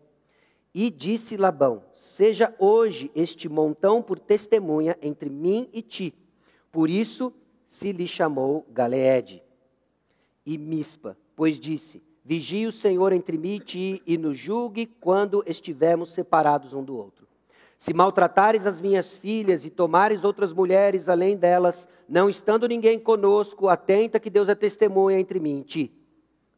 E 0.74 0.88
disse 0.90 1.36
Labão: 1.36 1.82
Seja 1.92 2.54
hoje 2.58 3.10
este 3.14 3.48
montão 3.48 4.00
por 4.00 4.18
testemunha 4.18 4.96
entre 5.02 5.28
mim 5.28 5.68
e 5.72 5.82
ti. 5.82 6.14
Por 6.72 6.88
isso 6.88 7.32
se 7.66 7.92
lhe 7.92 8.06
chamou 8.06 8.66
Galeede. 8.70 9.42
E 10.46 10.56
Mispa, 10.56 11.16
pois 11.36 11.58
disse: 11.58 12.02
Vigie 12.24 12.66
o 12.66 12.72
Senhor 12.72 13.12
entre 13.12 13.38
mim 13.38 13.54
e 13.54 13.60
ti, 13.60 14.02
e 14.06 14.18
nos 14.18 14.36
julgue 14.36 14.86
quando 14.86 15.42
estivermos 15.46 16.12
separados 16.12 16.74
um 16.74 16.84
do 16.84 16.96
outro. 16.96 17.26
Se 17.78 17.94
maltratares 17.94 18.66
as 18.66 18.78
minhas 18.78 19.16
filhas 19.16 19.64
e 19.64 19.70
tomares 19.70 20.22
outras 20.22 20.52
mulheres 20.52 21.08
além 21.08 21.34
delas, 21.34 21.88
não 22.06 22.28
estando 22.28 22.68
ninguém 22.68 22.98
conosco, 22.98 23.68
atenta 23.68 24.20
que 24.20 24.28
Deus 24.28 24.50
é 24.50 24.54
testemunha 24.54 25.18
entre 25.18 25.40
mim 25.40 25.60
e 25.60 25.64
ti. 25.64 25.92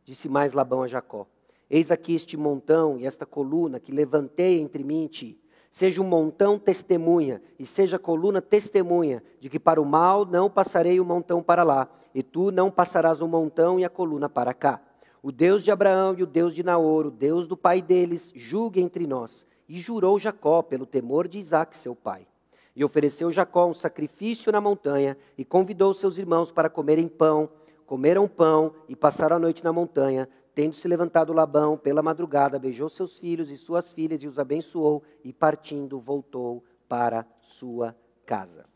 Disse 0.04 0.28
mais 0.28 0.52
Labão 0.52 0.82
a 0.82 0.88
Jacó: 0.88 1.28
Eis 1.70 1.92
aqui 1.92 2.14
este 2.14 2.36
montão 2.36 2.98
e 2.98 3.06
esta 3.06 3.24
coluna 3.24 3.78
que 3.78 3.92
levantei 3.92 4.60
entre 4.60 4.82
mim 4.82 5.04
e 5.04 5.08
ti. 5.08 5.38
Seja 5.70 6.02
um 6.02 6.04
montão 6.04 6.58
testemunha, 6.58 7.40
e 7.56 7.64
seja 7.64 7.96
a 7.96 8.00
coluna 8.00 8.42
testemunha, 8.42 9.22
de 9.38 9.48
que 9.48 9.60
para 9.60 9.80
o 9.80 9.86
mal 9.86 10.26
não 10.26 10.50
passarei 10.50 10.98
o 10.98 11.04
montão 11.04 11.42
para 11.42 11.62
lá, 11.62 11.88
e 12.12 12.22
tu 12.22 12.50
não 12.50 12.70
passarás 12.70 13.22
o 13.22 13.28
montão 13.28 13.78
e 13.78 13.84
a 13.84 13.88
coluna 13.88 14.28
para 14.28 14.52
cá. 14.52 14.82
O 15.22 15.30
Deus 15.30 15.62
de 15.62 15.70
Abraão 15.70 16.16
e 16.18 16.22
o 16.24 16.26
Deus 16.26 16.52
de 16.52 16.64
Naor, 16.64 17.06
o 17.06 17.10
Deus 17.10 17.46
do 17.46 17.56
pai 17.56 17.80
deles, 17.80 18.32
julgue 18.34 18.80
entre 18.80 19.06
nós 19.06 19.46
e 19.68 19.78
jurou 19.78 20.18
Jacó 20.18 20.62
pelo 20.62 20.84
temor 20.84 21.28
de 21.28 21.38
Isaac, 21.38 21.76
seu 21.76 21.94
pai. 21.94 22.26
E 22.74 22.84
ofereceu 22.84 23.30
Jacó 23.30 23.66
um 23.66 23.72
sacrifício 23.72 24.50
na 24.50 24.60
montanha 24.60 25.16
e 25.38 25.44
convidou 25.44 25.94
seus 25.94 26.18
irmãos 26.18 26.50
para 26.50 26.68
comerem 26.68 27.06
pão. 27.06 27.48
Comeram 27.86 28.26
pão 28.26 28.74
e 28.88 28.96
passaram 28.96 29.36
a 29.36 29.38
noite 29.38 29.62
na 29.62 29.72
montanha. 29.72 30.28
Tendo 30.56 30.74
se 30.74 30.88
levantado 30.88 31.32
Labão 31.32 31.78
pela 31.78 32.02
madrugada, 32.02 32.58
beijou 32.58 32.88
seus 32.88 33.16
filhos 33.16 33.48
e 33.50 33.56
suas 33.56 33.92
filhas 33.92 34.22
e 34.24 34.26
os 34.26 34.40
abençoou, 34.40 35.02
e 35.22 35.32
partindo 35.32 36.00
voltou 36.00 36.64
para 36.88 37.24
sua 37.40 37.96
casa. 38.26 38.71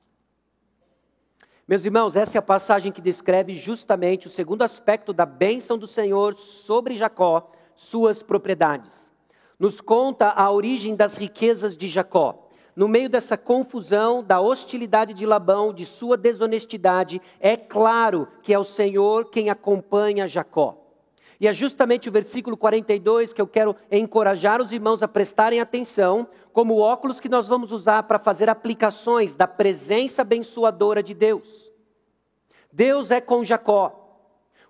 Meus 1.68 1.84
irmãos, 1.84 2.14
essa 2.14 2.36
é 2.36 2.40
a 2.40 2.42
passagem 2.42 2.92
que 2.92 3.00
descreve 3.00 3.54
justamente 3.56 4.26
o 4.26 4.30
segundo 4.30 4.62
aspecto 4.62 5.12
da 5.12 5.26
bênção 5.26 5.76
do 5.76 5.86
Senhor 5.86 6.36
sobre 6.36 6.96
Jacó, 6.96 7.50
suas 7.74 8.22
propriedades 8.22 9.06
nos 9.58 9.80
conta 9.80 10.30
a 10.30 10.50
origem 10.50 10.94
das 10.94 11.16
riquezas 11.16 11.76
de 11.76 11.88
Jacó. 11.88 12.48
No 12.74 12.88
meio 12.88 13.08
dessa 13.08 13.38
confusão, 13.38 14.22
da 14.22 14.38
hostilidade 14.38 15.14
de 15.14 15.24
Labão, 15.24 15.72
de 15.72 15.86
sua 15.86 16.16
desonestidade, 16.16 17.22
é 17.40 17.56
claro 17.56 18.28
que 18.42 18.52
é 18.52 18.58
o 18.58 18.64
Senhor 18.64 19.30
quem 19.30 19.48
acompanha 19.48 20.28
Jacó. 20.28 20.85
E 21.40 21.46
é 21.46 21.52
justamente 21.52 22.08
o 22.08 22.12
versículo 22.12 22.56
42 22.56 23.32
que 23.32 23.40
eu 23.40 23.46
quero 23.46 23.76
encorajar 23.90 24.60
os 24.62 24.72
irmãos 24.72 25.02
a 25.02 25.08
prestarem 25.08 25.60
atenção, 25.60 26.26
como 26.52 26.78
óculos 26.78 27.20
que 27.20 27.28
nós 27.28 27.46
vamos 27.46 27.72
usar 27.72 28.04
para 28.04 28.18
fazer 28.18 28.48
aplicações 28.48 29.34
da 29.34 29.46
presença 29.46 30.22
abençoadora 30.22 31.02
de 31.02 31.12
Deus. 31.12 31.70
Deus 32.72 33.10
é 33.10 33.20
com 33.20 33.44
Jacó. 33.44 34.02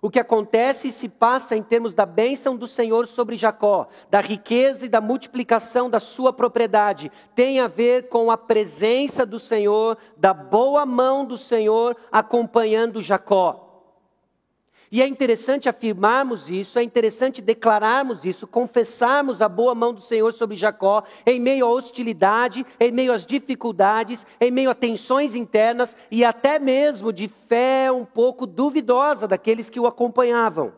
O 0.01 0.09
que 0.09 0.19
acontece 0.19 0.89
e 0.89 0.91
se 0.91 1.09
passa 1.09 1.55
em 1.55 1.63
termos 1.63 1.93
da 1.93 2.05
bênção 2.05 2.55
do 2.55 2.67
Senhor 2.67 3.07
sobre 3.07 3.35
Jacó, 3.35 3.87
da 4.11 4.19
riqueza 4.19 4.85
e 4.85 4.89
da 4.89 5.01
multiplicação 5.01 5.89
da 5.89 5.99
sua 5.99 6.31
propriedade, 6.31 7.11
tem 7.33 7.59
a 7.59 7.67
ver 7.67 8.07
com 8.07 8.29
a 8.29 8.37
presença 8.37 9.25
do 9.25 9.39
Senhor, 9.39 9.97
da 10.15 10.33
boa 10.33 10.85
mão 10.85 11.25
do 11.25 11.37
Senhor 11.37 11.97
acompanhando 12.11 13.01
Jacó. 13.01 13.66
E 14.89 15.01
é 15.01 15.07
interessante 15.07 15.67
afirmarmos 15.67 16.49
isso, 16.49 16.79
é 16.79 16.83
interessante 16.83 17.41
declararmos 17.41 18.23
isso, 18.23 18.47
confessarmos 18.47 19.41
a 19.41 19.49
boa 19.49 19.75
mão 19.75 19.93
do 19.93 19.99
Senhor 19.99 20.33
sobre 20.33 20.55
Jacó, 20.55 21.03
em 21.25 21.39
meio 21.39 21.65
à 21.65 21.69
hostilidade, 21.69 22.65
em 22.79 22.91
meio 22.91 23.11
às 23.11 23.25
dificuldades, 23.25 24.25
em 24.39 24.49
meio 24.49 24.69
a 24.69 24.75
tensões 24.75 25.35
internas 25.35 25.97
e 26.09 26.23
até 26.23 26.57
mesmo 26.57 27.11
de 27.11 27.29
fé 27.49 27.91
um 27.91 28.05
pouco 28.05 28.47
duvidosa 28.47 29.27
daqueles 29.27 29.69
que 29.69 29.79
o 29.79 29.87
acompanhavam. 29.87 30.71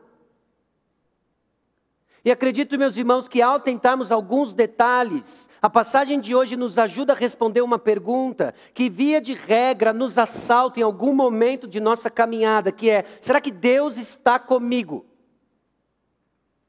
E 2.24 2.32
acredito, 2.32 2.78
meus 2.78 2.98
irmãos, 2.98 3.28
que 3.28 3.42
ao 3.42 3.60
tentarmos 3.60 4.12
alguns 4.12 4.54
detalhes, 4.54 5.50
a 5.62 5.70
passagem 5.70 6.20
de 6.20 6.36
hoje 6.36 6.58
nos 6.58 6.78
ajuda 6.78 7.14
a 7.14 7.16
responder 7.16 7.62
uma 7.62 7.80
pergunta 7.80 8.54
que, 8.74 8.90
via 8.90 9.22
de 9.22 9.34
regra, 9.34 9.94
nos 9.94 10.18
assalta 10.18 10.80
em 10.80 10.84
algum 10.84 11.14
momento 11.14 11.68
de 11.68 11.80
nossa 11.80 12.10
caminhada, 12.10 12.72
que 12.72 12.90
é: 12.90 13.06
será 13.22 13.40
que 13.40 13.52
Deus 13.52 13.98
está 13.98 14.38
comigo? 14.38 15.06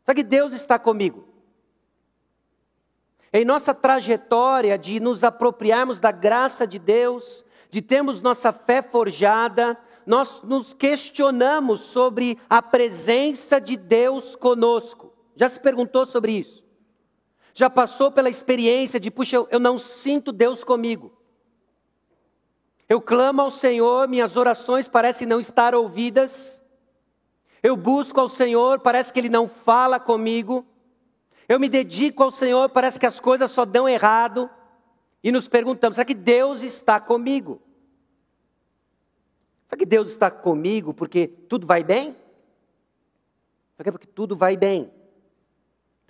Será 0.05 0.15
que 0.15 0.23
Deus 0.23 0.53
está 0.53 0.79
comigo? 0.79 1.29
Em 3.33 3.45
nossa 3.45 3.75
trajetória 3.75 4.79
de 4.79 5.01
nos 5.01 5.23
apropriarmos 5.23 5.99
da 5.99 6.11
graça 6.13 6.67
de 6.67 6.79
Deus, 6.79 7.45
de 7.69 7.83
termos 7.83 8.21
nossa 8.21 8.53
fé 8.53 8.83
forjada, 8.83 9.79
nós 10.07 10.43
nos 10.43 10.73
questionamos 10.75 11.81
sobre 11.81 12.39
a 12.49 12.61
presença 12.61 13.61
de 13.61 13.77
Deus 13.77 14.35
conosco. 14.35 15.10
Já 15.41 15.49
se 15.49 15.59
perguntou 15.59 16.05
sobre 16.05 16.33
isso? 16.33 16.63
Já 17.55 17.71
passou 17.71 18.13
pela 18.13 18.29
experiência 18.29 19.01
de, 19.01 19.11
puxa, 19.11 19.37
eu, 19.37 19.49
eu 19.51 19.59
não 19.59 19.79
sinto 19.79 20.33
Deus 20.33 20.63
comigo. 20.63 21.17
Eu 22.87 23.01
clamo 23.01 23.41
ao 23.41 23.51
Senhor, 23.51 24.07
minhas 24.07 24.37
orações 24.37 24.87
parecem 24.87 25.27
não 25.27 25.41
estar 25.41 25.75
ouvidas. 25.75 26.61
Eu 27.63 27.75
busco 27.75 28.21
ao 28.21 28.29
Senhor, 28.29 28.81
parece 28.81 29.15
que 29.15 29.19
Ele 29.19 29.31
não 29.31 29.49
fala 29.49 29.99
comigo. 29.99 30.63
Eu 31.49 31.59
me 31.59 31.71
dedico 31.71 32.23
ao 32.23 32.31
Senhor, 32.31 32.69
parece 32.69 33.01
que 33.01 33.07
as 33.07 33.19
coisas 33.19 33.51
só 33.51 33.65
dão 33.65 33.89
errado. 33.89 34.51
E 35.25 35.33
nos 35.33 35.49
perguntamos: 35.49 35.95
será 35.95 36.05
que 36.05 36.13
Deus 36.13 36.61
está 36.61 37.01
comigo? 37.01 37.63
Será 39.65 39.79
que 39.79 39.87
Deus 39.87 40.11
está 40.11 40.31
comigo 40.31 40.93
porque 40.93 41.27
tudo 41.27 41.67
vai 41.67 41.83
bem? 41.83 42.15
Será 43.73 43.85
que 43.85 43.89
é 43.89 43.93
porque 43.93 44.07
tudo 44.07 44.37
vai 44.37 44.55
bem? 44.55 45.00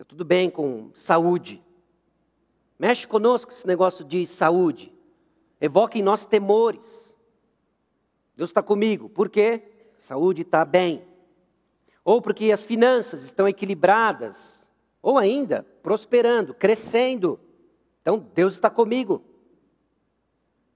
Está 0.00 0.08
tudo 0.08 0.24
bem 0.24 0.48
com 0.48 0.90
saúde. 0.94 1.62
Mexe 2.78 3.06
conosco 3.06 3.52
esse 3.52 3.66
negócio 3.66 4.02
de 4.02 4.24
saúde. 4.24 4.90
Evoca 5.60 5.98
em 5.98 6.02
nós 6.02 6.24
temores. 6.24 7.14
Deus 8.34 8.48
está 8.48 8.62
comigo. 8.62 9.10
Por 9.10 9.28
quê? 9.28 9.62
Saúde 9.98 10.40
está 10.40 10.64
bem. 10.64 11.04
Ou 12.02 12.22
porque 12.22 12.50
as 12.50 12.64
finanças 12.64 13.24
estão 13.24 13.46
equilibradas. 13.46 14.66
Ou 15.02 15.18
ainda, 15.18 15.66
prosperando, 15.82 16.54
crescendo. 16.54 17.38
Então, 18.00 18.26
Deus 18.34 18.54
está 18.54 18.70
comigo. 18.70 19.22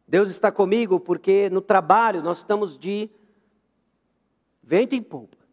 Deus 0.07 0.29
está 0.29 0.53
comigo 0.53 1.01
porque 1.01 1.49
no 1.49 1.63
trabalho 1.63 2.23
nós 2.23 2.37
estamos 2.41 2.77
de 2.77 3.09
vento 4.63 4.95
em 4.95 5.03
polpa. 5.03 5.44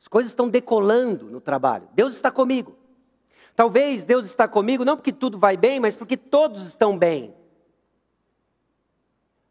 As 0.00 0.08
coisas 0.08 0.32
estão 0.32 0.48
decolando 0.48 1.26
no 1.26 1.42
trabalho. 1.42 1.86
Deus 1.92 2.14
está 2.14 2.30
comigo. 2.30 2.74
Talvez 3.54 4.02
Deus 4.02 4.24
está 4.24 4.48
comigo 4.48 4.82
não 4.82 4.96
porque 4.96 5.12
tudo 5.12 5.38
vai 5.38 5.58
bem, 5.58 5.78
mas 5.78 5.94
porque 5.94 6.16
todos 6.16 6.66
estão 6.66 6.96
bem. 6.96 7.34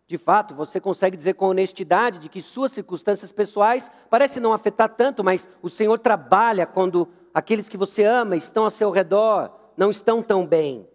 De 0.07 0.17
fato, 0.17 0.55
você 0.55 0.79
consegue 0.79 1.15
dizer 1.15 1.35
com 1.35 1.45
honestidade 1.45 2.17
de 2.17 2.27
que 2.27 2.41
suas 2.41 2.71
circunstâncias 2.71 3.31
pessoais 3.31 3.91
parecem 4.09 4.41
não 4.41 4.51
afetar 4.51 4.89
tanto, 4.95 5.23
mas 5.23 5.47
o 5.61 5.69
Senhor 5.69 5.99
trabalha 5.99 6.65
quando 6.65 7.07
aqueles 7.31 7.69
que 7.69 7.77
você 7.77 8.03
ama 8.03 8.35
estão 8.35 8.63
ao 8.63 8.71
seu 8.71 8.89
redor 8.89 9.51
não 9.77 9.91
estão 9.91 10.23
tão 10.23 10.47
bem. 10.47 10.87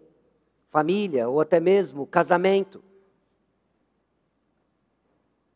família 0.69 1.29
ou 1.29 1.39
até 1.39 1.61
mesmo 1.61 2.05
casamento. 2.05 2.83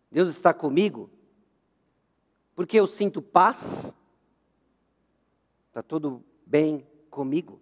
Deus 0.10 0.30
está 0.30 0.54
comigo 0.54 1.10
porque 2.60 2.78
eu 2.78 2.86
sinto 2.86 3.22
paz, 3.22 3.95
está 5.69 5.82
tudo 5.82 6.22
bem 6.45 6.86
comigo. 7.10 7.62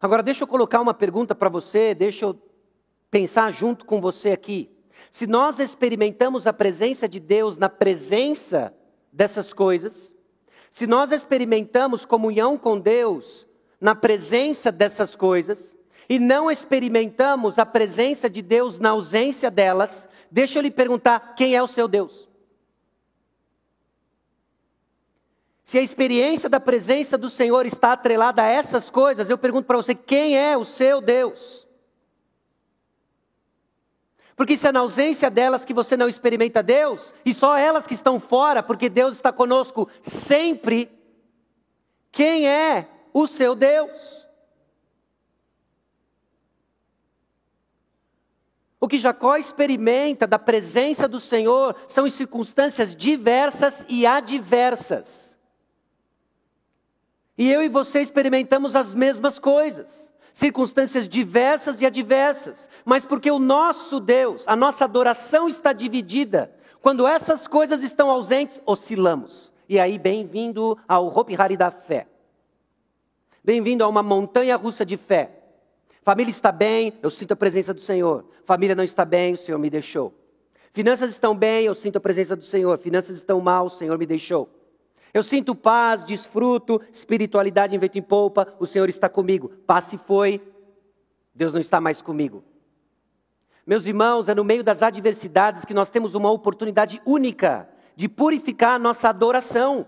Agora, 0.00 0.22
deixa 0.22 0.44
eu 0.44 0.46
colocar 0.46 0.80
uma 0.80 0.94
pergunta 0.94 1.34
para 1.34 1.48
você, 1.48 1.96
deixa 1.96 2.26
eu 2.26 2.40
pensar 3.10 3.50
junto 3.50 3.84
com 3.84 4.00
você 4.00 4.30
aqui. 4.30 4.70
Se 5.10 5.26
nós 5.26 5.58
experimentamos 5.58 6.46
a 6.46 6.52
presença 6.52 7.08
de 7.08 7.18
Deus 7.18 7.58
na 7.58 7.68
presença 7.68 8.72
dessas 9.12 9.52
coisas, 9.52 10.14
se 10.70 10.86
nós 10.86 11.10
experimentamos 11.10 12.04
comunhão 12.04 12.56
com 12.56 12.78
Deus 12.78 13.48
na 13.80 13.96
presença 13.96 14.70
dessas 14.70 15.16
coisas, 15.16 15.76
e 16.08 16.20
não 16.20 16.48
experimentamos 16.48 17.58
a 17.58 17.66
presença 17.66 18.30
de 18.30 18.42
Deus 18.42 18.78
na 18.78 18.90
ausência 18.90 19.50
delas, 19.50 20.08
deixa 20.30 20.60
eu 20.60 20.62
lhe 20.62 20.70
perguntar: 20.70 21.34
quem 21.34 21.56
é 21.56 21.60
o 21.60 21.66
seu 21.66 21.88
Deus? 21.88 22.29
Se 25.70 25.78
a 25.78 25.82
experiência 25.82 26.48
da 26.48 26.58
presença 26.58 27.16
do 27.16 27.30
Senhor 27.30 27.64
está 27.64 27.92
atrelada 27.92 28.42
a 28.42 28.46
essas 28.48 28.90
coisas, 28.90 29.30
eu 29.30 29.38
pergunto 29.38 29.68
para 29.68 29.76
você: 29.76 29.94
quem 29.94 30.36
é 30.36 30.56
o 30.56 30.64
seu 30.64 31.00
Deus? 31.00 31.64
Porque 34.34 34.56
se 34.56 34.66
é 34.66 34.72
na 34.72 34.80
ausência 34.80 35.30
delas 35.30 35.64
que 35.64 35.72
você 35.72 35.96
não 35.96 36.08
experimenta 36.08 36.60
Deus, 36.60 37.14
e 37.24 37.32
só 37.32 37.56
elas 37.56 37.86
que 37.86 37.94
estão 37.94 38.18
fora, 38.18 38.64
porque 38.64 38.88
Deus 38.88 39.14
está 39.14 39.32
conosco 39.32 39.88
sempre, 40.02 40.90
quem 42.10 42.48
é 42.48 42.88
o 43.14 43.28
seu 43.28 43.54
Deus? 43.54 44.26
O 48.80 48.88
que 48.88 48.98
Jacó 48.98 49.36
experimenta 49.36 50.26
da 50.26 50.36
presença 50.36 51.06
do 51.06 51.20
Senhor 51.20 51.76
são 51.86 52.08
em 52.08 52.10
circunstâncias 52.10 52.92
diversas 52.96 53.86
e 53.88 54.04
adversas. 54.04 55.29
E 57.40 57.50
eu 57.50 57.62
e 57.62 57.70
você 57.70 58.02
experimentamos 58.02 58.76
as 58.76 58.94
mesmas 58.94 59.38
coisas 59.38 60.12
circunstâncias 60.30 61.08
diversas 61.08 61.80
e 61.80 61.86
adversas, 61.86 62.68
mas 62.84 63.06
porque 63.06 63.30
o 63.30 63.38
nosso 63.38 63.98
Deus, 63.98 64.44
a 64.46 64.54
nossa 64.54 64.84
adoração 64.84 65.48
está 65.48 65.72
dividida. 65.72 66.52
Quando 66.82 67.06
essas 67.06 67.46
coisas 67.46 67.82
estão 67.82 68.10
ausentes, 68.10 68.60
oscilamos. 68.66 69.50
E 69.66 69.78
aí, 69.78 69.98
bem-vindo 69.98 70.78
ao 70.86 71.06
Hopi 71.06 71.34
Hari 71.34 71.56
da 71.56 71.70
fé. 71.70 72.06
Bem-vindo 73.42 73.84
a 73.84 73.88
uma 73.88 74.02
montanha 74.02 74.54
russa 74.56 74.84
de 74.84 74.98
fé. 74.98 75.30
Família 76.02 76.30
está 76.30 76.52
bem, 76.52 76.92
eu 77.02 77.10
sinto 77.10 77.32
a 77.32 77.36
presença 77.36 77.72
do 77.72 77.80
Senhor. 77.80 78.26
Família 78.44 78.76
não 78.76 78.84
está 78.84 79.04
bem, 79.04 79.32
o 79.32 79.38
Senhor 79.38 79.58
me 79.58 79.70
deixou. 79.70 80.12
Finanças 80.74 81.10
estão 81.10 81.34
bem, 81.34 81.64
eu 81.64 81.74
sinto 81.74 81.96
a 81.96 82.00
presença 82.00 82.36
do 82.36 82.44
Senhor. 82.44 82.78
Finanças 82.78 83.16
estão 83.16 83.40
mal, 83.40 83.64
o 83.64 83.70
Senhor 83.70 83.98
me 83.98 84.04
deixou. 84.04 84.59
Eu 85.12 85.22
sinto 85.22 85.54
paz, 85.54 86.04
desfruto, 86.04 86.80
espiritualidade 86.92 87.74
em 87.74 87.78
vento 87.78 87.98
em 87.98 88.02
polpa, 88.02 88.54
o 88.58 88.66
Senhor 88.66 88.88
está 88.88 89.08
comigo. 89.08 89.48
Paz 89.66 89.84
se 89.84 89.98
foi, 89.98 90.40
Deus 91.34 91.52
não 91.52 91.60
está 91.60 91.80
mais 91.80 92.00
comigo. 92.00 92.44
Meus 93.66 93.86
irmãos, 93.86 94.28
é 94.28 94.34
no 94.34 94.44
meio 94.44 94.64
das 94.64 94.82
adversidades 94.82 95.64
que 95.64 95.74
nós 95.74 95.90
temos 95.90 96.14
uma 96.14 96.30
oportunidade 96.30 97.00
única 97.04 97.68
de 97.94 98.08
purificar 98.08 98.74
a 98.74 98.78
nossa 98.78 99.08
adoração. 99.08 99.86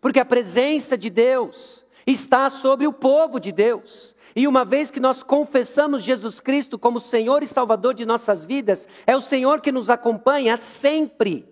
Porque 0.00 0.20
a 0.20 0.24
presença 0.24 0.96
de 0.96 1.10
Deus 1.10 1.84
está 2.06 2.48
sobre 2.50 2.86
o 2.86 2.92
povo 2.92 3.40
de 3.40 3.50
Deus. 3.50 4.14
E 4.34 4.46
uma 4.46 4.64
vez 4.64 4.90
que 4.90 5.00
nós 5.00 5.22
confessamos 5.22 6.02
Jesus 6.02 6.40
Cristo 6.40 6.78
como 6.78 7.00
Senhor 7.00 7.42
e 7.42 7.46
Salvador 7.46 7.94
de 7.94 8.04
nossas 8.04 8.44
vidas, 8.44 8.86
é 9.06 9.16
o 9.16 9.20
Senhor 9.20 9.60
que 9.60 9.72
nos 9.72 9.88
acompanha 9.88 10.56
sempre. 10.56 11.48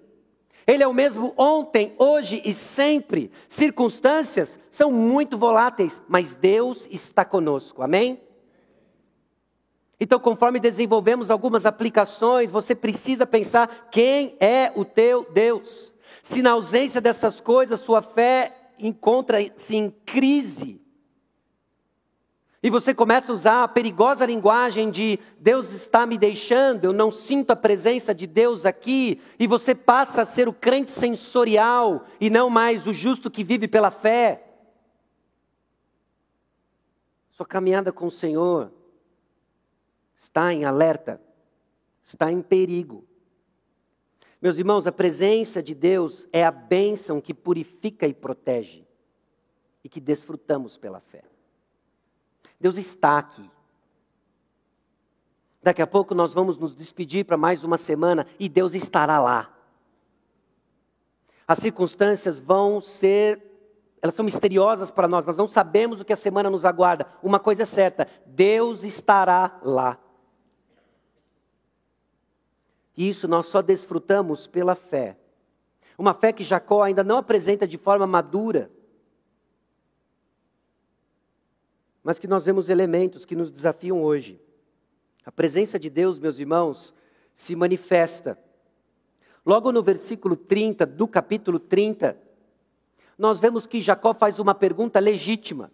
Ele 0.67 0.83
é 0.83 0.87
o 0.87 0.95
mesmo 0.95 1.35
ontem, 1.37 1.95
hoje 1.99 2.41
e 2.45 2.53
sempre. 2.53 3.31
Circunstâncias 3.49 4.59
são 4.71 4.91
muito 4.91 5.37
voláteis, 5.37 6.01
mas 6.09 6.35
Deus 6.35 6.89
está 6.91 7.25
conosco. 7.25 7.83
Amém? 7.83 8.21
Então, 10.01 10.19
conforme 10.19 10.59
desenvolvemos 10.59 11.31
algumas 11.31 11.67
aplicações, 11.67 12.51
você 12.51 12.75
precisa 12.75 13.27
pensar 13.27 13.89
quem 13.91 14.37
é 14.41 14.73
o 14.75 14.85
teu 14.85 15.27
Deus. 15.33 15.95
Se 16.23 16.43
na 16.43 16.53
ausência 16.53 17.01
dessas 17.01 17.41
coisas 17.41 17.81
sua 17.81 18.03
fé 18.03 18.53
encontra-se 18.79 19.77
em 19.77 19.91
crise, 20.05 20.84
e 22.65 22.71
você 22.71 22.95
começa 22.95 23.31
a 23.31 23.35
usar 23.35 23.63
a 23.63 23.69
perigosa 23.69 24.25
linguagem 24.25 24.91
de 24.91 25.19
Deus 25.39 25.71
está 25.71 26.07
me 26.07 26.17
deixando, 26.17 26.87
eu 26.87 26.95
não 26.95 27.11
sinto 27.11 27.51
a 27.51 27.57
presença 27.57 28.15
de 28.15 28.27
Deus 28.27 28.65
aqui, 28.65 29.21
e 29.39 29.47
você 29.47 29.75
passa 29.75 30.23
a 30.23 30.25
ser 30.25 30.49
o 30.49 30.53
crente 30.53 30.91
sensorial 30.91 32.07
e 32.19 32.31
não 32.31 32.49
mais 32.49 32.87
o 32.87 32.93
justo 32.95 33.31
que 33.31 33.45
vive 33.45 33.69
pela 33.69 33.91
fé. 33.91 34.49
Sua 37.33 37.45
caminhada 37.45 37.93
com 37.93 38.07
o 38.07 38.11
Senhor 38.11 38.73
está 40.17 40.51
em 40.51 40.65
alerta, 40.65 41.21
está 42.03 42.33
em 42.33 42.41
perigo. 42.41 43.05
Meus 44.41 44.57
irmãos, 44.57 44.87
a 44.87 44.93
presença 44.93 45.63
de 45.63 45.75
Deus 45.75 46.27
é 46.33 46.43
a 46.43 46.51
bênção 46.51 47.21
que 47.21 47.35
purifica 47.35 48.07
e 48.07 48.15
protege 48.15 48.87
e 49.85 49.89
que 49.91 50.01
desfrutamos 50.01 50.79
pela 50.79 51.01
fé. 51.01 51.34
Deus 52.65 52.79
está 52.79 53.19
aqui. 53.19 53.47
Daqui 55.63 55.83
a 55.83 55.87
pouco 55.87 56.15
nós 56.15 56.33
vamos 56.33 56.57
nos 56.57 56.75
despedir 56.75 57.27
para 57.27 57.37
mais 57.37 57.63
uma 57.63 57.77
semana 57.77 58.27
e 58.41 58.49
Deus 58.49 58.73
estará 58.73 59.21
lá. 59.21 59.55
As 61.47 61.59
circunstâncias 61.59 62.41
vão 62.41 62.81
ser, 62.81 63.39
elas 64.01 64.15
são 64.15 64.25
misteriosas 64.25 64.91
para 64.91 65.07
nós, 65.07 65.27
nós 65.27 65.37
não 65.37 65.47
sabemos 65.47 66.01
o 66.01 66.07
que 66.07 66.15
a 66.15 66.17
semana 66.17 66.49
nos 66.49 66.65
aguarda. 66.65 67.07
Uma 67.23 67.39
coisa 67.39 67.65
é 67.65 67.67
certa: 67.67 68.09
Deus 68.25 68.83
estará 68.83 69.61
lá. 69.63 69.99
E 72.97 73.07
isso 73.07 73.29
nós 73.29 73.45
só 73.45 73.61
desfrutamos 73.61 74.47
pela 74.47 74.75
fé. 74.75 75.19
Uma 75.99 76.15
fé 76.15 76.33
que 76.33 76.43
Jacó 76.43 76.83
ainda 76.83 77.05
não 77.05 77.19
apresenta 77.19 77.69
de 77.69 77.77
forma 77.77 78.07
madura. 78.07 78.71
Mas 82.05 82.19
que 82.19 82.27
nós 82.27 82.45
vemos 82.45 82.69
elementos 82.69 83.25
que 83.25 83.35
nos 83.35 83.51
desafiam 83.51 84.03
hoje. 84.03 84.39
A 85.25 85.33
presença 85.33 85.79
de 85.79 85.89
Deus, 85.89 86.19
meus 86.19 86.39
irmãos, 86.39 86.95
se 87.33 87.57
manifesta. 87.57 88.39
Logo 89.45 89.73
no 89.73 89.83
versículo 89.83 90.37
30 90.37 90.85
do 90.85 91.09
capítulo 91.09 91.59
30, 91.59 92.17
nós 93.17 93.41
vemos 93.41 93.67
que 93.67 93.81
Jacó 93.81 94.13
faz 94.13 94.39
uma 94.39 94.55
pergunta 94.55 95.01
legítima. 95.01 95.73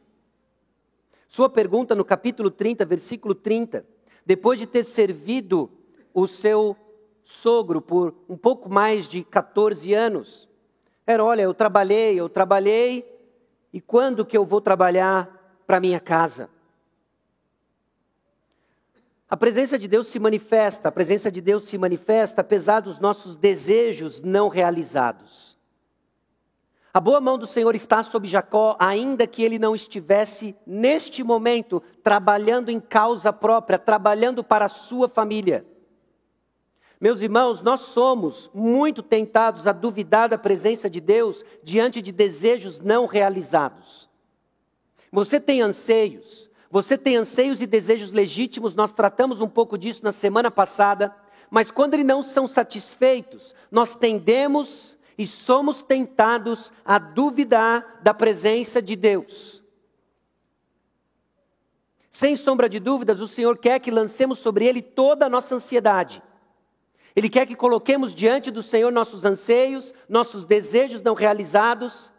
Sua 1.29 1.49
pergunta 1.49 1.97
no 1.97 2.05
capítulo 2.05 2.49
30, 2.49 2.85
versículo 2.85 3.35
30, 3.35 3.85
depois 4.25 4.59
de 4.59 4.66
ter 4.66 4.85
servido 4.85 5.69
o 6.14 6.29
seu 6.29 6.77
sogro 7.25 7.81
por 7.81 8.14
um 8.29 8.37
pouco 8.37 8.69
mais 8.69 9.09
de 9.09 9.25
14 9.25 9.93
anos, 9.95 10.49
era: 11.05 11.25
olha, 11.25 11.43
eu 11.43 11.55
trabalhei, 11.55 12.21
eu 12.21 12.29
trabalhei, 12.29 13.19
e 13.73 13.81
quando 13.81 14.25
que 14.25 14.37
eu 14.37 14.45
vou 14.45 14.61
trabalhar 14.61 15.39
para 15.70 15.78
minha 15.78 16.00
casa. 16.00 16.50
A 19.28 19.37
presença 19.37 19.78
de 19.78 19.87
Deus 19.87 20.09
se 20.09 20.18
manifesta, 20.18 20.88
a 20.88 20.90
presença 20.90 21.30
de 21.30 21.40
Deus 21.40 21.62
se 21.62 21.78
manifesta 21.78 22.40
apesar 22.40 22.80
dos 22.80 22.98
nossos 22.98 23.37
desejos 23.37 24.20
não 24.20 24.48
realizados. 24.48 25.56
A 26.92 26.98
boa 26.98 27.20
mão 27.20 27.38
do 27.38 27.46
Senhor 27.46 27.72
está 27.76 28.02
sobre 28.02 28.26
Jacó, 28.26 28.76
ainda 28.80 29.28
que 29.28 29.44
ele 29.44 29.61
não 29.61 29.76
estivesse, 29.76 30.56
neste 30.66 31.22
momento, 31.22 31.80
trabalhando 32.02 32.68
em 32.68 32.80
causa 32.80 33.33
própria, 33.33 33.78
trabalhando 33.78 34.42
para 34.42 34.64
a 34.64 34.68
sua 34.68 35.09
família. 35.09 35.64
Meus 37.00 37.20
irmãos, 37.20 37.62
nós 37.62 37.83
somos 37.83 38.50
muito 38.52 39.04
tentados 39.04 39.68
a 39.68 39.72
duvidar 39.72 40.28
da 40.28 40.37
presença 40.37 40.90
de 40.90 41.00
Deus 41.00 41.44
diante 41.62 42.02
de 42.02 42.11
desejos 42.11 42.80
não 42.80 43.06
realizados. 43.06 44.10
Você 45.12 45.40
tem 45.40 45.61
anseios, 45.61 46.51
você 46.70 46.96
tem 46.96 47.16
anseios 47.16 47.61
e 47.61 47.66
desejos 47.66 48.12
legítimos, 48.12 48.75
nós 48.75 48.92
tratamos 48.92 49.40
um 49.40 49.49
pouco 49.49 49.77
disso 49.77 50.05
na 50.05 50.12
semana 50.12 50.51
passada, 50.51 51.14
mas 51.51 51.70
quando 51.70 51.94
eles 51.94 52.07
não 52.07 52.23
são 52.23 52.46
satisfeitos, 52.46 53.55
nós 53.70 53.94
tendemos 53.94 54.96
e 55.18 55.27
somos 55.27 55.83
tentados 55.83 56.73
a 56.85 56.99
duvidar 56.99 58.01
da 58.03 58.14
presença 58.14 58.81
de 58.81 58.94
Deus. 58.94 59.61
Sem 62.11 62.37
sombra 62.37 62.68
de 62.68 62.79
dúvidas, 62.79 63.20
o 63.20 63.27
Senhor 63.27 63.59
quer 63.59 63.81
que 63.81 63.90
lancemos 63.90 64.38
sobre 64.38 64.66
Ele 64.66 64.81
toda 64.81 65.27
a 65.27 65.29
nossa 65.29 65.55
ansiedade. 65.55 66.23
Ele 67.16 67.29
quer 67.29 67.46
que 67.46 67.57
coloquemos 67.57 68.14
diante 68.14 68.51
do 68.51 68.62
Senhor 68.62 68.92
nossos 68.92 69.25
anseios, 69.25 69.92
nossos 70.09 70.44
desejos 70.44 71.03
não 71.03 71.14
realizados, 71.14 72.12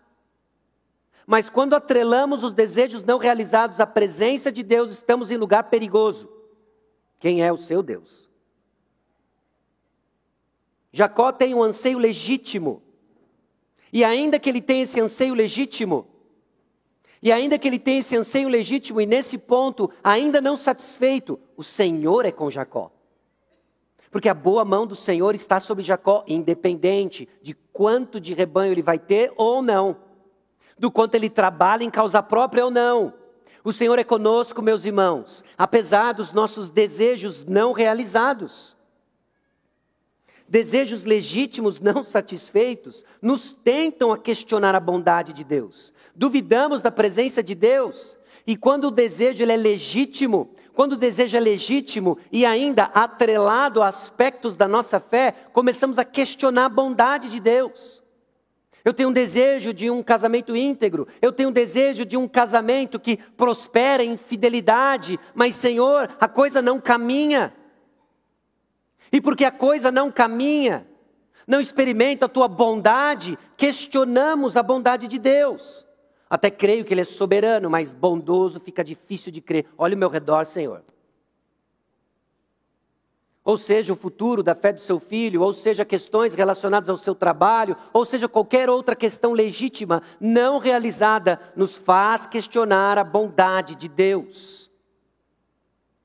Mas 1.31 1.49
quando 1.49 1.75
atrelamos 1.75 2.43
os 2.43 2.53
desejos 2.53 3.05
não 3.05 3.17
realizados 3.17 3.79
à 3.79 3.87
presença 3.87 4.51
de 4.51 4.61
Deus, 4.61 4.91
estamos 4.91 5.31
em 5.31 5.37
lugar 5.37 5.63
perigoso. 5.69 6.29
Quem 7.21 7.41
é 7.41 7.49
o 7.53 7.55
seu 7.55 7.81
Deus? 7.81 8.29
Jacó 10.91 11.31
tem 11.31 11.55
um 11.55 11.63
anseio 11.63 11.97
legítimo. 11.97 12.83
E 13.93 14.03
ainda 14.03 14.37
que 14.37 14.49
ele 14.49 14.61
tenha 14.61 14.83
esse 14.83 14.99
anseio 14.99 15.33
legítimo, 15.33 16.05
e 17.21 17.31
ainda 17.31 17.57
que 17.57 17.65
ele 17.65 17.79
tenha 17.79 18.01
esse 18.01 18.17
anseio 18.17 18.49
legítimo, 18.49 18.99
e 18.99 19.05
nesse 19.05 19.37
ponto, 19.37 19.89
ainda 20.03 20.41
não 20.41 20.57
satisfeito, 20.57 21.39
o 21.55 21.63
Senhor 21.63 22.25
é 22.25 22.31
com 22.33 22.51
Jacó. 22.51 22.91
Porque 24.11 24.27
a 24.27 24.33
boa 24.33 24.65
mão 24.65 24.85
do 24.85 24.97
Senhor 24.97 25.33
está 25.33 25.61
sobre 25.61 25.81
Jacó, 25.81 26.25
independente 26.27 27.29
de 27.41 27.53
quanto 27.53 28.19
de 28.19 28.33
rebanho 28.33 28.73
ele 28.73 28.81
vai 28.81 28.99
ter 28.99 29.31
ou 29.37 29.61
não, 29.61 30.10
do 30.81 30.89
quanto 30.89 31.13
ele 31.13 31.29
trabalha 31.29 31.83
em 31.83 31.91
causa 31.91 32.23
própria 32.23 32.65
ou 32.65 32.71
não. 32.71 33.13
O 33.63 33.71
Senhor 33.71 33.99
é 33.99 34.03
conosco, 34.03 34.63
meus 34.63 34.83
irmãos, 34.83 35.45
apesar 35.55 36.13
dos 36.13 36.33
nossos 36.33 36.71
desejos 36.71 37.45
não 37.45 37.71
realizados. 37.71 38.75
Desejos 40.49 41.03
legítimos 41.03 41.79
não 41.79 42.01
satisfeitos 42.03 43.05
nos 43.21 43.53
tentam 43.53 44.11
a 44.11 44.17
questionar 44.17 44.73
a 44.73 44.79
bondade 44.79 45.33
de 45.33 45.43
Deus, 45.43 45.93
duvidamos 46.15 46.81
da 46.81 46.89
presença 46.89 47.43
de 47.43 47.53
Deus. 47.53 48.17
E 48.47 48.57
quando 48.57 48.85
o 48.85 48.91
desejo 48.91 49.43
ele 49.43 49.51
é 49.51 49.57
legítimo, 49.57 50.55
quando 50.73 50.93
o 50.93 50.97
desejo 50.97 51.37
é 51.37 51.39
legítimo 51.39 52.17
e 52.31 52.43
ainda 52.43 52.85
atrelado 52.85 53.83
a 53.83 53.87
aspectos 53.87 54.55
da 54.55 54.67
nossa 54.67 54.99
fé, 54.99 55.31
começamos 55.53 55.99
a 55.99 56.03
questionar 56.03 56.65
a 56.65 56.69
bondade 56.69 57.29
de 57.29 57.39
Deus. 57.39 58.00
Eu 58.83 58.93
tenho 58.93 59.09
um 59.09 59.13
desejo 59.13 59.73
de 59.73 59.89
um 59.89 60.01
casamento 60.01 60.55
íntegro, 60.55 61.07
eu 61.21 61.31
tenho 61.31 61.49
um 61.49 61.51
desejo 61.51 62.03
de 62.03 62.17
um 62.17 62.27
casamento 62.27 62.99
que 62.99 63.17
prospera 63.37 64.03
em 64.03 64.17
fidelidade, 64.17 65.19
mas 65.35 65.55
Senhor, 65.55 66.09
a 66.19 66.27
coisa 66.27 66.61
não 66.61 66.79
caminha. 66.79 67.53
E 69.11 69.21
porque 69.21 69.45
a 69.45 69.51
coisa 69.51 69.91
não 69.91 70.11
caminha, 70.11 70.87
não 71.45 71.59
experimenta 71.59 72.25
a 72.25 72.29
tua 72.29 72.47
bondade, 72.47 73.37
questionamos 73.55 74.57
a 74.57 74.63
bondade 74.63 75.07
de 75.07 75.19
Deus. 75.19 75.85
Até 76.29 76.49
creio 76.49 76.85
que 76.85 76.93
Ele 76.93 77.01
é 77.01 77.05
soberano, 77.05 77.69
mas 77.69 77.91
bondoso 77.91 78.59
fica 78.59 78.83
difícil 78.83 79.31
de 79.31 79.41
crer. 79.41 79.65
Olha 79.77 79.95
o 79.95 79.99
meu 79.99 80.09
redor, 80.09 80.45
Senhor. 80.45 80.81
Ou 83.43 83.57
seja, 83.57 83.91
o 83.91 83.95
futuro 83.95 84.43
da 84.43 84.53
fé 84.53 84.71
do 84.71 84.79
seu 84.79 84.99
filho, 84.99 85.41
ou 85.41 85.51
seja, 85.51 85.83
questões 85.83 86.35
relacionadas 86.35 86.89
ao 86.89 86.97
seu 86.97 87.15
trabalho, 87.15 87.75
ou 87.91 88.05
seja, 88.05 88.29
qualquer 88.29 88.69
outra 88.69 88.95
questão 88.95 89.33
legítima 89.33 90.03
não 90.19 90.59
realizada, 90.59 91.39
nos 91.55 91.75
faz 91.75 92.27
questionar 92.27 92.99
a 92.99 93.03
bondade 93.03 93.75
de 93.75 93.87
Deus. 93.87 94.71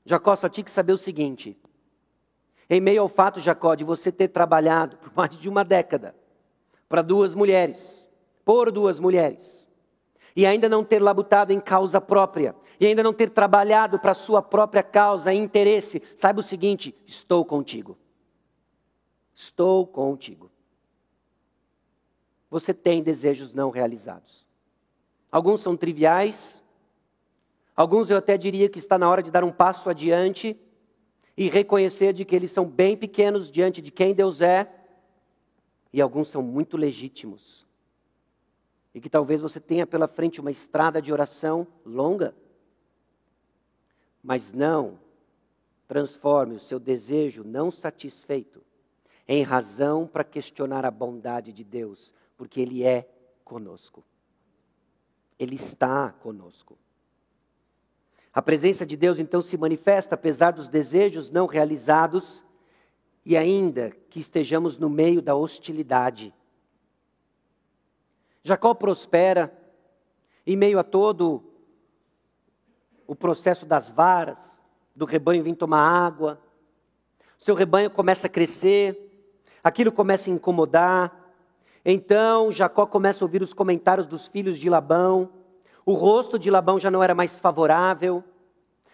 Jacó 0.03 0.35
só 0.35 0.49
tinha 0.49 0.63
que 0.63 0.71
saber 0.71 0.93
o 0.93 0.97
seguinte: 0.97 1.55
em 2.67 2.81
meio 2.81 3.03
ao 3.03 3.09
fato, 3.09 3.39
Jacó, 3.39 3.75
de 3.75 3.83
você 3.83 4.11
ter 4.11 4.29
trabalhado 4.29 4.97
por 4.97 5.11
mais 5.15 5.37
de 5.37 5.47
uma 5.47 5.63
década 5.63 6.15
para 6.89 7.03
duas 7.03 7.35
mulheres, 7.35 8.09
por 8.43 8.71
duas 8.71 8.99
mulheres, 8.99 9.67
e 10.35 10.45
ainda 10.45 10.67
não 10.67 10.83
ter 10.83 11.01
labutado 11.01 11.53
em 11.53 11.59
causa 11.59 12.01
própria, 12.01 12.55
e 12.79 12.85
ainda 12.85 13.03
não 13.03 13.13
ter 13.13 13.29
trabalhado 13.29 13.99
para 13.99 14.13
sua 14.13 14.41
própria 14.41 14.83
causa 14.83 15.33
e 15.33 15.37
interesse, 15.37 16.01
saiba 16.15 16.39
o 16.39 16.43
seguinte: 16.43 16.95
estou 17.05 17.43
contigo. 17.43 17.97
Estou 19.33 19.85
contigo. 19.85 20.51
Você 22.49 22.73
tem 22.73 23.03
desejos 23.03 23.53
não 23.53 23.69
realizados. 23.69 24.45
Alguns 25.31 25.61
são 25.61 25.75
triviais, 25.75 26.63
alguns 27.75 28.09
eu 28.09 28.17
até 28.17 28.37
diria 28.37 28.69
que 28.69 28.79
está 28.79 28.97
na 28.97 29.09
hora 29.09 29.21
de 29.21 29.29
dar 29.29 29.43
um 29.43 29.51
passo 29.51 29.89
adiante 29.89 30.59
e 31.35 31.49
reconhecer 31.49 32.13
de 32.13 32.25
que 32.25 32.35
eles 32.35 32.51
são 32.51 32.65
bem 32.65 32.95
pequenos 32.95 33.51
diante 33.51 33.81
de 33.81 33.91
quem 33.91 34.15
Deus 34.15 34.41
é, 34.41 34.71
e 35.91 36.01
alguns 36.01 36.29
são 36.29 36.41
muito 36.41 36.77
legítimos 36.77 37.67
e 38.97 38.99
que 38.99 39.09
talvez 39.09 39.41
você 39.41 39.59
tenha 39.59 39.85
pela 39.85 40.07
frente 40.07 40.41
uma 40.41 40.49
estrada 40.49 40.99
de 40.99 41.13
oração 41.13 41.67
longa. 41.85 42.33
Mas 44.27 44.51
não 44.51 44.99
transforme 45.87 46.55
o 46.55 46.59
seu 46.59 46.81
desejo 46.81 47.45
não 47.45 47.71
satisfeito 47.71 48.61
em 49.25 49.41
razão 49.41 50.05
para 50.05 50.25
questionar 50.25 50.83
a 50.83 50.91
bondade 50.91 51.53
de 51.53 51.63
Deus, 51.63 52.13
porque 52.35 52.59
Ele 52.59 52.83
é 52.83 53.09
conosco. 53.45 54.03
Ele 55.39 55.55
está 55.55 56.11
conosco. 56.11 56.77
A 58.33 58.41
presença 58.41 58.85
de 58.85 58.97
Deus 58.97 59.17
então 59.17 59.39
se 59.39 59.55
manifesta 59.55 60.15
apesar 60.15 60.51
dos 60.51 60.67
desejos 60.67 61.31
não 61.31 61.45
realizados 61.45 62.43
e 63.25 63.37
ainda 63.37 63.91
que 64.09 64.19
estejamos 64.19 64.77
no 64.77 64.89
meio 64.89 65.21
da 65.21 65.35
hostilidade 65.35 66.33
Jacó 68.47 68.73
prospera 68.73 69.53
em 70.45 70.55
meio 70.55 70.79
a 70.79 70.83
todo 70.83 71.43
o 73.07 73.15
processo 73.15 73.65
das 73.65 73.89
varas, 73.89 74.37
do 74.93 75.05
rebanho 75.05 75.43
vir 75.43 75.55
tomar 75.55 75.81
água. 75.81 76.39
Seu 77.37 77.55
rebanho 77.55 77.89
começa 77.89 78.27
a 78.27 78.29
crescer, 78.29 79.29
aquilo 79.63 79.91
começa 79.91 80.29
a 80.29 80.33
incomodar. 80.33 81.15
Então 81.85 82.51
Jacó 82.51 82.85
começa 82.85 83.23
a 83.23 83.25
ouvir 83.25 83.41
os 83.41 83.53
comentários 83.53 84.05
dos 84.05 84.27
filhos 84.27 84.59
de 84.59 84.69
Labão. 84.69 85.29
O 85.85 85.93
rosto 85.93 86.37
de 86.37 86.51
Labão 86.51 86.77
já 86.77 86.91
não 86.91 87.01
era 87.01 87.15
mais 87.15 87.39
favorável. 87.39 88.23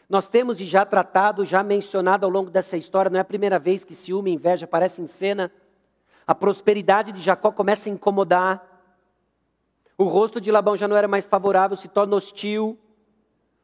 Nós 0.07 0.29
temos 0.29 0.61
e 0.61 0.65
já 0.65 0.85
tratado, 0.85 1.43
já 1.43 1.63
mencionado 1.63 2.25
ao 2.25 2.31
longo 2.31 2.51
dessa 2.51 2.77
história, 2.77 3.09
não 3.09 3.17
é 3.17 3.21
a 3.21 3.25
primeira 3.25 3.57
vez 3.57 3.83
que 3.83 3.95
ciúme 3.95 4.29
e 4.29 4.35
inveja 4.35 4.65
aparecem 4.65 5.05
em 5.05 5.07
cena. 5.07 5.51
A 6.27 6.35
prosperidade 6.35 7.11
de 7.11 7.21
Jacó 7.21 7.51
começa 7.51 7.89
a 7.89 7.91
incomodar. 7.91 8.63
O 9.97 10.03
rosto 10.03 10.39
de 10.39 10.51
Labão 10.51 10.77
já 10.77 10.87
não 10.87 10.95
era 10.95 11.07
mais 11.07 11.25
favorável, 11.25 11.75
se 11.75 11.87
torna 11.87 12.15
hostil. 12.15 12.77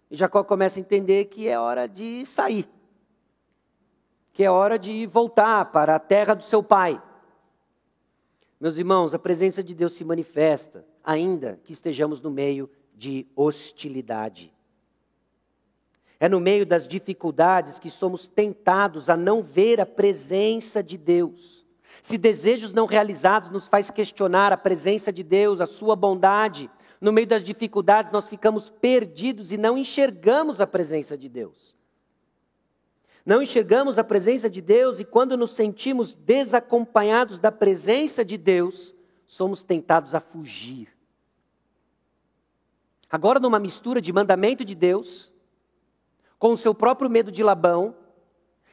E 0.09 0.15
Jacó 0.15 0.43
começa 0.43 0.79
a 0.79 0.81
entender 0.81 1.25
que 1.25 1.47
é 1.47 1.59
hora 1.59 1.87
de 1.87 2.25
sair, 2.25 2.67
que 4.33 4.43
é 4.43 4.49
hora 4.49 4.79
de 4.79 5.05
voltar 5.05 5.65
para 5.65 5.95
a 5.95 5.99
terra 5.99 6.33
do 6.33 6.43
seu 6.43 6.63
pai. 6.63 7.01
Meus 8.59 8.77
irmãos, 8.77 9.13
a 9.13 9.19
presença 9.19 9.63
de 9.63 9.75
Deus 9.75 9.93
se 9.93 10.03
manifesta, 10.03 10.85
ainda 11.03 11.59
que 11.63 11.71
estejamos 11.71 12.21
no 12.21 12.31
meio 12.31 12.69
de 12.95 13.27
hostilidade. 13.35 14.53
É 16.19 16.27
no 16.27 16.41
meio 16.41 16.65
das 16.65 16.85
dificuldades 16.85 17.79
que 17.79 17.89
somos 17.89 18.27
tentados 18.27 19.09
a 19.09 19.15
não 19.15 19.41
ver 19.41 19.79
a 19.79 19.85
presença 19.85 20.83
de 20.83 20.97
Deus. 20.97 21.65
Se 22.01 22.17
desejos 22.17 22.73
não 22.73 22.85
realizados 22.85 23.49
nos 23.49 23.67
faz 23.67 23.89
questionar 23.89 24.51
a 24.51 24.57
presença 24.57 25.13
de 25.13 25.23
Deus, 25.23 25.61
a 25.61 25.65
sua 25.65 25.95
bondade, 25.95 26.69
no 26.99 27.13
meio 27.13 27.27
das 27.27 27.43
dificuldades 27.43 28.11
nós 28.11 28.27
ficamos 28.27 28.69
perdidos 28.69 29.51
e 29.51 29.57
não 29.57 29.77
enxergamos 29.77 30.59
a 30.59 30.67
presença 30.67 31.17
de 31.17 31.29
Deus. 31.29 31.77
Não 33.25 33.41
enxergamos 33.41 33.97
a 33.97 34.03
presença 34.03 34.49
de 34.49 34.61
Deus 34.61 34.99
e 34.99 35.05
quando 35.05 35.37
nos 35.37 35.51
sentimos 35.51 36.15
desacompanhados 36.15 37.37
da 37.39 37.51
presença 37.51 38.25
de 38.25 38.37
Deus, 38.37 38.95
somos 39.25 39.63
tentados 39.63 40.15
a 40.15 40.19
fugir. 40.19 40.89
Agora, 43.09 43.39
numa 43.39 43.59
mistura 43.59 44.01
de 44.01 44.13
mandamento 44.13 44.65
de 44.65 44.75
Deus, 44.75 45.31
com 46.37 46.53
o 46.53 46.57
seu 46.57 46.73
próprio 46.73 47.09
medo 47.09 47.31
de 47.31 47.43
Labão, 47.43 47.95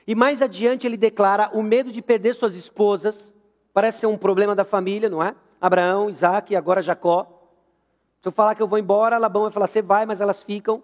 e 0.07 0.15
mais 0.15 0.41
adiante 0.41 0.87
ele 0.87 0.97
declara 0.97 1.51
o 1.53 1.62
medo 1.62 1.91
de 1.91 2.01
perder 2.01 2.35
suas 2.35 2.55
esposas. 2.55 3.35
Parece 3.73 4.01
ser 4.01 4.07
um 4.07 4.17
problema 4.17 4.55
da 4.55 4.65
família, 4.65 5.11
não 5.11 5.23
é? 5.23 5.35
Abraão, 5.61 6.09
Isaac 6.09 6.53
e 6.53 6.57
agora 6.57 6.81
Jacó. 6.81 7.36
Se 8.27 8.29
eu 8.29 8.33
falar 8.33 8.57
que 8.57 8.62
eu 8.62 8.67
vou 8.67 8.77
embora, 8.77 9.19
Labão 9.19 9.43
vai 9.43 9.53
falar: 9.53 9.69
você 9.69 9.81
vai, 9.81 10.05
mas 10.05 10.20
elas 10.20 10.43
ficam. 10.43 10.83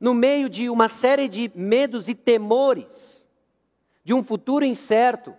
No 0.00 0.14
meio 0.14 0.48
de 0.48 0.70
uma 0.70 0.88
série 0.88 1.28
de 1.28 1.52
medos 1.54 2.08
e 2.08 2.14
temores, 2.14 3.28
de 4.02 4.14
um 4.14 4.24
futuro 4.24 4.64
incerto, 4.64 5.36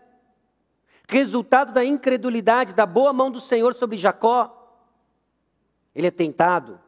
resultado 1.09 1.73
da 1.73 1.83
incredulidade, 1.83 2.75
da 2.75 2.85
boa 2.85 3.11
mão 3.11 3.31
do 3.31 3.41
Senhor 3.41 3.73
sobre 3.73 3.97
Jacó, 3.97 4.71
ele 5.95 6.05
é 6.05 6.11
tentado 6.11 6.79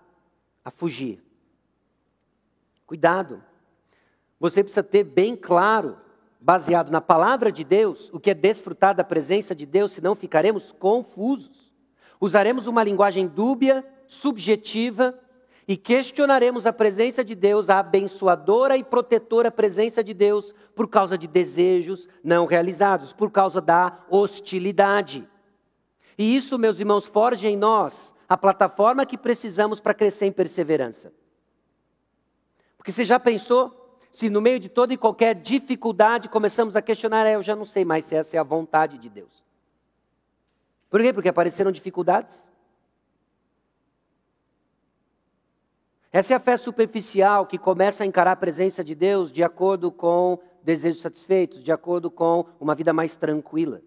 a 0.64 0.70
fugir. 0.70 1.20
Cuidado. 2.86 3.44
Você 4.40 4.64
precisa 4.64 4.84
ter 4.84 5.04
bem 5.04 5.36
claro, 5.36 5.98
baseado 6.40 6.92
na 6.92 7.02
palavra 7.02 7.52
de 7.52 7.64
Deus, 7.64 8.12
o 8.14 8.20
que 8.20 8.30
é 8.30 8.36
desfrutar 8.36 8.94
da 8.94 9.04
presença 9.04 9.56
de 9.56 9.66
Deus, 9.66 9.94
senão 9.94 10.14
ficaremos 10.14 10.72
confusos. 10.72 11.63
Usaremos 12.24 12.68
uma 12.68 12.82
linguagem 12.86 13.28
dúbia, 13.28 13.86
subjetiva, 14.08 15.14
e 15.68 15.76
questionaremos 15.76 16.66
a 16.66 16.72
presença 16.72 17.22
de 17.22 17.36
Deus, 17.36 17.70
a 17.70 17.80
abençoadora 17.80 18.78
e 18.78 18.84
protetora 18.84 19.52
presença 19.52 20.02
de 20.02 20.14
Deus, 20.14 20.56
por 20.74 20.88
causa 20.88 21.18
de 21.18 21.28
desejos 21.28 22.08
não 22.24 22.46
realizados, 22.46 23.12
por 23.12 23.30
causa 23.30 23.60
da 23.60 24.00
hostilidade. 24.10 25.28
E 26.18 26.34
isso, 26.34 26.58
meus 26.58 26.80
irmãos, 26.80 27.08
forja 27.08 27.50
em 27.50 27.58
nós 27.58 28.16
a 28.30 28.38
plataforma 28.38 29.06
que 29.06 29.18
precisamos 29.18 29.82
para 29.82 29.94
crescer 29.94 30.28
em 30.28 30.32
perseverança. 30.32 31.12
Porque 32.78 32.94
você 32.94 33.04
já 33.04 33.20
pensou 33.20 34.00
se 34.14 34.30
no 34.30 34.40
meio 34.40 34.62
de 34.62 34.70
toda 34.70 34.94
e 34.94 34.98
qualquer 34.98 35.36
dificuldade 35.36 36.30
começamos 36.30 36.78
a 36.78 36.82
questionar, 36.82 37.28
é, 37.28 37.36
eu 37.36 37.44
já 37.44 37.54
não 37.54 37.66
sei 37.66 37.84
mais 37.84 38.06
se 38.06 38.16
essa 38.16 38.38
é 38.38 38.40
a 38.40 38.44
vontade 38.44 38.98
de 38.98 39.10
Deus. 39.10 39.43
Por 40.94 41.02
quê? 41.02 41.12
Porque 41.12 41.30
apareceram 41.30 41.72
dificuldades. 41.72 42.40
Essa 46.12 46.34
é 46.34 46.36
a 46.36 46.40
fé 46.40 46.56
superficial 46.56 47.48
que 47.48 47.58
começa 47.58 48.04
a 48.04 48.06
encarar 48.06 48.34
a 48.34 48.36
presença 48.36 48.84
de 48.84 48.94
Deus 48.94 49.32
de 49.32 49.44
acordo 49.44 49.92
com 49.92 50.38
desejos 50.62 51.02
satisfeitos, 51.02 51.64
de 51.64 51.72
acordo 51.72 52.12
com 52.12 52.46
uma 52.60 52.76
vida 52.76 52.94
mais 52.94 53.18
tranquila. 53.18 53.82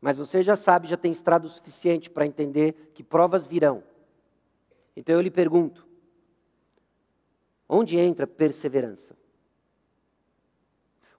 Mas 0.00 0.16
você 0.16 0.42
já 0.42 0.56
sabe, 0.56 0.88
já 0.88 0.96
tem 0.96 1.12
estrado 1.12 1.44
o 1.44 1.48
suficiente 1.48 2.10
para 2.10 2.26
entender 2.26 2.90
que 2.92 3.04
provas 3.04 3.46
virão. 3.46 3.84
Então 4.96 5.14
eu 5.14 5.20
lhe 5.20 5.30
pergunto: 5.30 5.86
onde 7.68 7.96
entra 7.96 8.26
perseverança? 8.26 9.19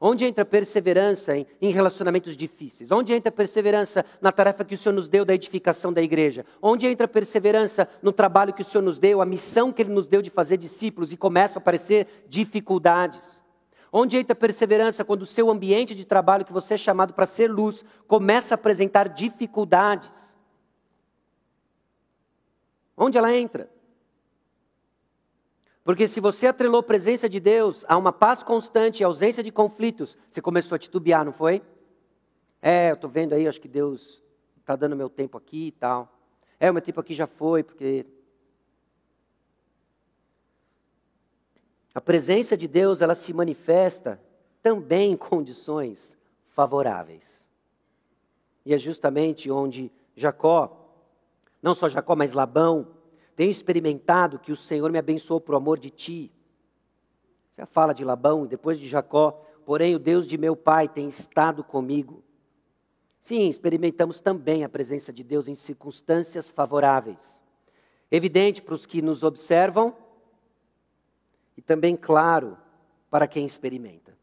Onde 0.03 0.25
entra 0.25 0.43
perseverança 0.43 1.37
em, 1.37 1.45
em, 1.61 1.69
relacionamentos 1.71 2.35
difíceis? 2.35 2.89
Onde 2.89 3.13
entra 3.13 3.31
perseverança 3.31 4.03
na 4.19 4.31
tarefa 4.31 4.65
que 4.65 4.73
o 4.73 4.77
Senhor 4.77 4.95
nos 4.95 5.07
deu 5.07 5.23
da 5.23 5.35
edificação 5.35 5.93
da 5.93 6.01
igreja? 6.01 6.43
Onde 6.59 6.87
entra 6.87 7.07
perseverança 7.07 7.87
no 8.01 8.11
trabalho 8.11 8.51
que 8.51 8.63
o 8.63 8.65
Senhor 8.65 8.81
nos 8.81 8.97
deu, 8.97 9.21
a 9.21 9.25
missão 9.27 9.71
que 9.71 9.83
Ele 9.83 9.93
nos 9.93 10.07
deu 10.07 10.23
de 10.23 10.31
fazer 10.31 10.57
discípulos 10.57 11.13
e 11.13 11.17
começam 11.17 11.59
a 11.59 11.61
aparecer 11.61 12.25
dificuldades? 12.27 13.43
Onde 13.93 14.17
entra 14.17 14.33
perseverança 14.33 15.05
quando 15.05 15.21
o 15.21 15.25
seu 15.27 15.51
ambiente 15.51 15.93
de 15.93 16.03
trabalho, 16.03 16.45
que 16.45 16.53
você 16.53 16.73
é 16.73 16.77
chamado 16.77 17.13
para 17.13 17.27
ser 17.27 17.47
luz, 17.47 17.85
começa 18.07 18.55
a 18.55 18.55
apresentar 18.55 19.07
dificuldades? 19.07 20.35
Onde 22.97 23.19
ela 23.19 23.31
entra? 23.37 23.69
Porque 25.83 26.07
se 26.07 26.19
você 26.19 26.47
atrelou 26.47 26.83
presença 26.83 27.27
de 27.27 27.39
Deus 27.39 27.83
a 27.87 27.97
uma 27.97 28.13
paz 28.13 28.43
constante 28.43 28.99
e 28.99 29.03
ausência 29.03 29.41
de 29.41 29.51
conflitos, 29.51 30.17
você 30.29 30.41
começou 30.41 30.75
a 30.75 30.79
titubear, 30.79 31.25
não 31.25 31.33
foi? 31.33 31.61
É, 32.61 32.91
eu 32.91 32.95
estou 32.95 33.09
vendo 33.09 33.33
aí, 33.33 33.47
acho 33.47 33.59
que 33.59 33.67
Deus 33.67 34.21
está 34.59 34.75
dando 34.75 34.95
meu 34.95 35.09
tempo 35.09 35.37
aqui 35.37 35.67
e 35.67 35.71
tal. 35.71 36.15
É, 36.59 36.69
o 36.69 36.73
meu 36.73 36.81
tempo 36.81 36.99
aqui 36.99 37.13
já 37.13 37.25
foi, 37.25 37.63
porque. 37.63 38.05
A 41.93 41.99
presença 41.99 42.55
de 42.55 42.67
Deus, 42.67 43.01
ela 43.01 43.15
se 43.15 43.33
manifesta 43.33 44.21
também 44.61 45.13
em 45.13 45.17
condições 45.17 46.17
favoráveis. 46.51 47.47
E 48.63 48.73
é 48.73 48.77
justamente 48.77 49.49
onde 49.49 49.91
Jacó, 50.15 50.77
não 51.61 51.73
só 51.73 51.89
Jacó, 51.89 52.15
mas 52.15 52.33
Labão, 52.33 52.87
tenho 53.41 53.49
experimentado 53.49 54.37
que 54.37 54.51
o 54.51 54.55
Senhor 54.55 54.91
me 54.91 54.99
abençoou 54.99 55.41
por 55.41 55.55
amor 55.55 55.79
de 55.79 55.89
ti. 55.89 56.31
Você 57.49 57.65
fala 57.65 57.91
de 57.91 58.05
Labão 58.05 58.45
e 58.45 58.47
depois 58.47 58.79
de 58.79 58.87
Jacó, 58.87 59.31
porém 59.65 59.95
o 59.95 59.99
Deus 59.99 60.27
de 60.27 60.37
meu 60.37 60.55
pai 60.55 60.87
tem 60.87 61.07
estado 61.07 61.63
comigo. 61.63 62.23
Sim, 63.19 63.47
experimentamos 63.47 64.19
também 64.19 64.63
a 64.63 64.69
presença 64.69 65.11
de 65.11 65.23
Deus 65.23 65.47
em 65.47 65.55
circunstâncias 65.55 66.51
favoráveis. 66.51 67.43
Evidente 68.11 68.61
para 68.61 68.75
os 68.75 68.85
que 68.85 69.01
nos 69.01 69.23
observam 69.23 69.97
e 71.57 71.63
também 71.63 71.95
claro 71.95 72.55
para 73.09 73.27
quem 73.27 73.43
experimenta. 73.43 74.15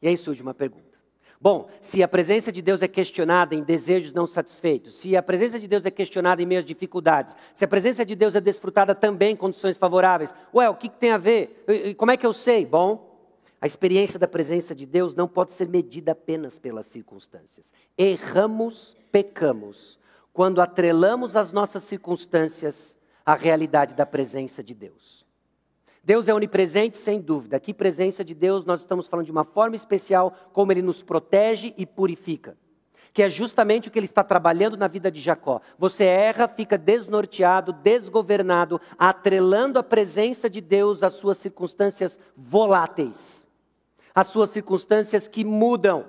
E 0.00 0.08
aí 0.08 0.16
surge 0.16 0.40
uma 0.40 0.54
pergunta. 0.54 0.93
Bom, 1.40 1.68
se 1.80 2.02
a 2.02 2.08
presença 2.08 2.50
de 2.50 2.62
Deus 2.62 2.80
é 2.82 2.88
questionada 2.88 3.54
em 3.54 3.62
desejos 3.62 4.12
não 4.12 4.26
satisfeitos, 4.26 4.94
se 4.94 5.16
a 5.16 5.22
presença 5.22 5.58
de 5.58 5.68
Deus 5.68 5.84
é 5.84 5.90
questionada 5.90 6.42
em 6.42 6.46
meias 6.46 6.64
dificuldades, 6.64 7.36
se 7.52 7.64
a 7.64 7.68
presença 7.68 8.04
de 8.04 8.14
Deus 8.14 8.34
é 8.34 8.40
desfrutada 8.40 8.94
também 8.94 9.32
em 9.32 9.36
condições 9.36 9.76
favoráveis, 9.76 10.34
ué, 10.54 10.68
o 10.68 10.74
que, 10.74 10.88
que 10.88 10.98
tem 10.98 11.10
a 11.10 11.18
ver? 11.18 11.64
Como 11.98 12.10
é 12.10 12.16
que 12.16 12.24
eu 12.24 12.32
sei? 12.32 12.64
Bom, 12.64 13.14
a 13.60 13.66
experiência 13.66 14.18
da 14.18 14.28
presença 14.28 14.74
de 14.74 14.86
Deus 14.86 15.14
não 15.14 15.26
pode 15.26 15.52
ser 15.52 15.68
medida 15.68 16.12
apenas 16.12 16.58
pelas 16.58 16.86
circunstâncias. 16.86 17.72
Erramos, 17.96 18.96
pecamos, 19.10 19.98
quando 20.34 20.60
atrelamos 20.60 21.36
as 21.36 21.52
nossas 21.52 21.84
circunstâncias 21.84 22.98
à 23.24 23.34
realidade 23.34 23.94
da 23.94 24.04
presença 24.04 24.62
de 24.62 24.74
Deus. 24.74 25.23
Deus 26.04 26.28
é 26.28 26.34
onipresente, 26.34 26.98
sem 26.98 27.18
dúvida. 27.18 27.56
Aqui, 27.56 27.72
presença 27.72 28.22
de 28.22 28.34
Deus, 28.34 28.66
nós 28.66 28.80
estamos 28.80 29.06
falando 29.06 29.24
de 29.24 29.32
uma 29.32 29.44
forma 29.44 29.74
especial, 29.74 30.34
como 30.52 30.70
Ele 30.70 30.82
nos 30.82 31.02
protege 31.02 31.72
e 31.78 31.86
purifica. 31.86 32.58
Que 33.10 33.22
é 33.22 33.30
justamente 33.30 33.88
o 33.88 33.90
que 33.90 33.98
Ele 33.98 34.04
está 34.04 34.22
trabalhando 34.22 34.76
na 34.76 34.86
vida 34.86 35.10
de 35.10 35.18
Jacó. 35.18 35.62
Você 35.78 36.04
erra, 36.04 36.46
fica 36.46 36.76
desnorteado, 36.76 37.72
desgovernado, 37.72 38.78
atrelando 38.98 39.78
a 39.78 39.82
presença 39.82 40.50
de 40.50 40.60
Deus 40.60 41.02
às 41.02 41.14
suas 41.14 41.38
circunstâncias 41.38 42.18
voláteis, 42.36 43.46
às 44.14 44.26
suas 44.26 44.50
circunstâncias 44.50 45.26
que 45.26 45.42
mudam. 45.42 46.04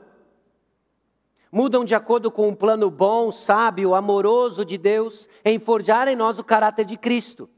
Mudam 1.49 1.85
de 1.85 1.95
acordo 1.95 2.29
com 2.29 2.49
um 2.49 2.55
plano 2.55 2.91
bom, 2.91 3.31
sábio, 3.31 3.95
amoroso 3.95 4.65
de 4.65 4.77
Deus, 4.77 5.29
em 5.45 5.57
forjar 5.57 6.09
em 6.09 6.15
nós 6.17 6.37
o 6.37 6.43
caráter 6.43 6.83
de 6.83 6.97
Cristo. 6.97 7.49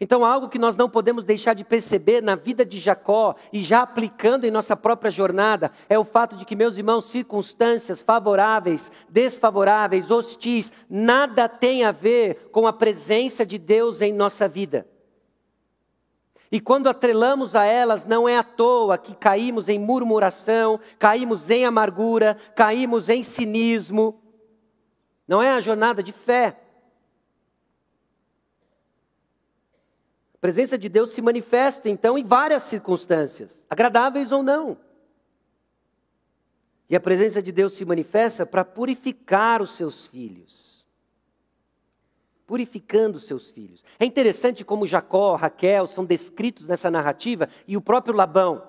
Então, 0.00 0.24
algo 0.24 0.48
que 0.48 0.58
nós 0.58 0.76
não 0.76 0.90
podemos 0.90 1.24
deixar 1.24 1.54
de 1.54 1.64
perceber 1.64 2.22
na 2.22 2.34
vida 2.34 2.66
de 2.66 2.78
Jacó 2.78 3.34
e 3.50 3.62
já 3.62 3.80
aplicando 3.80 4.44
em 4.44 4.50
nossa 4.50 4.76
própria 4.76 5.10
jornada 5.10 5.72
é 5.88 5.98
o 5.98 6.04
fato 6.04 6.36
de 6.36 6.44
que, 6.44 6.54
meus 6.54 6.76
irmãos, 6.76 7.06
circunstâncias 7.06 8.02
favoráveis, 8.02 8.92
desfavoráveis, 9.08 10.10
hostis, 10.10 10.70
nada 10.88 11.48
tem 11.48 11.84
a 11.84 11.92
ver 11.92 12.50
com 12.52 12.66
a 12.66 12.72
presença 12.72 13.46
de 13.46 13.56
Deus 13.56 14.02
em 14.02 14.12
nossa 14.12 14.46
vida. 14.46 14.86
E 16.52 16.60
quando 16.60 16.88
atrelamos 16.88 17.56
a 17.56 17.64
elas, 17.64 18.04
não 18.04 18.28
é 18.28 18.36
à 18.36 18.44
toa 18.44 18.98
que 18.98 19.14
caímos 19.14 19.68
em 19.68 19.78
murmuração, 19.78 20.78
caímos 20.98 21.50
em 21.50 21.64
amargura, 21.64 22.36
caímos 22.54 23.08
em 23.08 23.22
cinismo. 23.22 24.22
Não 25.26 25.42
é 25.42 25.50
a 25.50 25.60
jornada 25.60 26.02
de 26.02 26.12
fé. 26.12 26.65
A 30.36 30.38
presença 30.38 30.76
de 30.76 30.88
Deus 30.88 31.10
se 31.10 31.22
manifesta, 31.22 31.88
então, 31.88 32.18
em 32.18 32.22
várias 32.24 32.64
circunstâncias, 32.64 33.66
agradáveis 33.70 34.30
ou 34.30 34.42
não. 34.42 34.76
E 36.90 36.94
a 36.94 37.00
presença 37.00 37.42
de 37.42 37.50
Deus 37.50 37.72
se 37.72 37.84
manifesta 37.84 38.44
para 38.44 38.64
purificar 38.64 39.62
os 39.62 39.70
seus 39.70 40.06
filhos. 40.06 40.86
Purificando 42.46 43.16
os 43.16 43.24
seus 43.24 43.50
filhos. 43.50 43.82
É 43.98 44.04
interessante 44.04 44.64
como 44.64 44.86
Jacó, 44.86 45.34
Raquel 45.34 45.86
são 45.86 46.04
descritos 46.04 46.66
nessa 46.66 46.90
narrativa 46.90 47.48
e 47.66 47.76
o 47.76 47.80
próprio 47.80 48.14
Labão. 48.14 48.62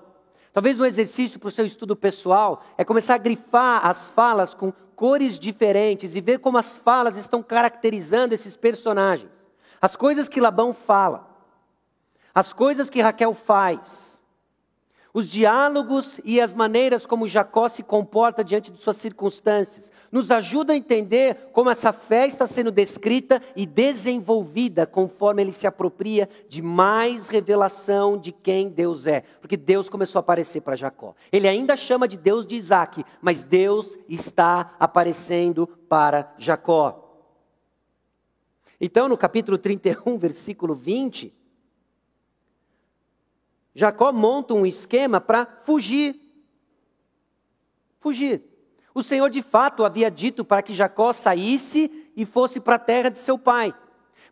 Talvez 0.52 0.80
um 0.80 0.86
exercício 0.86 1.38
para 1.38 1.48
o 1.48 1.52
seu 1.52 1.66
estudo 1.66 1.94
pessoal 1.94 2.64
é 2.76 2.84
começar 2.84 3.14
a 3.14 3.18
grifar 3.18 3.86
as 3.86 4.10
falas 4.10 4.54
com 4.54 4.72
cores 4.96 5.38
diferentes 5.38 6.16
e 6.16 6.20
ver 6.20 6.38
como 6.38 6.58
as 6.58 6.78
falas 6.78 7.16
estão 7.16 7.42
caracterizando 7.42 8.34
esses 8.34 8.56
personagens. 8.56 9.46
As 9.80 9.94
coisas 9.94 10.28
que 10.28 10.40
Labão 10.40 10.72
fala 10.72 11.27
as 12.34 12.52
coisas 12.52 12.90
que 12.90 13.00
Raquel 13.00 13.34
faz, 13.34 14.18
os 15.12 15.28
diálogos 15.28 16.20
e 16.24 16.40
as 16.40 16.52
maneiras 16.52 17.06
como 17.06 17.26
Jacó 17.26 17.66
se 17.68 17.82
comporta 17.82 18.44
diante 18.44 18.70
de 18.70 18.78
suas 18.78 18.98
circunstâncias, 18.98 19.90
nos 20.12 20.30
ajuda 20.30 20.72
a 20.72 20.76
entender 20.76 21.48
como 21.52 21.70
essa 21.70 21.92
fé 21.92 22.26
está 22.26 22.46
sendo 22.46 22.70
descrita 22.70 23.42
e 23.56 23.66
desenvolvida 23.66 24.86
conforme 24.86 25.42
ele 25.42 25.52
se 25.52 25.66
apropria 25.66 26.28
de 26.48 26.62
mais 26.62 27.28
revelação 27.28 28.16
de 28.16 28.30
quem 28.30 28.68
Deus 28.68 29.06
é. 29.06 29.22
Porque 29.40 29.56
Deus 29.56 29.88
começou 29.88 30.18
a 30.18 30.20
aparecer 30.20 30.60
para 30.60 30.76
Jacó. 30.76 31.14
Ele 31.32 31.48
ainda 31.48 31.76
chama 31.76 32.06
de 32.06 32.16
Deus 32.16 32.46
de 32.46 32.54
Isaac, 32.54 33.04
mas 33.20 33.42
Deus 33.42 33.98
está 34.08 34.74
aparecendo 34.78 35.66
para 35.88 36.32
Jacó. 36.38 37.04
Então, 38.80 39.08
no 39.08 39.16
capítulo 39.16 39.58
31, 39.58 40.16
versículo 40.16 40.74
20, 40.74 41.34
Jacó 43.78 44.12
monta 44.12 44.54
um 44.54 44.66
esquema 44.66 45.20
para 45.20 45.46
fugir. 45.62 46.20
Fugir. 48.00 48.42
O 48.92 49.04
Senhor 49.04 49.30
de 49.30 49.40
fato 49.40 49.84
havia 49.84 50.10
dito 50.10 50.44
para 50.44 50.62
que 50.62 50.74
Jacó 50.74 51.12
saísse 51.12 52.10
e 52.16 52.26
fosse 52.26 52.58
para 52.58 52.74
a 52.74 52.80
terra 52.80 53.08
de 53.08 53.20
seu 53.20 53.38
pai. 53.38 53.72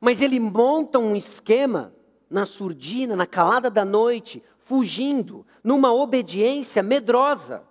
Mas 0.00 0.20
ele 0.20 0.40
monta 0.40 0.98
um 0.98 1.14
esquema 1.14 1.94
na 2.28 2.44
surdina, 2.44 3.14
na 3.14 3.24
calada 3.24 3.70
da 3.70 3.84
noite, 3.84 4.42
fugindo, 4.58 5.46
numa 5.62 5.94
obediência 5.94 6.82
medrosa. 6.82 7.62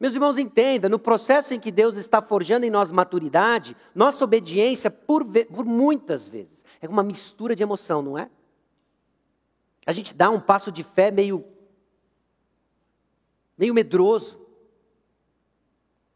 Meus 0.00 0.14
irmãos, 0.14 0.38
entenda, 0.38 0.88
no 0.88 0.98
processo 0.98 1.52
em 1.52 1.60
que 1.60 1.70
Deus 1.70 1.98
está 1.98 2.22
forjando 2.22 2.64
em 2.64 2.70
nós 2.70 2.90
maturidade, 2.90 3.76
nossa 3.94 4.24
obediência, 4.24 4.90
por, 4.90 5.26
por 5.26 5.66
muitas 5.66 6.26
vezes, 6.26 6.64
é 6.80 6.88
uma 6.88 7.02
mistura 7.02 7.54
de 7.54 7.62
emoção, 7.62 8.00
não 8.00 8.16
é? 8.16 8.30
A 9.86 9.92
gente 9.92 10.12
dá 10.12 10.28
um 10.28 10.40
passo 10.40 10.72
de 10.72 10.82
fé 10.82 11.10
meio 11.10 11.44
meio 13.56 13.72
medroso. 13.72 14.38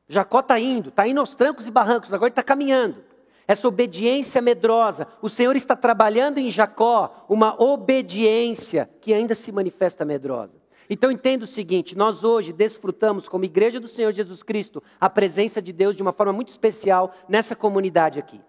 Jacó 0.08 0.40
está 0.40 0.58
indo, 0.58 0.88
está 0.88 1.06
indo 1.06 1.20
aos 1.20 1.34
trancos 1.34 1.66
e 1.66 1.70
barrancos, 1.70 2.12
agora 2.12 2.30
está 2.30 2.42
caminhando. 2.42 3.04
Essa 3.46 3.66
obediência 3.66 4.42
medrosa. 4.42 5.06
O 5.22 5.28
Senhor 5.28 5.56
está 5.56 5.74
trabalhando 5.76 6.38
em 6.38 6.50
Jacó 6.50 7.24
uma 7.28 7.60
obediência 7.62 8.90
que 9.00 9.14
ainda 9.14 9.34
se 9.34 9.50
manifesta 9.52 10.04
medrosa. 10.04 10.60
Então 10.88 11.10
entenda 11.10 11.44
o 11.44 11.48
seguinte: 11.48 11.96
nós 11.96 12.24
hoje 12.24 12.52
desfrutamos, 12.52 13.28
como 13.28 13.44
igreja 13.44 13.78
do 13.78 13.86
Senhor 13.86 14.12
Jesus 14.12 14.42
Cristo, 14.42 14.82
a 15.00 15.08
presença 15.08 15.62
de 15.62 15.72
Deus 15.72 15.94
de 15.94 16.02
uma 16.02 16.12
forma 16.12 16.32
muito 16.32 16.48
especial 16.48 17.14
nessa 17.28 17.54
comunidade 17.54 18.18
aqui. 18.18 18.40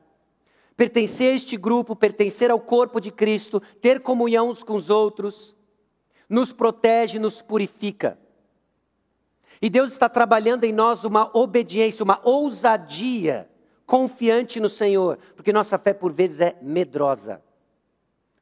Pertencer 0.81 1.31
a 1.31 1.35
este 1.35 1.57
grupo, 1.57 1.95
pertencer 1.95 2.49
ao 2.49 2.59
corpo 2.59 2.99
de 2.99 3.11
Cristo, 3.11 3.61
ter 3.79 3.99
comunhão 3.99 4.49
uns 4.49 4.63
com 4.63 4.73
os 4.73 4.89
outros, 4.89 5.55
nos 6.27 6.51
protege, 6.51 7.19
nos 7.19 7.39
purifica. 7.39 8.17
E 9.61 9.69
Deus 9.69 9.91
está 9.91 10.09
trabalhando 10.09 10.63
em 10.63 10.73
nós 10.73 11.03
uma 11.03 11.29
obediência, 11.37 12.01
uma 12.03 12.19
ousadia 12.23 13.47
confiante 13.85 14.59
no 14.59 14.67
Senhor, 14.67 15.19
porque 15.35 15.53
nossa 15.53 15.77
fé 15.77 15.93
por 15.93 16.11
vezes 16.11 16.39
é 16.39 16.57
medrosa. 16.63 17.43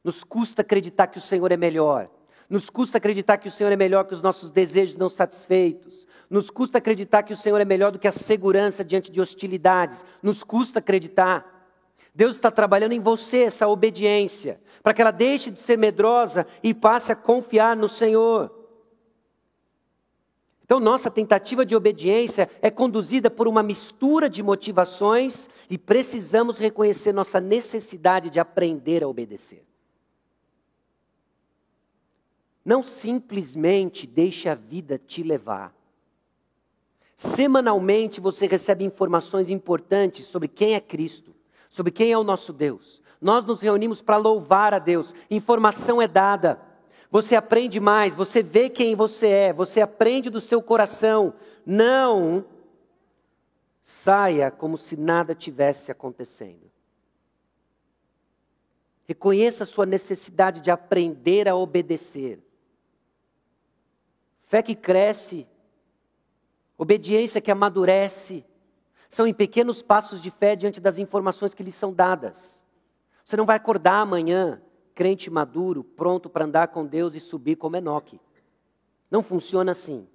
Nos 0.01 0.23
custa 0.23 0.61
acreditar 0.61 1.07
que 1.07 1.17
o 1.17 1.21
Senhor 1.21 1.51
é 1.51 1.57
melhor. 1.57 2.09
Nos 2.49 2.69
custa 2.69 2.99
acreditar 2.99 3.37
que 3.37 3.49
o 3.49 3.51
Senhor 3.51 3.73
é 3.73 3.75
melhor 3.75 4.05
que 4.05 4.13
os 4.13 4.21
nossos 4.21 4.49
desejos 4.49 4.95
não 4.95 5.09
satisfeitos. 5.09 6.07
Nos 6.29 6.49
custa 6.49 6.77
acreditar 6.77 7.23
que 7.23 7.33
o 7.33 7.37
Senhor 7.37 7.59
é 7.59 7.65
melhor 7.65 7.91
do 7.91 7.99
que 7.99 8.07
a 8.07 8.13
segurança 8.13 8.81
diante 8.81 9.11
de 9.11 9.19
hostilidades. 9.19 10.05
Nos 10.23 10.41
custa 10.41 10.79
acreditar. 10.79 11.58
Deus 12.13 12.35
está 12.35 12.51
trabalhando 12.51 12.93
em 12.93 12.99
você 12.99 13.43
essa 13.43 13.67
obediência, 13.67 14.59
para 14.83 14.93
que 14.93 15.01
ela 15.01 15.11
deixe 15.11 15.49
de 15.51 15.59
ser 15.59 15.77
medrosa 15.77 16.45
e 16.61 16.73
passe 16.73 17.11
a 17.11 17.15
confiar 17.15 17.75
no 17.75 17.87
Senhor. 17.87 18.59
Então, 20.69 20.79
nossa 20.79 21.09
tentativa 21.09 21.65
de 21.65 21.75
obediência 21.75 22.47
é 22.61 22.69
conduzida 22.69 23.29
por 23.29 23.47
uma 23.47 23.63
mistura 23.63 24.29
de 24.29 24.43
motivações 24.43 25.49
e 25.67 25.79
precisamos 25.79 26.59
reconhecer 26.59 27.11
nossa 27.11 27.39
necessidade 27.39 28.29
de 28.29 28.39
aprender 28.39 29.03
a 29.03 29.07
obedecer. 29.07 29.65
Não 32.63 32.83
simplesmente 32.83 34.05
deixe 34.05 34.47
a 34.47 34.53
vida 34.53 34.99
te 34.99 35.23
levar. 35.23 35.73
Semanalmente 37.15 38.21
você 38.21 38.45
recebe 38.45 38.83
informações 38.83 39.49
importantes 39.49 40.27
sobre 40.27 40.47
quem 40.47 40.75
é 40.75 40.79
Cristo, 40.79 41.33
sobre 41.69 41.91
quem 41.91 42.11
é 42.11 42.17
o 42.17 42.23
nosso 42.23 42.51
Deus. 42.51 43.01
Nós 43.21 43.45
nos 43.45 43.61
reunimos 43.61 44.01
para 44.01 44.17
louvar 44.17 44.73
a 44.73 44.79
Deus. 44.79 45.13
Informação 45.29 46.01
é 46.01 46.07
dada. 46.07 46.59
Você 47.11 47.35
aprende 47.35 47.79
mais, 47.79 48.15
você 48.15 48.43
vê 48.43 48.69
quem 48.69 48.95
você 48.95 49.27
é, 49.27 49.53
você 49.53 49.81
aprende 49.81 50.29
do 50.29 50.41
seu 50.41 50.61
coração. 50.61 51.33
Não 51.65 52.45
saia 53.81 54.51
como 54.51 54.77
se 54.77 54.95
nada 54.95 55.33
tivesse 55.33 55.91
acontecendo. 55.91 56.69
Reconheça 59.07 59.63
a 59.63 59.67
sua 59.67 59.87
necessidade 59.87 60.59
de 60.59 60.69
aprender 60.69 61.47
a 61.47 61.55
obedecer. 61.55 62.39
Fé 64.45 64.61
que 64.61 64.75
cresce, 64.75 65.47
obediência 66.77 67.41
que 67.41 67.49
amadurece, 67.49 68.45
são 69.09 69.25
em 69.25 69.33
pequenos 69.33 69.81
passos 69.81 70.21
de 70.21 70.29
fé 70.29 70.55
diante 70.55 70.79
das 70.79 70.99
informações 70.99 71.55
que 71.55 71.63
lhes 71.63 71.75
são 71.75 71.91
dadas. 71.91 72.63
Você 73.25 73.35
não 73.35 73.45
vai 73.45 73.57
acordar 73.57 74.01
amanhã 74.01 74.61
crente 74.93 75.29
maduro, 75.29 75.83
pronto 75.83 76.29
para 76.29 76.45
andar 76.45 76.67
com 76.67 76.85
Deus 76.85 77.15
e 77.15 77.19
subir 77.19 77.55
como 77.55 77.75
Enoque. 77.75 78.19
Não 79.09 79.23
funciona 79.23 79.71
assim. 79.71 80.07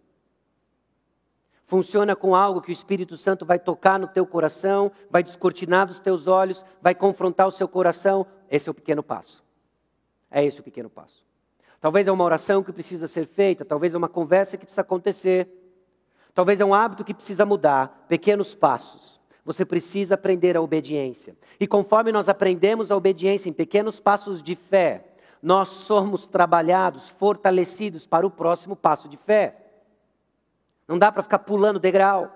Funciona 1.66 2.14
com 2.14 2.34
algo 2.34 2.60
que 2.60 2.70
o 2.70 2.72
Espírito 2.72 3.16
Santo 3.16 3.44
vai 3.44 3.58
tocar 3.58 3.98
no 3.98 4.06
teu 4.06 4.26
coração, 4.26 4.92
vai 5.10 5.22
descortinar 5.22 5.86
dos 5.86 5.98
teus 5.98 6.26
olhos, 6.26 6.64
vai 6.80 6.94
confrontar 6.94 7.46
o 7.46 7.50
seu 7.50 7.66
coração. 7.66 8.26
Esse 8.50 8.68
é 8.68 8.70
o 8.70 8.74
pequeno 8.74 9.02
passo. 9.02 9.42
É 10.30 10.44
esse 10.44 10.60
o 10.60 10.62
pequeno 10.62 10.90
passo. 10.90 11.24
Talvez 11.80 12.06
é 12.06 12.12
uma 12.12 12.24
oração 12.24 12.62
que 12.62 12.72
precisa 12.72 13.08
ser 13.08 13.26
feita, 13.26 13.64
talvez 13.64 13.94
é 13.94 13.98
uma 13.98 14.08
conversa 14.08 14.56
que 14.56 14.64
precisa 14.64 14.82
acontecer, 14.82 15.48
talvez 16.34 16.60
é 16.60 16.64
um 16.64 16.74
hábito 16.74 17.04
que 17.04 17.14
precisa 17.14 17.46
mudar. 17.46 18.04
Pequenos 18.08 18.54
passos. 18.54 19.20
Você 19.44 19.64
precisa 19.64 20.14
aprender 20.14 20.56
a 20.56 20.60
obediência. 20.60 21.36
E 21.60 21.66
conforme 21.66 22.10
nós 22.10 22.28
aprendemos 22.28 22.90
a 22.90 22.96
obediência 22.96 23.48
em 23.48 23.52
pequenos 23.52 24.00
passos 24.00 24.42
de 24.42 24.54
fé, 24.54 25.04
nós 25.42 25.68
somos 25.68 26.26
trabalhados, 26.26 27.10
fortalecidos 27.10 28.06
para 28.06 28.26
o 28.26 28.30
próximo 28.30 28.74
passo 28.74 29.08
de 29.08 29.16
fé. 29.18 29.56
Não 30.88 30.98
dá 30.98 31.12
para 31.12 31.22
ficar 31.22 31.40
pulando 31.40 31.78
degrau. 31.78 32.32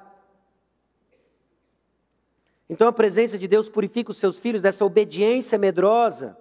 Então 2.68 2.86
a 2.86 2.92
presença 2.92 3.38
de 3.38 3.48
Deus 3.48 3.68
purifica 3.68 4.10
os 4.10 4.18
seus 4.18 4.38
filhos 4.38 4.60
dessa 4.60 4.84
obediência 4.84 5.56
medrosa 5.56 6.36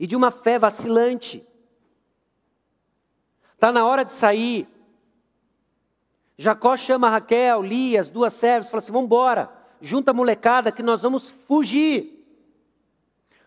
e 0.00 0.06
de 0.06 0.16
uma 0.16 0.30
fé 0.30 0.58
vacilante. 0.58 1.46
Está 3.52 3.70
na 3.70 3.86
hora 3.86 4.04
de 4.04 4.12
sair. 4.12 4.66
Jacó 6.38 6.76
chama 6.76 7.10
Raquel, 7.10 7.60
Lia, 7.62 8.00
as 8.00 8.08
duas 8.08 8.32
servas, 8.32 8.70
fala 8.70 8.78
assim: 8.78 8.92
vamos 8.92 9.06
embora 9.06 9.58
junta 9.80 10.10
a 10.10 10.14
molecada 10.14 10.72
que 10.72 10.82
nós 10.82 11.02
vamos 11.02 11.30
fugir. 11.46 12.14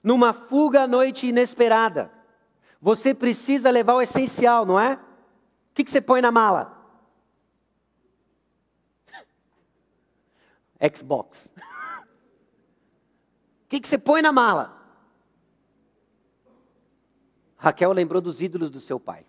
Numa 0.04 0.34
fuga 0.34 0.84
à 0.84 0.88
noite 0.88 1.28
inesperada. 1.28 2.12
Você 2.82 3.14
precisa 3.14 3.70
levar 3.70 3.94
o 3.94 4.02
essencial, 4.02 4.66
não 4.66 4.80
é? 4.80 4.94
O 4.94 5.00
que, 5.76 5.84
que 5.84 5.92
você 5.92 6.02
põe 6.02 6.22
na 6.22 6.32
mala? 6.32 6.78
Xbox. 10.96 11.54
O 13.64 13.72
que, 13.72 13.80
que 13.80 13.88
você 13.88 13.98
põe 13.98 14.22
na 14.22 14.34
mala? 14.34 14.78
Raquel 17.56 17.94
lembrou 17.94 18.22
dos 18.22 18.42
ídolos 18.42 18.70
do 18.70 18.82
seu 18.82 19.00
pai. 19.00 19.26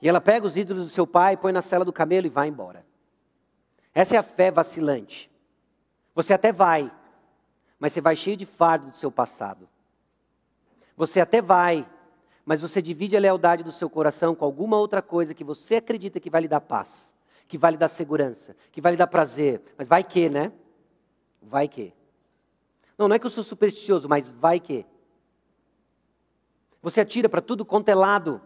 E 0.00 0.08
ela 0.08 0.20
pega 0.20 0.46
os 0.46 0.56
ídolos 0.56 0.84
do 0.84 0.90
seu 0.90 1.06
pai, 1.06 1.36
põe 1.36 1.52
na 1.52 1.62
cela 1.62 1.84
do 1.84 1.92
camelo 1.92 2.26
e 2.26 2.30
vai 2.30 2.48
embora. 2.48 2.84
Essa 3.94 4.16
é 4.16 4.18
a 4.18 4.22
fé 4.22 4.50
vacilante. 4.50 5.30
Você 6.14 6.32
até 6.32 6.52
vai, 6.52 6.90
mas 7.78 7.92
você 7.92 8.00
vai 8.00 8.16
cheio 8.16 8.36
de 8.36 8.46
fardo 8.46 8.90
do 8.90 8.96
seu 8.96 9.10
passado. 9.10 9.68
Você 10.96 11.20
até 11.20 11.40
vai, 11.40 11.88
mas 12.44 12.60
você 12.60 12.80
divide 12.80 13.16
a 13.16 13.20
lealdade 13.20 13.62
do 13.62 13.72
seu 13.72 13.88
coração 13.88 14.34
com 14.34 14.44
alguma 14.44 14.76
outra 14.76 15.02
coisa 15.02 15.34
que 15.34 15.44
você 15.44 15.76
acredita 15.76 16.20
que 16.20 16.30
vai 16.30 16.42
lhe 16.42 16.48
dar 16.48 16.60
paz, 16.60 17.14
que 17.46 17.58
vai 17.58 17.72
lhe 17.72 17.76
dar 17.76 17.88
segurança, 17.88 18.56
que 18.72 18.80
vai 18.80 18.92
lhe 18.92 18.98
dar 18.98 19.06
prazer. 19.06 19.62
Mas 19.76 19.86
vai 19.86 20.04
que, 20.04 20.28
né? 20.28 20.52
Vai 21.42 21.68
que. 21.68 21.92
Não, 22.98 23.08
não 23.08 23.16
é 23.16 23.18
que 23.18 23.26
eu 23.26 23.30
sou 23.30 23.42
supersticioso, 23.42 24.08
mas 24.08 24.30
vai 24.30 24.60
que. 24.60 24.84
Você 26.82 27.00
atira 27.00 27.28
para 27.28 27.40
tudo 27.40 27.64
quanto 27.64 27.88
é 27.88 27.94
lado. 27.94 28.40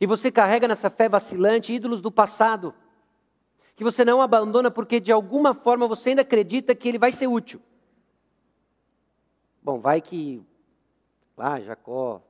E 0.00 0.06
você 0.06 0.32
carrega 0.32 0.66
nessa 0.66 0.88
fé 0.88 1.08
vacilante 1.08 1.72
ídolos 1.72 2.00
do 2.00 2.10
passado 2.10 2.74
que 3.76 3.84
você 3.84 4.04
não 4.04 4.20
abandona 4.20 4.70
porque 4.70 5.00
de 5.00 5.10
alguma 5.10 5.54
forma 5.54 5.86
você 5.86 6.10
ainda 6.10 6.22
acredita 6.22 6.74
que 6.74 6.88
ele 6.88 6.98
vai 6.98 7.12
ser 7.12 7.26
útil. 7.26 7.60
Bom, 9.62 9.78
vai 9.78 10.00
que 10.00 10.42
lá 11.36 11.60
Jacó, 11.60 12.22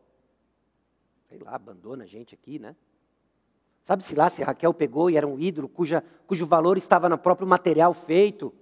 sei 1.28 1.38
lá, 1.38 1.54
abandona 1.54 2.04
a 2.04 2.06
gente 2.06 2.34
aqui, 2.34 2.58
né? 2.58 2.76
Sabe-se 3.82 4.14
lá 4.14 4.28
se 4.28 4.42
Raquel 4.42 4.74
pegou 4.74 5.10
e 5.10 5.16
era 5.16 5.26
um 5.26 5.38
ídolo 5.38 5.68
cuja, 5.68 6.04
cujo 6.26 6.46
valor 6.46 6.76
estava 6.76 7.08
no 7.08 7.18
próprio 7.18 7.48
material 7.48 7.94
feito. 7.94 8.52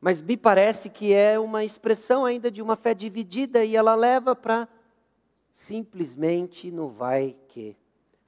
Mas 0.00 0.20
me 0.20 0.36
parece 0.36 0.90
que 0.90 1.14
é 1.14 1.38
uma 1.38 1.64
expressão 1.64 2.24
ainda 2.24 2.50
de 2.50 2.60
uma 2.60 2.76
fé 2.76 2.92
dividida 2.92 3.64
e 3.64 3.76
ela 3.76 3.94
leva 3.94 4.36
para 4.36 4.68
simplesmente 5.52 6.70
no 6.70 6.88
vai 6.88 7.36
que. 7.48 7.76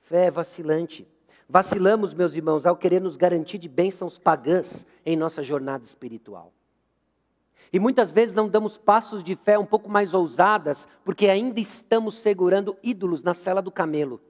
Fé 0.07 0.31
vacilante. 0.31 1.07
Vacilamos, 1.49 2.15
meus 2.15 2.35
irmãos, 2.35 2.65
ao 2.65 2.77
querer 2.77 3.01
nos 3.01 3.17
garantir 3.17 3.59
de 3.59 3.69
bênçãos 3.69 4.19
pagãs 4.19 4.87
em 5.05 5.17
nossa 5.17 5.43
jornada 5.43 5.85
espiritual. 5.85 6.53
E 7.73 7.81
muitas 7.81 8.13
vezes 8.13 8.33
não 8.33 8.49
damos 8.49 8.79
passos 8.79 9.23
de 9.23 9.35
fé 9.35 9.59
um 9.59 9.67
pouco 9.67 9.91
mais 9.91 10.15
ousadas, 10.15 10.87
porque 11.05 11.29
ainda 11.29 11.59
estamos 11.59 12.15
segurando 12.17 12.77
ídolos 12.83 13.23
na 13.25 13.35
cela 13.35 13.61
do 13.61 13.71
camelo. 13.71 14.21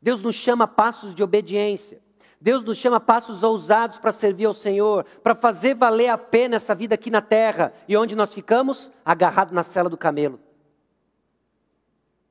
Deus 0.00 0.20
nos 0.22 0.34
chama 0.34 0.66
passos 0.66 1.14
de 1.14 1.22
obediência. 1.22 2.00
Deus 2.40 2.62
nos 2.62 2.78
chama 2.78 2.98
passos 2.98 3.42
ousados 3.42 3.98
para 3.98 4.12
servir 4.12 4.46
ao 4.46 4.54
Senhor, 4.54 5.04
para 5.22 5.34
fazer 5.34 5.74
valer 5.74 6.08
a 6.08 6.16
pena 6.16 6.56
essa 6.56 6.74
vida 6.74 6.94
aqui 6.94 7.10
na 7.10 7.20
terra. 7.20 7.74
E 7.86 7.94
onde 7.94 8.16
nós 8.16 8.32
ficamos? 8.32 8.90
Agarrado 9.04 9.52
na 9.52 9.62
cela 9.62 9.90
do 9.90 9.98
camelo. 9.98 10.40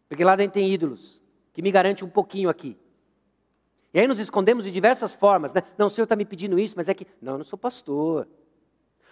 Porque 0.09 0.23
lá 0.23 0.35
dentro 0.35 0.53
tem 0.53 0.71
ídolos, 0.71 1.21
que 1.57 1.61
me 1.63 1.71
garante 1.71 2.05
um 2.05 2.07
pouquinho 2.07 2.51
aqui. 2.51 2.77
E 3.91 3.99
aí 3.99 4.07
nos 4.07 4.19
escondemos 4.19 4.63
de 4.63 4.69
diversas 4.69 5.15
formas, 5.15 5.51
né? 5.53 5.63
Não, 5.75 5.87
o 5.87 5.89
senhor 5.89 6.03
está 6.03 6.15
me 6.15 6.23
pedindo 6.23 6.59
isso, 6.59 6.75
mas 6.77 6.87
é 6.87 6.93
que. 6.93 7.07
Não, 7.19 7.31
eu 7.31 7.37
não 7.39 7.43
sou 7.43 7.57
pastor. 7.57 8.27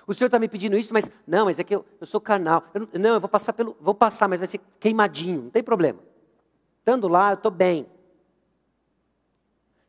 O 0.06 0.14
senhor 0.14 0.28
está 0.28 0.38
me 0.38 0.48
pedindo 0.48 0.78
isso, 0.78 0.93
mas. 0.93 1.10
Não, 1.26 1.46
mas 1.46 1.58
é 1.58 1.64
que 1.64 1.74
eu, 1.74 1.84
eu 2.00 2.06
sou 2.06 2.22
carnal. 2.22 2.64
Eu 2.72 2.82
não, 2.82 2.89
não, 3.00 3.14
eu 3.16 3.20
vou 3.20 3.28
passar 3.28 3.52
pelo. 3.52 3.76
Vou 3.82 3.96
passar, 3.96 4.28
mas 4.28 4.41
vai 4.41 4.46
ser 4.46 4.60
queimadinho, 4.80 5.41
não 5.41 5.50
tem 5.50 5.64
problema. 5.64 5.98
Estando 6.78 7.08
lá, 7.08 7.32
eu 7.32 7.34
estou 7.34 7.50
bem. 7.50 7.88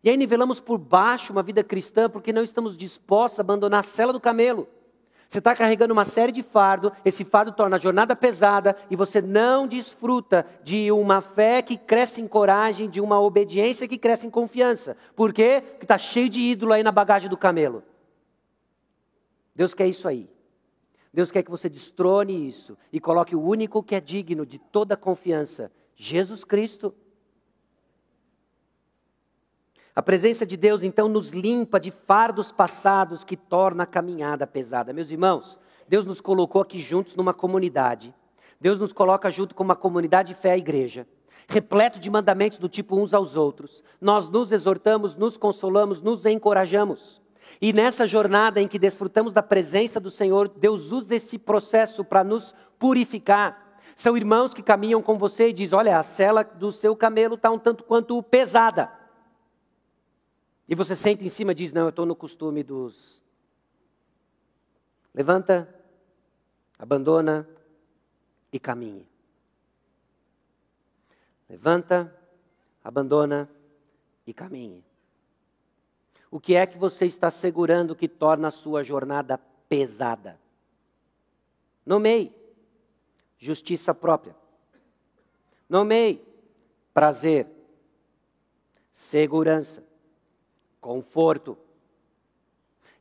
E 0.02 0.08
aí 0.08 0.16
nivelamos 0.16 0.58
por 0.58 0.78
baixo 0.78 1.34
uma 1.34 1.42
vida 1.42 1.62
cristã 1.62 2.08
porque 2.08 2.32
não 2.32 2.42
estamos 2.42 2.74
dispostos 2.74 3.38
a 3.38 3.42
abandonar 3.42 3.80
a 3.80 3.82
cela 3.82 4.14
do 4.14 4.20
camelo. 4.20 4.66
Você 5.28 5.38
está 5.38 5.54
carregando 5.54 5.92
uma 5.92 6.04
série 6.04 6.30
de 6.30 6.42
fardo, 6.42 6.92
esse 7.04 7.24
fardo 7.24 7.50
torna 7.50 7.76
a 7.76 7.80
jornada 7.80 8.14
pesada 8.14 8.76
e 8.88 8.94
você 8.94 9.20
não 9.20 9.66
desfruta 9.66 10.46
de 10.62 10.90
uma 10.92 11.20
fé 11.20 11.62
que 11.62 11.76
cresce 11.76 12.20
em 12.20 12.28
coragem, 12.28 12.88
de 12.88 13.00
uma 13.00 13.20
obediência 13.20 13.88
que 13.88 13.98
cresce 13.98 14.26
em 14.26 14.30
confiança. 14.30 14.96
Por 15.16 15.32
quê? 15.32 15.62
Porque 15.70 15.84
está 15.84 15.98
cheio 15.98 16.28
de 16.28 16.40
ídolo 16.40 16.72
aí 16.72 16.82
na 16.82 16.92
bagagem 16.92 17.28
do 17.28 17.36
camelo. 17.36 17.82
Deus 19.54 19.74
quer 19.74 19.88
isso 19.88 20.06
aí. 20.06 20.30
Deus 21.12 21.30
quer 21.30 21.42
que 21.42 21.50
você 21.50 21.68
destrone 21.68 22.46
isso 22.46 22.76
e 22.92 23.00
coloque 23.00 23.34
o 23.34 23.42
único 23.42 23.82
que 23.82 23.94
é 23.94 24.00
digno 24.00 24.46
de 24.46 24.58
toda 24.58 24.96
confiança: 24.96 25.72
Jesus 25.96 26.44
Cristo. 26.44 26.94
A 29.96 30.02
presença 30.02 30.44
de 30.44 30.58
Deus 30.58 30.82
então 30.82 31.08
nos 31.08 31.30
limpa 31.30 31.80
de 31.80 31.90
fardos 31.90 32.52
passados 32.52 33.24
que 33.24 33.34
torna 33.34 33.84
a 33.84 33.86
caminhada 33.86 34.46
pesada. 34.46 34.92
Meus 34.92 35.10
irmãos, 35.10 35.58
Deus 35.88 36.04
nos 36.04 36.20
colocou 36.20 36.60
aqui 36.60 36.78
juntos 36.80 37.16
numa 37.16 37.32
comunidade. 37.32 38.14
Deus 38.60 38.78
nos 38.78 38.92
coloca 38.92 39.30
junto 39.30 39.54
com 39.54 39.64
uma 39.64 39.74
comunidade 39.74 40.34
de 40.34 40.38
fé 40.38 40.52
à 40.52 40.58
igreja, 40.58 41.06
repleto 41.48 41.98
de 41.98 42.10
mandamentos 42.10 42.58
do 42.58 42.68
tipo 42.68 42.94
uns 42.94 43.14
aos 43.14 43.36
outros. 43.36 43.82
Nós 43.98 44.28
nos 44.28 44.52
exortamos, 44.52 45.16
nos 45.16 45.38
consolamos, 45.38 46.02
nos 46.02 46.26
encorajamos. 46.26 47.18
E 47.58 47.72
nessa 47.72 48.06
jornada 48.06 48.60
em 48.60 48.68
que 48.68 48.78
desfrutamos 48.78 49.32
da 49.32 49.42
presença 49.42 49.98
do 49.98 50.10
Senhor, 50.10 50.46
Deus 50.46 50.92
usa 50.92 51.14
esse 51.14 51.38
processo 51.38 52.04
para 52.04 52.22
nos 52.22 52.54
purificar. 52.78 53.80
São 53.94 54.14
irmãos 54.14 54.52
que 54.52 54.62
caminham 54.62 55.00
com 55.00 55.16
você 55.16 55.48
e 55.48 55.52
diz: 55.54 55.72
Olha, 55.72 55.98
a 55.98 56.02
cela 56.02 56.44
do 56.44 56.70
seu 56.70 56.94
camelo 56.94 57.36
está 57.36 57.50
um 57.50 57.58
tanto 57.58 57.82
quanto 57.82 58.22
pesada. 58.22 59.05
E 60.68 60.74
você 60.74 60.96
senta 60.96 61.24
em 61.24 61.28
cima 61.28 61.52
e 61.52 61.54
diz: 61.54 61.72
Não, 61.72 61.82
eu 61.82 61.90
estou 61.90 62.04
no 62.04 62.16
costume 62.16 62.62
dos. 62.62 63.22
Levanta, 65.14 65.72
abandona 66.78 67.48
e 68.52 68.58
caminhe. 68.58 69.08
Levanta, 71.48 72.14
abandona 72.82 73.48
e 74.26 74.34
caminhe. 74.34 74.84
O 76.30 76.40
que 76.40 76.54
é 76.56 76.66
que 76.66 76.76
você 76.76 77.06
está 77.06 77.30
segurando 77.30 77.94
que 77.94 78.08
torna 78.08 78.48
a 78.48 78.50
sua 78.50 78.82
jornada 78.82 79.38
pesada? 79.68 80.38
Nomeie 81.84 82.34
justiça 83.38 83.94
própria. 83.94 84.34
Nomeie 85.68 86.20
prazer, 86.92 87.46
segurança 88.90 89.85
conforto. 90.86 91.58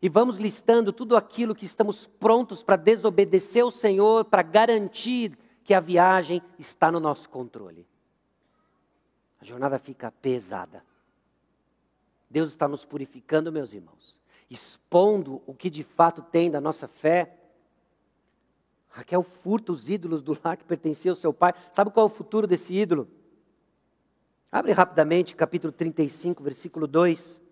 E 0.02 0.10
vamos 0.10 0.38
listando 0.38 0.92
tudo 0.92 1.16
aquilo 1.16 1.54
que 1.54 1.66
estamos 1.66 2.08
prontos 2.08 2.64
para 2.64 2.76
desobedecer 2.76 3.62
ao 3.62 3.70
Senhor, 3.70 4.26
para 4.26 4.42
garantir 4.42 5.38
que 5.64 5.72
a 5.72 5.80
viagem 5.80 6.42
está 6.58 6.92
no 6.92 7.00
nosso 7.00 7.30
controle. 7.30 7.88
A 9.40 9.46
jornada 9.46 9.78
fica 9.78 10.12
pesada. 10.12 10.84
Deus 12.28 12.50
está 12.50 12.68
nos 12.68 12.84
purificando, 12.84 13.52
meus 13.52 13.72
irmãos, 13.72 14.20
expondo 14.50 15.44
o 15.46 15.54
que 15.54 15.70
de 15.70 15.84
fato 15.84 16.24
tem 16.24 16.50
da 16.50 16.60
nossa 16.60 16.88
fé. 16.88 17.38
Raquel 18.90 19.22
furta 19.22 19.72
os 19.72 19.90
ídolos 19.90 20.24
do 20.24 20.36
lar 20.44 20.58
que 20.58 20.64
pertencia 20.64 21.12
ao 21.12 21.16
seu 21.16 21.32
pai. 21.32 21.54
Sabe 21.72 21.92
qual 21.92 22.08
é 22.08 22.12
o 22.12 22.14
futuro 22.14 22.48
desse 22.48 22.74
ídolo? 22.74 23.08
Abre 24.52 24.72
rapidamente 24.72 25.36
capítulo 25.36 25.72
35, 25.72 26.42
versículo 26.42 26.88
2. 26.88 27.45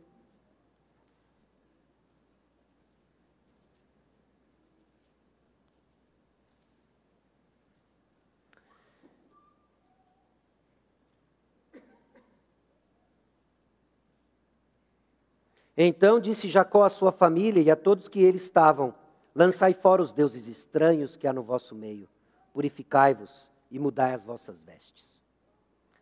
Então 15.75 16.19
disse 16.19 16.47
Jacó 16.47 16.83
à 16.83 16.89
sua 16.89 17.11
família 17.11 17.61
e 17.61 17.71
a 17.71 17.75
todos 17.75 18.07
que 18.07 18.21
eles 18.21 18.43
estavam: 18.43 18.93
Lançai 19.33 19.73
fora 19.73 20.01
os 20.01 20.13
deuses 20.13 20.47
estranhos 20.47 21.17
que 21.17 21.27
há 21.27 21.33
no 21.33 21.41
vosso 21.41 21.73
meio, 21.73 22.07
purificai-vos 22.53 23.51
e 23.71 23.79
mudai 23.79 24.13
as 24.13 24.23
vossas 24.23 24.61
vestes. 24.61 25.19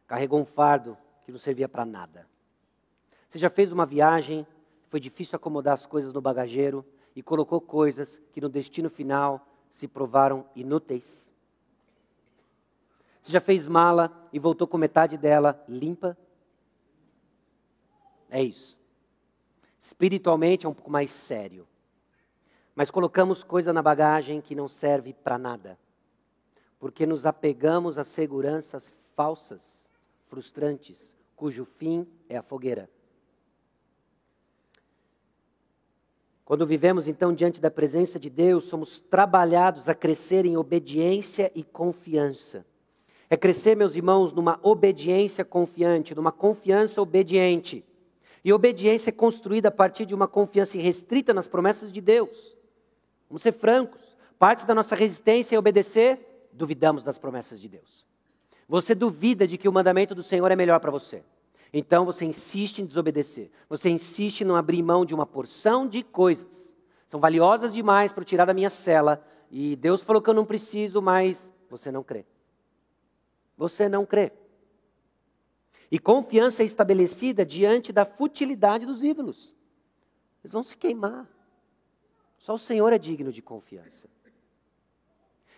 Carregou 0.06 0.42
um 0.42 0.46
fardo 0.46 0.98
que 1.24 1.32
não 1.32 1.40
servia 1.40 1.70
para 1.70 1.86
nada. 1.86 2.28
Você 3.30 3.40
já 3.40 3.50
fez 3.50 3.72
uma 3.72 3.86
viagem, 3.86 4.46
foi 4.90 5.00
difícil 5.00 5.38
acomodar 5.38 5.74
as 5.74 5.86
coisas 5.86 6.14
no 6.14 6.20
bagageiro 6.20 6.86
e 7.16 7.24
colocou 7.24 7.62
coisas 7.62 8.22
que 8.34 8.42
no 8.42 8.50
destino 8.50 8.90
final 8.90 9.48
se 9.70 9.88
provaram 9.88 10.46
inúteis? 10.54 11.32
Você 13.22 13.32
já 13.32 13.40
fez 13.40 13.70
mala 13.70 14.12
e 14.34 14.40
voltou 14.40 14.68
com 14.68 14.78
metade 14.78 15.18
dela 15.18 15.64
limpa? 15.70 16.18
É 18.30 18.44
isso. 18.44 18.81
Espiritualmente 19.82 20.68
é 20.68 20.70
um 20.70 20.74
pouco 20.76 20.92
mais 20.92 21.10
sério. 21.10 21.68
Mas 22.76 22.92
colocamos 22.92 23.44
coisa 23.44 23.74
na 23.74 23.82
bagagem 23.82 24.40
que 24.40 24.54
não 24.54 24.68
serve 24.68 25.12
para 25.12 25.40
nada. 25.40 25.78
Porque 26.80 27.04
nos 27.08 27.26
apegamos 27.26 27.98
a 27.98 28.04
seguranças 28.04 28.94
falsas, 29.16 29.90
frustrantes, 30.28 31.16
cujo 31.36 31.66
fim 31.66 32.08
é 32.30 32.38
a 32.38 32.44
fogueira. 32.44 32.88
Quando 36.46 36.68
vivemos 36.68 37.08
então 37.08 37.34
diante 37.34 37.60
da 37.60 37.72
presença 37.72 38.20
de 38.20 38.30
Deus, 38.30 38.66
somos 38.66 39.00
trabalhados 39.00 39.90
a 39.90 39.96
crescer 39.96 40.46
em 40.46 40.58
obediência 40.58 41.52
e 41.56 41.64
confiança. 41.64 42.66
É 43.30 43.38
crescer, 43.38 43.76
meus 43.76 43.96
irmãos, 43.96 44.32
numa 44.32 44.60
obediência 44.62 45.44
confiante, 45.44 46.14
numa 46.14 46.32
confiança 46.32 47.02
obediente. 47.02 47.84
E 48.44 48.52
obediência 48.52 49.10
é 49.10 49.14
construída 49.14 49.68
a 49.68 49.72
partir 49.72 50.06
de 50.06 50.16
uma 50.16 50.28
confiança 50.28 50.78
irrestrita 50.78 51.34
nas 51.34 51.48
promessas 51.48 51.92
de 51.92 52.02
Deus. 52.02 52.58
Vamos 53.30 53.42
ser 53.42 53.54
francos. 53.54 54.18
Parte 54.40 54.66
da 54.66 54.74
nossa 54.74 54.96
resistência 54.96 55.56
é 55.56 55.60
obedecer, 55.60 56.50
duvidamos 56.52 57.04
das 57.04 57.18
promessas 57.18 57.62
de 57.62 57.70
Deus. 57.70 58.06
Você 58.68 58.96
duvida 58.96 59.46
de 59.46 59.58
que 59.58 59.70
o 59.70 59.72
mandamento 59.72 60.16
do 60.16 60.24
Senhor 60.24 60.50
é 60.52 60.56
melhor 60.56 60.80
para 60.80 60.90
você. 60.90 61.24
Então 61.74 62.06
você 62.06 62.26
insiste 62.26 62.80
em 62.80 62.86
desobedecer. 62.86 63.52
Você 63.70 63.90
insiste 63.90 64.42
em 64.42 64.46
não 64.46 64.56
abrir 64.56 64.82
mão 64.82 65.06
de 65.06 65.14
uma 65.14 65.26
porção 65.26 65.88
de 65.88 66.04
coisas. 66.04 66.76
São 67.08 67.20
valiosas 67.20 67.74
demais 67.74 68.12
para 68.12 68.24
tirar 68.24 68.46
da 68.46 68.54
minha 68.54 68.70
cela. 68.70 69.26
E 69.52 69.76
Deus 69.76 70.04
falou 70.04 70.22
que 70.22 70.30
eu 70.30 70.34
não 70.34 70.46
preciso, 70.46 71.02
mas 71.02 71.54
você 71.70 71.92
não 71.92 72.04
crê. 72.04 72.26
Você 73.58 73.88
não 73.88 74.06
crê. 74.06 74.32
E 75.92 76.00
confiança 76.00 76.64
é 76.64 76.66
estabelecida 76.66 77.46
diante 77.46 77.92
da 77.92 78.06
futilidade 78.06 78.86
dos 78.86 79.04
ídolos. 79.04 79.54
Eles 80.42 80.54
vão 80.54 80.64
se 80.64 80.78
queimar. 80.78 81.28
Só 82.38 82.54
o 82.54 82.60
Senhor 82.60 82.94
é 82.94 82.98
digno 82.98 83.32
de 83.32 83.42
confiança. 83.42 84.08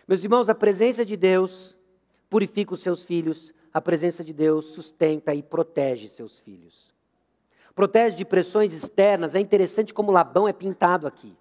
Meus 0.06 0.22
irmãos, 0.24 0.48
a 0.48 0.54
presença 0.54 1.04
de 1.04 1.16
Deus 1.16 1.78
purifica 2.28 2.74
os 2.74 2.80
seus 2.80 3.04
filhos, 3.04 3.54
a 3.72 3.80
presença 3.80 4.24
de 4.24 4.32
Deus 4.32 4.66
sustenta 4.66 5.32
e 5.34 5.42
protege 5.42 6.08
seus 6.08 6.40
filhos. 6.40 6.92
Protege 7.74 8.16
de 8.16 8.24
pressões 8.24 8.72
externas, 8.72 9.34
é 9.34 9.40
interessante 9.40 9.94
como 9.94 10.12
Labão 10.12 10.46
é 10.46 10.52
pintado 10.52 11.06
aqui. 11.06 11.36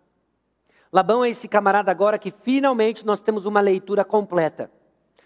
Labão 0.92 1.26
é 1.26 1.30
esse 1.30 1.48
camarada 1.48 1.92
agora 1.92 2.20
que 2.20 2.32
finalmente 2.32 3.06
nós 3.06 3.20
temos 3.20 3.46
uma 3.46 3.60
leitura 3.60 4.06
completa, 4.06 4.72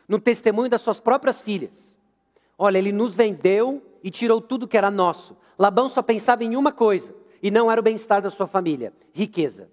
no 0.08 0.20
testemunho 0.20 0.70
das 0.70 0.82
suas 0.82 1.00
próprias 1.00 1.42
filhas. 1.42 1.97
Olha, 2.58 2.78
ele 2.78 2.92
nos 2.92 3.16
vendeu 3.16 3.84
e 4.04 4.10
tirou 4.10 4.42
tudo 4.42 4.68
que 4.68 4.78
era 4.78 4.90
nosso. 4.90 5.38
Labão 5.58 5.90
só 5.90 6.02
pensava 6.02 6.44
em 6.44 6.56
uma 6.56 6.72
coisa, 6.72 7.16
e 7.42 7.52
não 7.52 7.72
era 7.72 7.80
o 7.80 7.84
bem-estar 7.84 8.22
da 8.22 8.30
sua 8.30 8.48
família: 8.48 8.94
riqueza. 9.14 9.70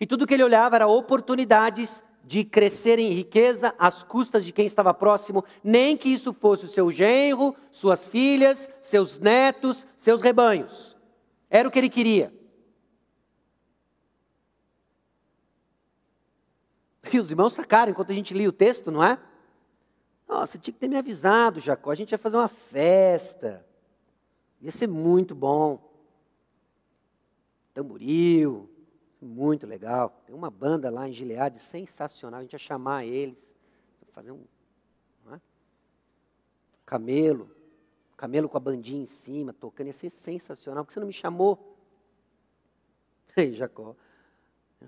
E 0.00 0.06
tudo 0.06 0.26
que 0.26 0.34
ele 0.34 0.44
olhava 0.44 0.76
era 0.76 0.86
oportunidades 0.86 2.04
de 2.24 2.44
crescer 2.44 2.98
em 2.98 3.10
riqueza 3.10 3.74
às 3.78 4.02
custas 4.02 4.44
de 4.44 4.52
quem 4.52 4.66
estava 4.66 4.92
próximo, 4.92 5.44
nem 5.64 5.96
que 5.96 6.10
isso 6.10 6.32
fosse 6.34 6.66
o 6.66 6.68
seu 6.68 6.90
genro, 6.90 7.56
suas 7.70 8.06
filhas, 8.06 8.68
seus 8.80 9.18
netos, 9.18 9.86
seus 9.96 10.20
rebanhos. 10.20 10.96
Era 11.48 11.66
o 11.66 11.70
que 11.70 11.78
ele 11.78 11.88
queria. 11.88 12.32
E 17.10 17.18
os 17.18 17.30
irmãos 17.30 17.54
sacaram 17.54 17.90
enquanto 17.90 18.10
a 18.10 18.14
gente 18.14 18.34
lia 18.34 18.48
o 18.48 18.52
texto, 18.52 18.90
não 18.90 19.02
é? 19.02 19.18
Nossa, 20.28 20.58
tinha 20.58 20.74
que 20.74 20.78
ter 20.78 20.88
me 20.88 20.96
avisado, 20.96 21.58
Jacó. 21.58 21.90
A 21.90 21.94
gente 21.94 22.12
ia 22.12 22.18
fazer 22.18 22.36
uma 22.36 22.48
festa. 22.48 23.64
Ia 24.60 24.70
ser 24.70 24.86
muito 24.86 25.34
bom. 25.34 25.82
Tamboril, 27.72 28.68
muito 29.22 29.66
legal. 29.66 30.10
Tem 30.26 30.34
uma 30.34 30.50
banda 30.50 30.90
lá 30.90 31.08
em 31.08 31.12
Gileade 31.12 31.58
sensacional. 31.58 32.40
A 32.40 32.42
gente 32.42 32.52
ia 32.52 32.58
chamar 32.58 33.06
eles, 33.06 33.56
fazer 34.12 34.32
um 34.32 34.44
é? 35.32 35.40
camelo, 36.84 37.50
camelo 38.14 38.48
com 38.48 38.56
a 38.56 38.60
bandinha 38.60 39.02
em 39.02 39.06
cima, 39.06 39.54
tocando, 39.54 39.86
ia 39.86 39.92
ser 39.94 40.10
sensacional. 40.10 40.84
Por 40.84 40.88
que 40.88 40.94
você 40.94 41.00
não 41.00 41.06
me 41.06 41.12
chamou? 41.12 41.78
Ei, 43.34 43.54
Jacó, 43.54 43.96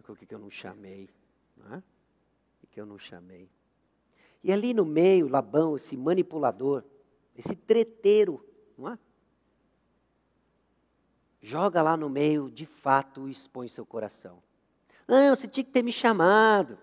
o 0.06 0.16
que, 0.16 0.26
que 0.26 0.34
eu 0.34 0.38
não 0.38 0.50
chamei? 0.50 1.08
Não 1.56 1.76
é? 1.76 1.82
O 2.62 2.66
que 2.66 2.80
eu 2.80 2.84
não 2.84 2.98
chamei? 2.98 3.48
E 4.42 4.52
ali 4.52 4.72
no 4.72 4.84
meio, 4.84 5.28
Labão, 5.28 5.76
esse 5.76 5.96
manipulador, 5.96 6.82
esse 7.36 7.54
treteiro, 7.54 8.44
não 8.76 8.88
é? 8.88 8.98
Joga 11.42 11.82
lá 11.82 11.96
no 11.96 12.08
meio, 12.08 12.50
de 12.50 12.66
fato, 12.66 13.28
expõe 13.28 13.68
seu 13.68 13.84
coração. 13.84 14.42
Não, 15.08 15.34
você 15.34 15.48
tinha 15.48 15.64
que 15.64 15.70
ter 15.70 15.82
me 15.82 15.92
chamado. 15.92 16.78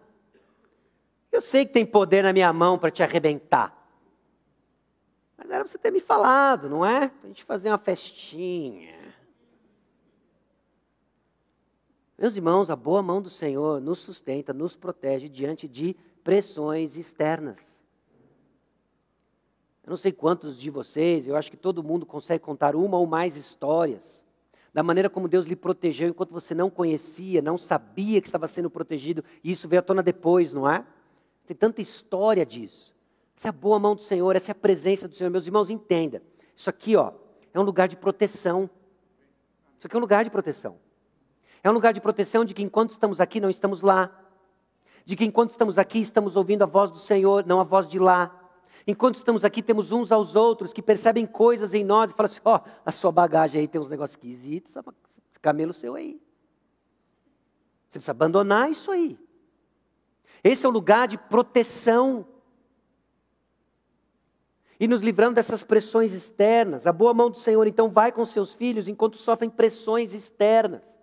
Eu 1.31 1.41
sei 1.41 1.65
que 1.65 1.73
tem 1.73 1.85
poder 1.85 2.23
na 2.23 2.33
minha 2.33 2.51
mão 2.51 2.77
para 2.79 2.91
te 2.91 3.03
arrebentar. 3.03 3.75
Mas 5.37 5.49
era 5.49 5.63
para 5.63 5.71
você 5.71 5.77
ter 5.77 5.91
me 5.91 5.99
falado, 5.99 6.67
não 6.69 6.85
é? 6.85 7.09
Para 7.09 7.25
a 7.25 7.27
gente 7.27 7.43
fazer 7.43 7.69
uma 7.69 7.77
festinha. 7.77 8.97
Meus 12.17 12.35
irmãos, 12.35 12.71
a 12.71 12.75
boa 12.75 13.03
mão 13.03 13.21
do 13.21 13.29
Senhor 13.29 13.79
nos 13.79 13.99
sustenta, 13.99 14.51
nos 14.51 14.75
protege 14.75 15.29
diante 15.29 15.67
de 15.67 15.95
pressões 16.27 16.97
externas. 16.97 17.57
Eu 19.81 19.91
não 19.91 19.95
sei 19.95 20.11
quantos 20.11 20.59
de 20.59 20.69
vocês, 20.69 21.25
eu 21.25 21.37
acho 21.37 21.49
que 21.49 21.55
todo 21.55 21.81
mundo 21.81 22.05
consegue 22.05 22.43
contar 22.43 22.75
uma 22.75 22.97
ou 22.97 23.07
mais 23.07 23.37
histórias 23.37 24.25
da 24.73 24.83
maneira 24.83 25.09
como 25.09 25.29
Deus 25.29 25.45
lhe 25.45 25.55
protegeu 25.55 26.09
enquanto 26.09 26.33
você 26.33 26.53
não 26.53 26.69
conhecia, 26.69 27.41
não 27.41 27.57
sabia 27.57 28.19
que 28.19 28.27
estava 28.27 28.45
sendo 28.45 28.69
protegido, 28.69 29.23
e 29.41 29.53
isso 29.53 29.69
veio 29.69 29.79
à 29.79 29.81
tona 29.81 30.03
depois, 30.03 30.53
não 30.53 30.69
é? 30.69 30.85
Tem 31.45 31.55
tanta 31.55 31.79
história 31.79 32.45
disso. 32.45 32.93
Essa 33.37 33.47
é 33.47 33.49
a 33.49 33.53
boa 33.53 33.79
mão 33.79 33.95
do 33.95 34.01
Senhor, 34.01 34.35
essa 34.35 34.51
é 34.51 34.53
a 34.53 34.55
presença 34.55 35.07
do 35.07 35.15
Senhor. 35.15 35.29
Meus 35.29 35.45
irmãos, 35.45 35.69
entenda. 35.69 36.21
Isso 36.53 36.69
aqui, 36.69 36.97
ó, 36.97 37.13
é 37.53 37.57
um 37.57 37.63
lugar 37.63 37.87
de 37.87 37.95
proteção. 37.95 38.69
Isso 39.77 39.87
aqui 39.87 39.95
é 39.95 39.97
um 39.97 40.01
lugar 40.01 40.25
de 40.25 40.29
proteção. 40.29 40.77
É 41.63 41.69
um 41.69 41.73
lugar 41.73 41.93
de 41.93 42.01
proteção 42.01 42.43
de 42.43 42.53
que 42.53 42.61
enquanto 42.61 42.89
estamos 42.89 43.21
aqui, 43.21 43.39
não 43.39 43.49
estamos 43.49 43.79
lá. 43.79 44.26
De 45.07 45.15
que 45.15 45.23
enquanto 45.23 45.51
estamos 45.51 45.77
aqui, 45.77 46.01
estamos 46.01 46.35
ouvindo 46.35 46.63
a 46.63 46.65
voz 46.65 46.91
do 46.91 46.97
Senhor, 46.97 47.45
não 47.45 47.61
a 47.61 47.63
voz 47.63 47.87
de 47.87 47.97
lá. 47.97 48.29
Enquanto 48.85 49.15
estamos 49.15 49.45
aqui, 49.45 49.63
temos 49.63 49.89
uns 49.89 50.11
aos 50.11 50.35
outros 50.35 50.73
que 50.73 50.81
percebem 50.81 51.25
coisas 51.25 51.73
em 51.73 51.81
nós 51.81 52.11
e 52.11 52.13
falam 52.13 52.29
assim: 52.29 52.41
ó, 52.43 52.57
oh, 52.57 52.69
a 52.85 52.91
sua 52.91 53.09
bagagem 53.09 53.61
aí 53.61 53.69
tem 53.69 53.79
uns 53.79 53.89
negócios 53.89 54.17
esquisitos, 54.17 54.75
esse 54.75 55.39
camelo 55.41 55.71
seu 55.71 55.95
aí. 55.95 56.19
Você 57.87 57.99
precisa 57.99 58.11
abandonar 58.11 58.69
isso 58.69 58.91
aí. 58.91 59.17
Esse 60.43 60.65
é 60.65 60.67
o 60.67 60.73
lugar 60.73 61.07
de 61.07 61.17
proteção 61.17 62.27
e 64.77 64.89
nos 64.89 64.99
livrando 64.99 65.35
dessas 65.35 65.63
pressões 65.63 66.11
externas. 66.11 66.85
A 66.85 66.91
boa 66.91 67.13
mão 67.13 67.29
do 67.31 67.39
Senhor, 67.39 67.65
então, 67.65 67.87
vai 67.87 68.11
com 68.11 68.25
seus 68.25 68.53
filhos 68.53 68.89
enquanto 68.89 69.15
sofrem 69.15 69.49
pressões 69.49 70.13
externas. 70.13 70.96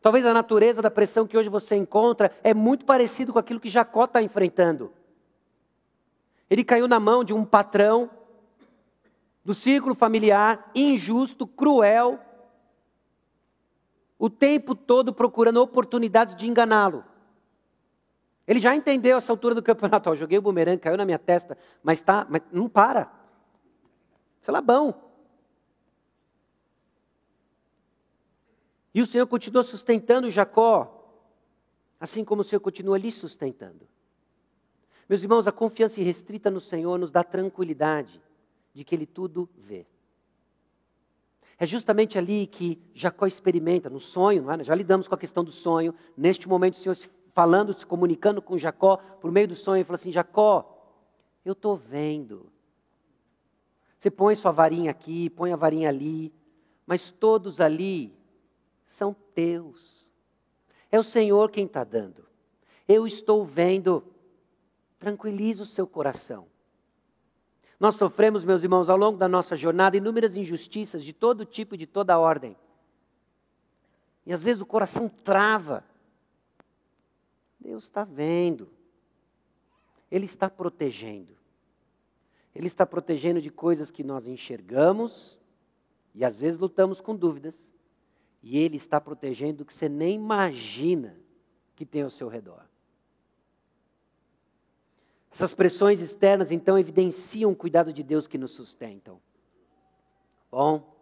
Talvez 0.00 0.24
a 0.24 0.32
natureza 0.32 0.80
da 0.80 0.90
pressão 0.90 1.26
que 1.26 1.36
hoje 1.36 1.48
você 1.48 1.76
encontra 1.76 2.32
é 2.42 2.54
muito 2.54 2.84
parecido 2.84 3.32
com 3.32 3.38
aquilo 3.38 3.60
que 3.60 3.68
Jacó 3.68 4.04
está 4.04 4.22
enfrentando. 4.22 4.92
Ele 6.48 6.64
caiu 6.64 6.88
na 6.88 7.00
mão 7.00 7.24
de 7.24 7.34
um 7.34 7.44
patrão 7.44 8.10
do 9.44 9.54
círculo 9.54 9.94
familiar, 9.94 10.70
injusto, 10.74 11.46
cruel, 11.46 12.20
o 14.18 14.28
tempo 14.28 14.74
todo 14.74 15.12
procurando 15.12 15.62
oportunidades 15.62 16.34
de 16.34 16.46
enganá-lo. 16.46 17.04
Ele 18.46 18.60
já 18.60 18.74
entendeu 18.74 19.18
essa 19.18 19.32
altura 19.32 19.54
do 19.54 19.62
campeonato. 19.62 20.10
Ó, 20.10 20.14
joguei 20.14 20.38
o 20.38 20.42
bumerangue, 20.42 20.80
caiu 20.80 20.96
na 20.96 21.04
minha 21.04 21.18
testa, 21.18 21.56
mas, 21.82 22.00
tá, 22.00 22.26
mas 22.28 22.42
não 22.50 22.68
para. 22.68 23.12
Isso 24.40 24.50
é 24.50 24.52
Labão. 24.52 24.94
E 28.98 29.00
o 29.00 29.06
Senhor 29.06 29.28
continua 29.28 29.62
sustentando 29.62 30.28
Jacó, 30.28 30.92
assim 32.00 32.24
como 32.24 32.40
o 32.40 32.44
Senhor 32.44 32.58
continua 32.58 32.98
lhe 32.98 33.12
sustentando. 33.12 33.86
Meus 35.08 35.22
irmãos, 35.22 35.46
a 35.46 35.52
confiança 35.52 36.00
irrestrita 36.00 36.50
no 36.50 36.58
Senhor 36.58 36.98
nos 36.98 37.12
dá 37.12 37.22
tranquilidade 37.22 38.20
de 38.74 38.82
que 38.82 38.96
Ele 38.96 39.06
tudo 39.06 39.48
vê. 39.56 39.86
É 41.56 41.64
justamente 41.64 42.18
ali 42.18 42.48
que 42.48 42.76
Jacó 42.92 43.24
experimenta, 43.24 43.88
no 43.88 44.00
sonho, 44.00 44.50
é? 44.50 44.64
já 44.64 44.74
lidamos 44.74 45.06
com 45.06 45.14
a 45.14 45.18
questão 45.18 45.44
do 45.44 45.52
sonho. 45.52 45.94
Neste 46.16 46.48
momento, 46.48 46.74
o 46.74 46.78
Senhor 46.78 46.96
falando, 47.32 47.72
se 47.72 47.86
comunicando 47.86 48.42
com 48.42 48.58
Jacó, 48.58 48.96
por 49.20 49.30
meio 49.30 49.46
do 49.46 49.54
sonho, 49.54 49.76
ele 49.76 49.84
falou 49.84 49.94
assim: 49.94 50.10
Jacó, 50.10 50.76
eu 51.44 51.52
estou 51.52 51.76
vendo 51.76 52.50
você 53.96 54.10
põe 54.10 54.34
sua 54.34 54.50
varinha 54.50 54.90
aqui, 54.90 55.30
põe 55.30 55.52
a 55.52 55.56
varinha 55.56 55.88
ali, 55.88 56.32
mas 56.84 57.10
todos 57.10 57.60
ali 57.60 58.17
são 58.88 59.14
teus. 59.34 60.10
É 60.90 60.98
o 60.98 61.02
Senhor 61.02 61.50
quem 61.50 61.66
está 61.66 61.84
dando. 61.84 62.26
Eu 62.88 63.06
estou 63.06 63.44
vendo. 63.44 64.02
Tranquiliza 64.98 65.62
o 65.62 65.66
seu 65.66 65.86
coração. 65.86 66.48
Nós 67.78 67.94
sofremos, 67.94 68.42
meus 68.42 68.62
irmãos, 68.62 68.88
ao 68.88 68.96
longo 68.96 69.18
da 69.18 69.28
nossa 69.28 69.56
jornada, 69.56 69.96
inúmeras 69.96 70.36
injustiças 70.36 71.04
de 71.04 71.12
todo 71.12 71.44
tipo 71.44 71.74
e 71.74 71.78
de 71.78 71.86
toda 71.86 72.18
ordem. 72.18 72.56
E 74.26 74.32
às 74.32 74.42
vezes 74.42 74.62
o 74.62 74.66
coração 74.66 75.08
trava. 75.08 75.84
Deus 77.60 77.84
está 77.84 78.04
vendo. 78.04 78.68
Ele 80.10 80.24
está 80.24 80.48
protegendo. 80.48 81.36
Ele 82.54 82.66
está 82.66 82.86
protegendo 82.86 83.40
de 83.40 83.50
coisas 83.50 83.90
que 83.90 84.02
nós 84.02 84.26
enxergamos 84.26 85.38
e 86.14 86.24
às 86.24 86.40
vezes 86.40 86.58
lutamos 86.58 87.00
com 87.00 87.14
dúvidas. 87.14 87.72
E 88.42 88.58
Ele 88.58 88.76
está 88.76 89.00
protegendo 89.00 89.62
o 89.62 89.66
que 89.66 89.72
você 89.72 89.88
nem 89.88 90.14
imagina 90.14 91.16
que 91.74 91.84
tem 91.84 92.02
ao 92.02 92.10
seu 92.10 92.28
redor. 92.28 92.64
Essas 95.30 95.54
pressões 95.54 96.00
externas, 96.00 96.50
então, 96.50 96.78
evidenciam 96.78 97.52
o 97.52 97.56
cuidado 97.56 97.92
de 97.92 98.02
Deus 98.02 98.26
que 98.26 98.38
nos 98.38 98.52
sustentam. 98.52 99.20
Bom, 100.50 100.96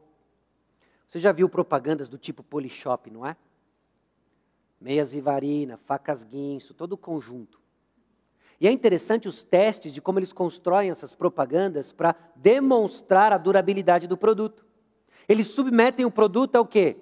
você 1.07 1.19
já 1.19 1.33
viu 1.33 1.49
propagandas 1.49 2.09
do 2.09 2.19
tipo 2.19 2.43
Polishop, 2.43 3.11
não 3.11 3.25
é? 3.25 3.37
Meias 4.81 5.13
Vivarina, 5.13 5.77
facas 5.77 6.25
guinso, 6.25 6.75
todo 6.75 6.93
o 6.93 6.99
conjunto. 6.99 7.61
E 8.61 8.67
é 8.67 8.73
interessante 8.73 9.29
os 9.29 9.43
testes 9.43 9.95
de 9.95 10.01
como 10.01 10.19
eles 10.19 10.33
constroem 10.33 10.91
essas 10.91 11.15
propagandas 11.15 11.93
para 11.93 12.17
demonstrar 12.35 13.33
a 13.33 13.39
durabilidade 13.39 14.07
do 14.07 14.17
produto. 14.17 14.67
Eles 15.29 15.49
submetem 15.49 16.05
o 16.05 16.11
produto 16.11 16.57
ao 16.57 16.67
quê? 16.67 16.97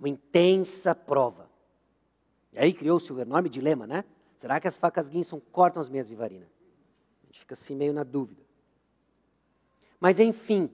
Uma 0.00 0.08
intensa 0.08 0.94
prova. 0.94 1.48
E 2.52 2.58
aí 2.58 2.72
criou-se 2.72 3.12
o 3.12 3.20
enorme 3.20 3.48
dilema, 3.48 3.86
né? 3.86 4.04
Será 4.34 4.58
que 4.58 4.66
as 4.66 4.76
facas 4.76 5.08
Guinson 5.08 5.38
cortam 5.52 5.80
as 5.80 5.88
minhas 5.88 6.08
vivarinas? 6.08 6.48
A 7.22 7.26
gente 7.26 7.40
fica 7.40 7.54
assim 7.54 7.76
meio 7.76 7.92
na 7.92 8.02
dúvida. 8.02 8.42
Mas 10.00 10.18
enfim, 10.18 10.70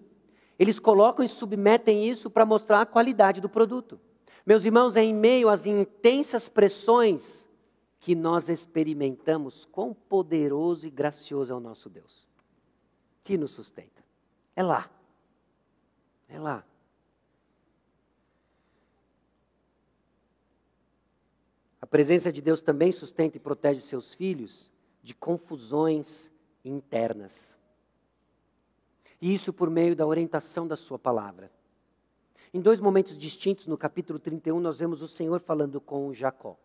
eles 0.58 0.78
colocam 0.78 1.24
e 1.24 1.28
submetem 1.28 2.08
isso 2.08 2.30
para 2.30 2.46
mostrar 2.46 2.80
a 2.80 2.86
qualidade 2.86 3.40
do 3.40 3.48
produto. 3.48 4.00
Meus 4.46 4.64
irmãos, 4.64 4.94
é 4.94 5.02
em 5.02 5.12
meio 5.12 5.48
às 5.48 5.66
intensas 5.66 6.48
pressões 6.48 7.50
que 7.98 8.14
nós 8.14 8.48
experimentamos 8.48 9.64
quão 9.64 9.92
poderoso 9.92 10.86
e 10.86 10.90
gracioso 10.90 11.52
é 11.52 11.56
o 11.56 11.60
nosso 11.60 11.90
Deus, 11.90 12.28
que 13.24 13.36
nos 13.36 13.50
sustenta. 13.50 14.04
É 14.54 14.62
lá. 14.62 14.88
É 16.28 16.38
lá. 16.38 16.64
A 21.86 21.88
presença 21.88 22.32
de 22.32 22.42
Deus 22.42 22.60
também 22.60 22.90
sustenta 22.90 23.36
e 23.36 23.40
protege 23.40 23.80
seus 23.80 24.12
filhos 24.12 24.72
de 25.04 25.14
confusões 25.14 26.32
internas. 26.64 27.56
E 29.22 29.32
isso 29.32 29.52
por 29.52 29.70
meio 29.70 29.94
da 29.94 30.04
orientação 30.04 30.66
da 30.66 30.74
Sua 30.74 30.98
palavra. 30.98 31.48
Em 32.52 32.60
dois 32.60 32.80
momentos 32.80 33.16
distintos, 33.16 33.68
no 33.68 33.78
capítulo 33.78 34.18
31, 34.18 34.58
nós 34.58 34.80
vemos 34.80 35.00
o 35.00 35.06
Senhor 35.06 35.38
falando 35.38 35.80
com 35.80 36.12
Jacó. 36.12 36.58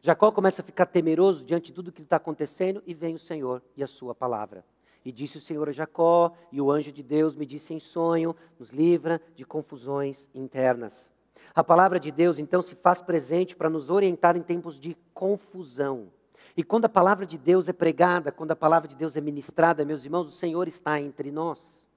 Jacó 0.00 0.30
começa 0.30 0.62
a 0.62 0.64
ficar 0.64 0.86
temeroso 0.86 1.42
diante 1.42 1.66
de 1.66 1.72
tudo 1.72 1.90
que 1.90 2.02
está 2.02 2.14
acontecendo 2.14 2.80
e 2.86 2.94
vem 2.94 3.16
o 3.16 3.18
Senhor 3.18 3.60
e 3.76 3.82
a 3.82 3.88
sua 3.88 4.14
palavra. 4.14 4.64
E 5.04 5.10
disse 5.10 5.38
o 5.38 5.40
Senhor 5.40 5.68
a 5.68 5.72
Jacó, 5.72 6.32
e 6.52 6.60
o 6.60 6.70
anjo 6.70 6.92
de 6.92 7.02
Deus 7.02 7.34
me 7.34 7.44
disse 7.44 7.74
em 7.74 7.80
sonho: 7.80 8.36
nos 8.56 8.70
livra 8.70 9.20
de 9.34 9.44
confusões 9.44 10.30
internas. 10.32 11.12
A 11.56 11.64
palavra 11.64 11.98
de 11.98 12.12
Deus 12.12 12.38
então 12.38 12.60
se 12.60 12.74
faz 12.74 13.00
presente 13.00 13.56
para 13.56 13.70
nos 13.70 13.88
orientar 13.88 14.36
em 14.36 14.42
tempos 14.42 14.78
de 14.78 14.94
confusão. 15.14 16.12
E 16.54 16.62
quando 16.62 16.84
a 16.84 16.88
palavra 16.88 17.24
de 17.24 17.38
Deus 17.38 17.66
é 17.66 17.72
pregada, 17.72 18.30
quando 18.30 18.50
a 18.50 18.56
palavra 18.56 18.86
de 18.86 18.94
Deus 18.94 19.16
é 19.16 19.22
ministrada, 19.22 19.82
meus 19.82 20.04
irmãos, 20.04 20.28
o 20.28 20.32
Senhor 20.32 20.68
está 20.68 21.00
entre 21.00 21.30
nós. 21.30 21.88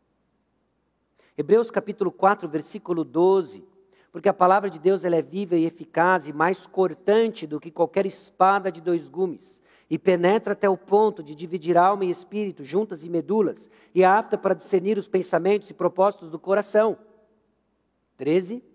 Hebreus 1.38 1.70
capítulo 1.70 2.10
4, 2.10 2.48
versículo 2.48 3.04
12 3.04 3.68
Porque 4.14 4.30
a 4.30 4.34
palavra 4.34 4.70
de 4.70 4.80
Deus 4.80 5.04
ela 5.04 5.18
é 5.18 5.22
viva 5.22 5.58
e 5.58 5.66
eficaz 5.66 6.26
e 6.26 6.32
mais 6.32 6.66
cortante 6.66 7.46
do 7.46 7.60
que 7.60 7.70
qualquer 7.70 8.06
espada 8.06 8.72
de 8.72 8.80
dois 8.80 9.10
gumes, 9.10 9.62
e 9.90 10.00
penetra 10.00 10.54
até 10.54 10.70
o 10.70 10.78
ponto 10.78 11.22
de 11.22 11.36
dividir 11.36 11.78
alma 11.78 12.06
e 12.06 12.10
espírito, 12.10 12.64
juntas 12.64 13.04
e 13.04 13.10
medulas, 13.10 13.70
e 13.94 14.04
é 14.04 14.06
apta 14.06 14.38
para 14.38 14.56
discernir 14.56 14.98
os 14.98 15.10
pensamentos 15.10 15.70
e 15.70 15.74
propósitos 15.74 16.30
do 16.30 16.40
coração. 16.40 16.98
13. 18.16 18.69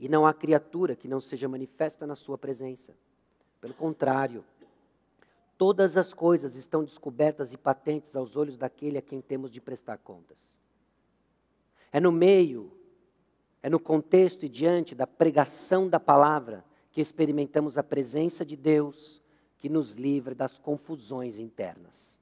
E 0.00 0.08
não 0.08 0.26
há 0.26 0.34
criatura 0.34 0.96
que 0.96 1.06
não 1.06 1.20
seja 1.20 1.46
manifesta 1.46 2.06
na 2.06 2.16
sua 2.16 2.38
presença. 2.38 2.94
Pelo 3.60 3.74
contrário, 3.74 4.42
todas 5.58 5.98
as 5.98 6.14
coisas 6.14 6.56
estão 6.56 6.82
descobertas 6.82 7.52
e 7.52 7.58
patentes 7.58 8.16
aos 8.16 8.34
olhos 8.34 8.56
daquele 8.56 8.96
a 8.96 9.02
quem 9.02 9.20
temos 9.20 9.50
de 9.50 9.60
prestar 9.60 9.98
contas. 9.98 10.58
É 11.92 12.00
no 12.00 12.10
meio, 12.10 12.72
é 13.62 13.68
no 13.68 13.78
contexto 13.78 14.44
e 14.46 14.48
diante 14.48 14.94
da 14.94 15.06
pregação 15.06 15.86
da 15.86 16.00
palavra 16.00 16.64
que 16.90 17.00
experimentamos 17.00 17.76
a 17.76 17.82
presença 17.82 18.44
de 18.44 18.56
Deus 18.56 19.20
que 19.58 19.68
nos 19.68 19.92
livra 19.92 20.34
das 20.34 20.58
confusões 20.58 21.36
internas. 21.36 22.18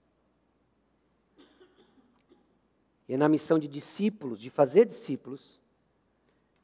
E 3.08 3.14
é 3.14 3.16
na 3.16 3.28
missão 3.28 3.58
de 3.58 3.68
discípulos, 3.68 4.40
de 4.40 4.50
fazer 4.50 4.84
discípulos, 4.84 5.57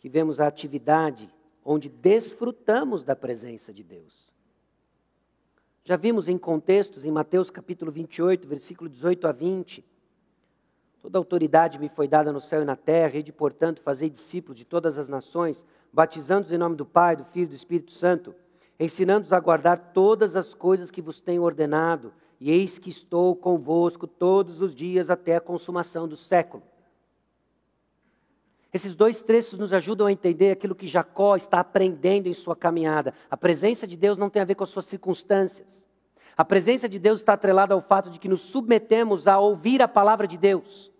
que 0.04 0.08
vemos 0.10 0.38
a 0.38 0.46
atividade 0.46 1.32
onde 1.64 1.88
desfrutamos 1.88 3.02
da 3.02 3.16
presença 3.16 3.72
de 3.72 3.82
Deus. 3.82 4.28
Já 5.82 5.96
vimos 5.96 6.28
em 6.28 6.36
contextos, 6.36 7.06
em 7.06 7.10
Mateus 7.10 7.48
capítulo 7.48 7.90
28, 7.90 8.46
versículo 8.46 8.90
18 8.90 9.26
a 9.26 9.32
20. 9.32 9.82
Toda 11.00 11.16
autoridade 11.16 11.78
me 11.78 11.88
foi 11.88 12.06
dada 12.06 12.30
no 12.30 12.38
céu 12.38 12.60
e 12.60 12.66
na 12.66 12.76
terra, 12.76 13.16
e 13.16 13.22
de, 13.22 13.32
portanto, 13.32 13.80
fazer 13.80 14.10
discípulos 14.10 14.58
de 14.58 14.66
todas 14.66 14.98
as 14.98 15.08
nações, 15.08 15.64
batizando-os 15.90 16.52
em 16.52 16.58
nome 16.58 16.76
do 16.76 16.84
Pai, 16.84 17.16
do 17.16 17.24
Filho 17.24 17.44
e 17.44 17.48
do 17.48 17.54
Espírito 17.54 17.92
Santo, 17.92 18.34
ensinando-os 18.78 19.32
a 19.32 19.40
guardar 19.40 19.94
todas 19.94 20.36
as 20.36 20.52
coisas 20.52 20.90
que 20.90 21.00
vos 21.00 21.18
tenho 21.18 21.40
ordenado, 21.40 22.12
e 22.38 22.50
eis 22.50 22.78
que 22.78 22.90
estou 22.90 23.34
convosco 23.34 24.06
todos 24.06 24.60
os 24.60 24.74
dias 24.74 25.08
até 25.08 25.36
a 25.36 25.40
consumação 25.40 26.06
do 26.06 26.14
século. 26.14 26.62
Esses 28.74 28.96
dois 28.96 29.22
trechos 29.22 29.56
nos 29.56 29.72
ajudam 29.72 30.08
a 30.08 30.12
entender 30.12 30.50
aquilo 30.50 30.74
que 30.74 30.88
Jacó 30.88 31.36
está 31.36 31.60
aprendendo 31.60 32.26
em 32.26 32.34
sua 32.34 32.56
caminhada. 32.56 33.14
A 33.30 33.36
presença 33.36 33.86
de 33.86 33.96
Deus 33.96 34.18
não 34.18 34.28
tem 34.28 34.42
a 34.42 34.44
ver 34.44 34.56
com 34.56 34.64
as 34.64 34.70
suas 34.70 34.86
circunstâncias. 34.86 35.86
A 36.36 36.44
presença 36.44 36.88
de 36.88 36.98
Deus 36.98 37.20
está 37.20 37.34
atrelada 37.34 37.72
ao 37.72 37.80
fato 37.80 38.10
de 38.10 38.18
que 38.18 38.28
nos 38.28 38.40
submetemos 38.40 39.28
a 39.28 39.38
ouvir 39.38 39.80
a 39.80 39.86
palavra 39.86 40.26
de 40.26 40.36
Deus. 40.36 40.90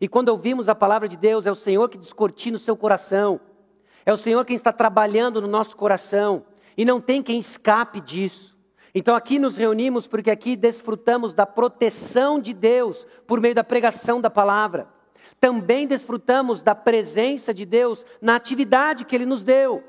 E 0.00 0.08
quando 0.08 0.30
ouvimos 0.30 0.68
a 0.68 0.74
palavra 0.74 1.06
de 1.06 1.16
Deus, 1.16 1.46
é 1.46 1.52
o 1.52 1.54
Senhor 1.54 1.88
que 1.88 1.96
descortina 1.96 2.56
o 2.56 2.60
seu 2.60 2.76
coração. 2.76 3.40
É 4.04 4.12
o 4.12 4.16
Senhor 4.16 4.44
quem 4.44 4.56
está 4.56 4.72
trabalhando 4.72 5.40
no 5.40 5.46
nosso 5.46 5.76
coração. 5.76 6.44
E 6.76 6.84
não 6.84 7.00
tem 7.00 7.22
quem 7.22 7.38
escape 7.38 8.00
disso. 8.00 8.58
Então 8.92 9.14
aqui 9.14 9.38
nos 9.38 9.56
reunimos 9.56 10.08
porque 10.08 10.32
aqui 10.32 10.56
desfrutamos 10.56 11.32
da 11.32 11.46
proteção 11.46 12.40
de 12.40 12.52
Deus 12.52 13.06
por 13.24 13.40
meio 13.40 13.54
da 13.54 13.62
pregação 13.62 14.20
da 14.20 14.28
palavra 14.28 14.92
também 15.44 15.86
desfrutamos 15.86 16.62
da 16.62 16.74
presença 16.74 17.52
de 17.52 17.66
Deus 17.66 18.06
na 18.18 18.34
atividade 18.34 19.04
que 19.04 19.14
Ele 19.14 19.26
nos 19.26 19.44
deu. 19.44 19.84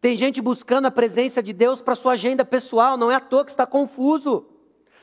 Tem 0.00 0.16
gente 0.16 0.40
buscando 0.40 0.86
a 0.86 0.90
presença 0.90 1.42
de 1.42 1.52
Deus 1.52 1.82
para 1.82 1.94
sua 1.94 2.14
agenda 2.14 2.46
pessoal, 2.46 2.96
não 2.96 3.10
é 3.10 3.14
à 3.14 3.20
toa 3.20 3.44
que 3.44 3.50
está 3.50 3.66
confuso. 3.66 4.46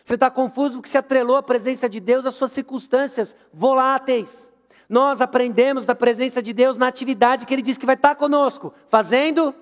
Você 0.03 0.15
está 0.15 0.31
confuso 0.31 0.77
porque 0.77 0.89
se 0.89 0.97
atrelou 0.97 1.35
a 1.35 1.43
presença 1.43 1.87
de 1.87 1.99
Deus 1.99 2.25
às 2.25 2.33
suas 2.33 2.53
circunstâncias 2.53 3.37
voláteis. 3.53 4.51
Nós 4.89 5.21
aprendemos 5.21 5.85
da 5.85 5.93
presença 5.93 6.41
de 6.41 6.51
Deus 6.51 6.75
na 6.75 6.87
atividade 6.87 7.45
que 7.45 7.53
Ele 7.53 7.61
diz 7.61 7.77
que 7.77 7.85
vai 7.85 7.93
estar 7.93 8.15
conosco, 8.15 8.73
fazendo 8.89 9.53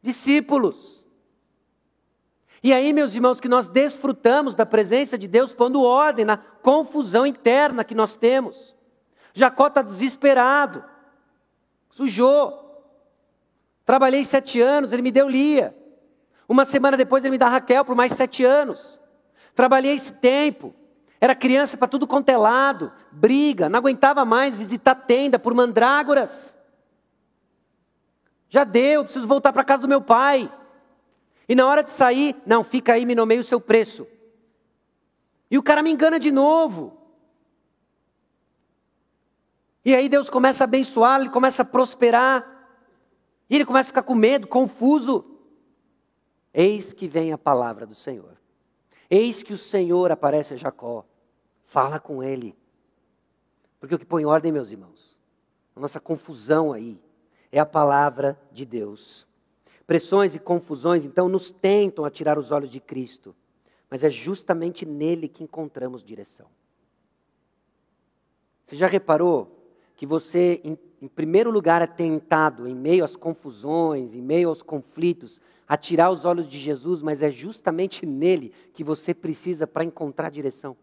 discípulos. 0.00 1.04
E 2.62 2.72
aí, 2.72 2.94
meus 2.94 3.14
irmãos, 3.14 3.42
que 3.42 3.48
nós 3.48 3.68
desfrutamos 3.68 4.54
da 4.54 4.64
presença 4.64 5.18
de 5.18 5.28
Deus 5.28 5.52
pondo 5.52 5.82
ordem 5.82 6.24
na 6.24 6.38
confusão 6.38 7.26
interna 7.26 7.84
que 7.84 7.94
nós 7.94 8.16
temos. 8.16 8.74
Jacó 9.34 9.68
está 9.68 9.82
desesperado, 9.82 10.84
sujou. 11.90 12.60
Trabalhei 13.84 14.24
sete 14.24 14.60
anos, 14.60 14.92
ele 14.92 15.02
me 15.02 15.10
deu 15.10 15.28
Lia. 15.28 15.76
Uma 16.48 16.64
semana 16.64 16.96
depois 16.96 17.24
ele 17.24 17.32
me 17.32 17.38
dá 17.38 17.48
Raquel 17.48 17.84
por 17.84 17.96
mais 17.96 18.12
sete 18.12 18.44
anos. 18.44 19.00
Trabalhei 19.54 19.94
esse 19.94 20.12
tempo. 20.12 20.74
Era 21.20 21.34
criança 21.34 21.76
para 21.76 21.86
tudo 21.86 22.06
quanto 22.06 22.28
é 22.30 22.34
briga, 23.12 23.68
não 23.68 23.78
aguentava 23.78 24.24
mais 24.24 24.58
visitar 24.58 24.94
tenda 24.94 25.38
por 25.38 25.54
mandrágoras. 25.54 26.58
Já 28.48 28.64
deu, 28.64 29.04
preciso 29.04 29.26
voltar 29.26 29.52
para 29.52 29.62
casa 29.64 29.82
do 29.82 29.88
meu 29.88 30.02
pai. 30.02 30.52
E 31.48 31.54
na 31.54 31.66
hora 31.66 31.82
de 31.82 31.90
sair, 31.90 32.36
não, 32.44 32.64
fica 32.64 32.94
aí, 32.94 33.06
me 33.06 33.14
nomeia 33.14 33.40
o 33.40 33.44
seu 33.44 33.60
preço. 33.60 34.06
E 35.50 35.56
o 35.56 35.62
cara 35.62 35.82
me 35.82 35.90
engana 35.90 36.18
de 36.18 36.32
novo. 36.32 36.98
E 39.84 39.94
aí 39.94 40.08
Deus 40.08 40.30
começa 40.30 40.62
a 40.62 40.66
abençoar, 40.66 41.20
ele 41.20 41.30
começa 41.30 41.62
a 41.62 41.64
prosperar. 41.64 42.48
E 43.50 43.54
ele 43.54 43.64
começa 43.64 43.88
a 43.88 43.92
ficar 43.92 44.02
com 44.02 44.14
medo, 44.14 44.46
confuso. 44.46 45.24
Eis 46.54 46.92
que 46.92 47.08
vem 47.08 47.32
a 47.32 47.38
palavra 47.38 47.84
do 47.84 47.94
Senhor. 47.94 48.36
Eis 49.10 49.42
que 49.42 49.52
o 49.52 49.58
Senhor 49.58 50.12
aparece 50.12 50.54
a 50.54 50.56
Jacó. 50.56 51.04
Fala 51.66 51.98
com 51.98 52.22
ele. 52.22 52.56
Porque 53.80 53.94
o 53.94 53.98
que 53.98 54.06
põe 54.06 54.24
ordem, 54.24 54.52
meus 54.52 54.70
irmãos, 54.70 55.16
a 55.74 55.80
nossa 55.80 55.98
confusão 55.98 56.72
aí, 56.72 57.02
é 57.50 57.58
a 57.58 57.66
palavra 57.66 58.40
de 58.52 58.64
Deus. 58.64 59.26
Pressões 59.86 60.34
e 60.34 60.38
confusões, 60.38 61.04
então, 61.04 61.28
nos 61.28 61.50
tentam 61.50 62.04
a 62.04 62.10
tirar 62.10 62.38
os 62.38 62.52
olhos 62.52 62.70
de 62.70 62.80
Cristo. 62.80 63.34
Mas 63.90 64.04
é 64.04 64.08
justamente 64.08 64.86
nele 64.86 65.28
que 65.28 65.42
encontramos 65.42 66.04
direção. 66.04 66.46
Você 68.64 68.76
já 68.76 68.86
reparou 68.86 69.61
que 70.02 70.06
você, 70.06 70.60
em, 70.64 70.76
em 71.00 71.06
primeiro 71.06 71.48
lugar, 71.48 71.80
é 71.80 71.86
tentado, 71.86 72.66
em 72.66 72.74
meio 72.74 73.04
às 73.04 73.14
confusões, 73.14 74.16
em 74.16 74.20
meio 74.20 74.48
aos 74.48 74.60
conflitos, 74.60 75.40
a 75.68 75.76
tirar 75.76 76.10
os 76.10 76.24
olhos 76.24 76.48
de 76.48 76.58
Jesus, 76.58 77.00
mas 77.02 77.22
é 77.22 77.30
justamente 77.30 78.04
nele 78.04 78.52
que 78.74 78.82
você 78.82 79.14
precisa 79.14 79.64
para 79.64 79.84
encontrar 79.84 80.28
direção. 80.28 80.76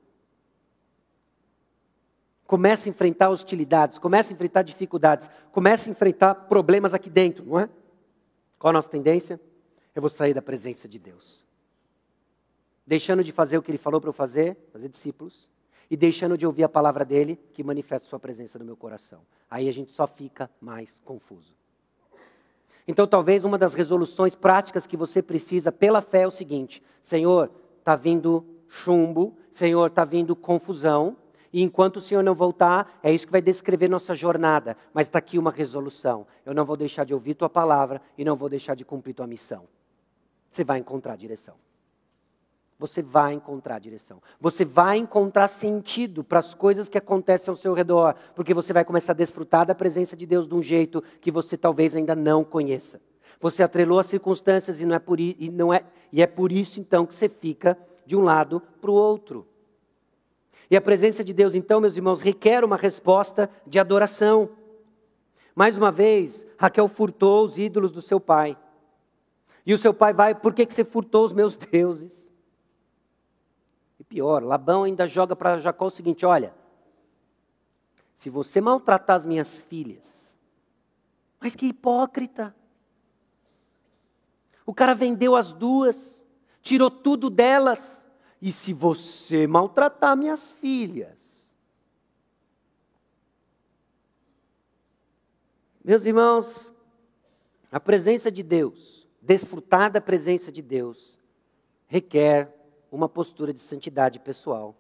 Começa 2.46 2.88
a 2.88 2.92
enfrentar 2.92 3.30
hostilidades, 3.30 4.00
começa 4.00 4.32
a 4.32 4.36
enfrentar 4.36 4.62
dificuldades, 4.62 5.30
começa 5.52 5.90
a 5.90 5.92
enfrentar 5.92 6.34
problemas 6.34 6.94
aqui 6.94 7.10
dentro, 7.10 7.46
não 7.46 7.60
é? 7.60 7.70
Qual 8.58 8.70
a 8.70 8.74
nossa 8.74 8.90
tendência? 8.90 9.38
Eu 9.94 10.02
vou 10.02 10.10
sair 10.10 10.34
da 10.34 10.42
presença 10.42 10.88
de 10.88 10.98
Deus. 10.98 11.46
Deixando 12.88 13.22
de 13.22 13.34
fazer 13.34 13.58
o 13.58 13.62
que 13.62 13.70
ele 13.70 13.78
falou 13.78 14.00
para 14.00 14.12
eu 14.12 14.14
fazer, 14.14 14.56
fazer 14.72 14.88
discípulos, 14.88 15.52
e 15.90 15.98
deixando 15.98 16.38
de 16.38 16.46
ouvir 16.46 16.64
a 16.64 16.70
palavra 16.70 17.04
dele, 17.04 17.40
que 17.54 17.64
manifesta 17.64 18.08
sua 18.08 18.20
presença 18.20 18.60
no 18.60 18.66
meu 18.66 18.78
coração. 18.78 19.22
Aí 19.50 19.68
a 19.68 19.74
gente 19.74 19.92
só 19.92 20.06
fica 20.06 20.50
mais 20.62 21.00
confuso. 21.04 21.58
Então, 22.88 23.08
talvez 23.08 23.44
uma 23.44 23.58
das 23.58 23.74
resoluções 23.74 24.36
práticas 24.36 24.86
que 24.86 24.98
você 24.98 25.22
precisa 25.22 25.72
pela 25.72 26.02
fé 26.02 26.22
é 26.22 26.28
o 26.28 26.32
seguinte: 26.32 26.84
Senhor, 27.02 27.52
está 27.80 27.96
vindo 27.96 28.46
chumbo, 28.68 29.36
Senhor, 29.52 29.88
está 29.88 30.06
vindo 30.06 30.36
confusão, 30.36 31.18
e 31.52 31.62
enquanto 31.64 31.98
o 31.98 32.02
Senhor 32.02 32.24
não 32.24 32.36
voltar, 32.36 33.00
é 33.02 33.12
isso 33.12 33.26
que 33.26 33.32
vai 33.32 33.42
descrever 33.42 33.88
nossa 33.88 34.14
jornada. 34.14 34.78
Mas 34.94 35.08
está 35.08 35.20
aqui 35.20 35.38
uma 35.38 35.52
resolução: 35.52 36.26
eu 36.46 36.54
não 36.54 36.66
vou 36.66 36.78
deixar 36.78 37.04
de 37.04 37.14
ouvir 37.14 37.34
tua 37.34 37.50
palavra 37.50 38.02
e 38.18 38.24
não 38.24 38.36
vou 38.36 38.50
deixar 38.50 38.76
de 38.76 38.86
cumprir 38.86 39.14
tua 39.14 39.28
missão. 39.28 39.68
Você 40.50 40.64
vai 40.64 40.80
encontrar 40.80 41.16
direção 41.16 41.56
você 42.80 43.02
vai 43.02 43.34
encontrar 43.34 43.78
direção. 43.78 44.22
Você 44.40 44.64
vai 44.64 44.98
encontrar 44.98 45.50
sentido 45.50 46.24
para 46.24 46.40
as 46.40 46.54
coisas 46.54 46.88
que 46.88 46.98
acontecem 46.98 47.52
ao 47.52 47.56
seu 47.58 47.74
redor, 47.74 48.16
porque 48.34 48.54
você 48.54 48.72
vai 48.72 48.86
começar 48.86 49.12
a 49.12 49.16
desfrutar 49.16 49.66
da 49.66 49.76
presença 49.76 50.16
de 50.16 50.26
Deus 50.26 50.48
de 50.48 50.56
um 50.56 50.62
jeito 50.62 51.04
que 51.20 51.30
você 51.30 51.58
talvez 51.58 51.94
ainda 51.94 52.16
não 52.16 52.42
conheça. 52.42 53.02
Você 53.42 53.62
atrelou 53.62 54.00
as 54.00 54.06
circunstâncias 54.06 54.80
e 54.80 54.86
não 54.86 54.96
é 54.96 55.00
por, 55.00 55.20
e 55.20 55.52
não 55.52 55.74
é, 55.74 55.84
e 56.12 56.22
é 56.22 56.28
por 56.28 56.54
isso 56.54 56.80
então 56.80 57.06
que 57.06 57.14
você 57.14 57.28
fica 57.28 57.78
de 58.06 58.16
um 58.16 58.22
lado 58.22 58.62
para 58.80 58.90
o 58.90 58.94
outro. 58.94 59.46
E 60.72 60.78
a 60.78 60.82
presença 60.82 61.22
de 61.22 61.34
Deus, 61.34 61.56
então, 61.56 61.82
meus 61.82 61.98
irmãos, 61.98 62.22
requer 62.22 62.64
uma 62.64 62.78
resposta 62.78 63.50
de 63.68 63.78
adoração. 63.78 64.50
Mais 65.54 65.78
uma 65.78 65.92
vez, 65.92 66.48
Raquel 66.58 66.88
furtou 66.88 67.44
os 67.44 67.58
ídolos 67.58 67.92
do 67.92 68.02
seu 68.02 68.20
pai. 68.20 68.58
E 69.66 69.74
o 69.74 69.78
seu 69.78 69.94
pai 69.94 70.14
vai, 70.14 70.34
por 70.34 70.54
que, 70.54 70.66
que 70.66 70.74
você 70.74 70.86
furtou 70.86 71.26
os 71.26 71.34
meus 71.34 71.58
deuses? 71.72 72.29
Pior, 74.10 74.44
Labão 74.44 74.84
ainda 74.84 75.08
joga 75.08 75.36
para 75.36 75.60
Jacó 75.60 75.86
o 75.86 75.92
seguinte: 75.92 76.26
olha, 76.26 76.54
se 78.14 78.30
você 78.30 78.60
maltratar 78.60 79.16
as 79.16 79.26
minhas 79.26 79.62
filhas, 79.62 80.38
mas 81.40 81.56
que 81.56 81.68
hipócrita. 81.68 82.54
O 84.66 84.74
cara 84.74 84.94
vendeu 84.94 85.36
as 85.36 85.52
duas, 85.52 86.24
tirou 86.62 86.92
tudo 86.92 87.30
delas, 87.30 88.06
e 88.42 88.52
se 88.52 88.72
você 88.72 89.48
maltratar 89.48 90.16
minhas 90.16 90.52
filhas, 90.52 91.30
Meus 95.90 96.06
irmãos, 96.06 96.72
a 97.72 97.80
presença 97.80 98.30
de 98.30 98.44
Deus, 98.44 99.08
desfrutar 99.20 99.90
da 99.92 100.00
presença 100.00 100.52
de 100.52 100.62
Deus, 100.62 101.18
requer 101.88 102.54
uma 102.92 103.08
postura 103.10 103.54
de 103.54 103.60
santidade 103.60 104.20
pessoal. 104.20 104.76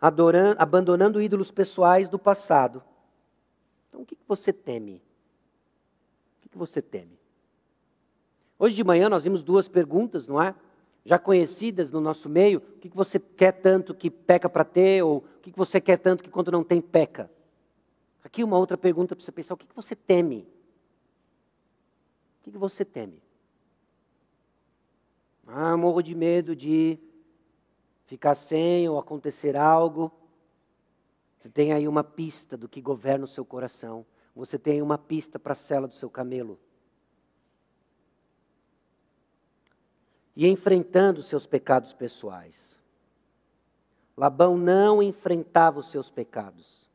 Abandonando 0.00 1.20
ídolos 1.20 1.50
pessoais 1.50 2.08
do 2.08 2.18
passado. 2.18 2.82
Então, 3.88 4.02
o 4.02 4.06
que 4.06 4.16
você 4.26 4.52
teme? 4.52 5.02
O 6.44 6.48
que 6.48 6.58
você 6.58 6.82
teme? 6.82 7.18
Hoje 8.58 8.74
de 8.76 8.84
manhã 8.84 9.08
nós 9.08 9.24
vimos 9.24 9.42
duas 9.42 9.66
perguntas, 9.68 10.28
não 10.28 10.40
é? 10.40 10.54
Já 11.04 11.18
conhecidas 11.18 11.90
no 11.90 12.00
nosso 12.00 12.28
meio. 12.28 12.58
O 12.58 12.78
que 12.78 12.88
você 12.88 13.18
quer 13.18 13.52
tanto 13.52 13.94
que 13.94 14.10
peca 14.10 14.48
para 14.48 14.64
ter? 14.64 15.02
Ou 15.02 15.18
o 15.18 15.40
que 15.40 15.52
você 15.56 15.80
quer 15.80 15.98
tanto 15.98 16.22
que 16.22 16.30
quando 16.30 16.50
não 16.50 16.62
tem, 16.62 16.80
peca? 16.80 17.30
Aqui 18.22 18.42
uma 18.42 18.58
outra 18.58 18.78
pergunta 18.78 19.14
para 19.14 19.24
você 19.24 19.32
pensar: 19.32 19.54
o 19.54 19.56
que 19.56 19.66
você 19.74 19.94
teme? 19.94 20.46
O 22.40 22.50
que 22.50 22.58
você 22.58 22.84
teme? 22.84 23.23
Ah, 25.46 25.76
morro 25.76 26.02
de 26.02 26.14
medo 26.14 26.56
de 26.56 26.98
ficar 28.06 28.34
sem 28.34 28.88
ou 28.88 28.98
acontecer 28.98 29.56
algo. 29.56 30.12
Você 31.36 31.48
tem 31.48 31.72
aí 31.72 31.86
uma 31.86 32.02
pista 32.02 32.56
do 32.56 32.68
que 32.68 32.80
governa 32.80 33.24
o 33.24 33.28
seu 33.28 33.44
coração. 33.44 34.06
Você 34.34 34.58
tem 34.58 34.80
uma 34.80 34.96
pista 34.96 35.38
para 35.38 35.52
a 35.52 35.56
cela 35.56 35.86
do 35.86 35.94
seu 35.94 36.08
camelo. 36.08 36.58
E 40.34 40.48
enfrentando 40.48 41.20
os 41.20 41.26
seus 41.26 41.46
pecados 41.46 41.92
pessoais. 41.92 42.80
Labão 44.16 44.56
não 44.56 45.02
enfrentava 45.02 45.80
os 45.80 45.90
seus 45.90 46.10
pecados. 46.10 46.88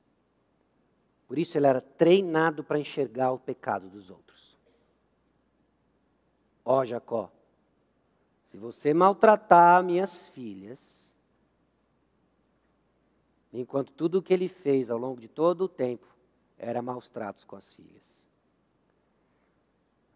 Por 1.28 1.38
isso 1.38 1.58
ele 1.58 1.68
era 1.68 1.80
treinado 1.80 2.64
para 2.64 2.80
enxergar 2.80 3.32
o 3.32 3.40
pecado 3.40 3.88
dos 3.88 4.10
outros. 4.10 4.58
Ó 6.66 6.80
oh, 6.80 6.86
Jacó, 6.86 7.32
se 8.50 8.58
você 8.58 8.96
maltratar 8.96 9.84
minhas 9.84 10.28
filhas, 10.30 11.14
enquanto 13.54 13.92
tudo 13.94 14.18
o 14.18 14.24
que 14.24 14.34
ele 14.34 14.50
fez 14.50 14.90
ao 14.90 14.98
longo 14.98 15.22
de 15.22 15.28
todo 15.28 15.66
o 15.66 15.70
tempo 15.70 16.08
era 16.58 16.82
maus 16.82 17.10
tratos 17.10 17.44
com 17.44 17.56
as 17.56 17.72
filhas, 17.74 18.28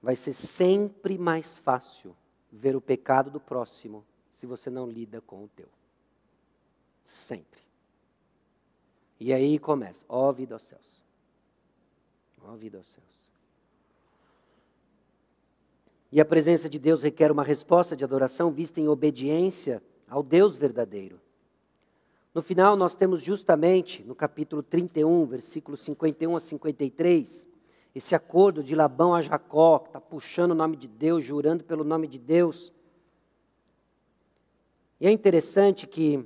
vai 0.01 0.15
ser 0.15 0.33
sempre 0.33 1.15
mais 1.15 1.59
fácil 1.59 2.15
ver 2.51 2.75
o 2.75 2.81
pecado 2.81 3.29
do 3.29 3.39
próximo 3.39 4.03
se 4.31 4.47
você 4.47 4.69
não 4.69 4.87
lida 4.87 5.21
com 5.21 5.43
o 5.43 5.47
teu. 5.49 5.69
Sempre. 7.05 7.61
E 9.19 9.31
aí 9.31 9.59
começa, 9.59 10.03
ó 10.09 10.31
vida 10.31 10.55
aos 10.55 10.63
céus. 10.63 11.03
Ó 12.41 12.55
vida 12.55 12.79
aos 12.79 12.87
céus. 12.87 13.32
E 16.13 16.21
a 16.21 16.25
presença 16.25 16.69
de 16.69 16.77
Deus 16.77 17.01
requer 17.01 17.31
uma 17.31 17.41
resposta 17.41 17.95
de 17.95 18.03
adoração 18.03 18.51
vista 18.51 18.79
em 18.79 18.87
obediência 18.87 19.81
ao 20.07 20.21
Deus 20.21 20.55
verdadeiro. 20.55 21.19
No 22.35 22.39
final, 22.43 22.75
nós 22.75 22.93
temos 22.93 23.19
justamente, 23.19 24.03
no 24.03 24.13
capítulo 24.13 24.61
31, 24.61 25.25
versículos 25.25 25.81
51 25.81 26.35
a 26.35 26.39
53, 26.39 27.47
esse 27.95 28.13
acordo 28.13 28.61
de 28.61 28.75
Labão 28.75 29.15
a 29.15 29.23
Jacó, 29.23 29.79
que 29.79 29.89
está 29.89 29.99
puxando 29.99 30.51
o 30.51 30.55
nome 30.55 30.77
de 30.77 30.87
Deus, 30.87 31.23
jurando 31.23 31.63
pelo 31.63 31.83
nome 31.83 32.07
de 32.07 32.19
Deus. 32.19 32.71
E 35.01 35.07
é 35.07 35.11
interessante 35.11 35.87
que 35.87 36.23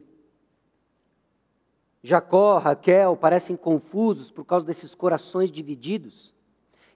Jacó, 2.03 2.57
Raquel 2.57 3.15
parecem 3.15 3.55
confusos 3.55 4.29
por 4.29 4.43
causa 4.43 4.65
desses 4.65 4.93
corações 4.93 5.49
divididos. 5.49 6.35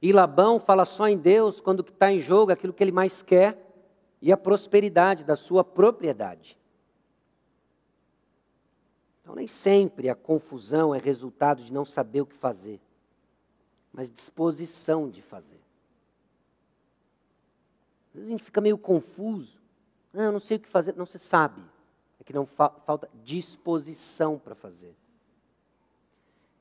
E 0.02 0.12
Labão 0.12 0.60
fala 0.60 0.84
só 0.84 1.08
em 1.08 1.18
Deus 1.18 1.62
quando 1.62 1.82
está 1.82 2.12
em 2.12 2.20
jogo 2.20 2.52
aquilo 2.52 2.74
que 2.74 2.84
ele 2.84 2.92
mais 2.92 3.22
quer 3.22 3.58
e 4.22 4.32
a 4.32 4.38
prosperidade 4.38 5.24
da 5.24 5.36
sua 5.36 5.64
propriedade. 5.64 6.58
Então, 9.22 9.36
nem 9.36 9.48
sempre 9.48 10.10
a 10.10 10.16
confusão 10.16 10.94
é 10.94 10.98
resultado 10.98 11.64
de 11.64 11.72
não 11.72 11.86
saber 11.86 12.22
o 12.22 12.26
que 12.26 12.36
fazer, 12.36 12.82
mas 13.94 14.10
disposição 14.10 15.10
de 15.10 15.22
fazer. 15.22 15.62
Às 18.10 18.16
vezes 18.16 18.28
a 18.28 18.32
gente 18.32 18.44
fica 18.44 18.60
meio 18.60 18.78
confuso. 18.78 19.62
Ah, 20.14 20.24
eu 20.24 20.32
não 20.32 20.40
sei 20.40 20.58
o 20.58 20.60
que 20.60 20.68
fazer. 20.68 20.96
Não, 20.98 21.06
você 21.06 21.20
sabe. 21.20 21.62
É 22.20 22.24
que 22.24 22.34
não 22.34 22.46
fa 22.46 22.70
falta 22.86 23.10
disposição 23.24 24.38
para 24.38 24.54
fazer. 24.54 24.94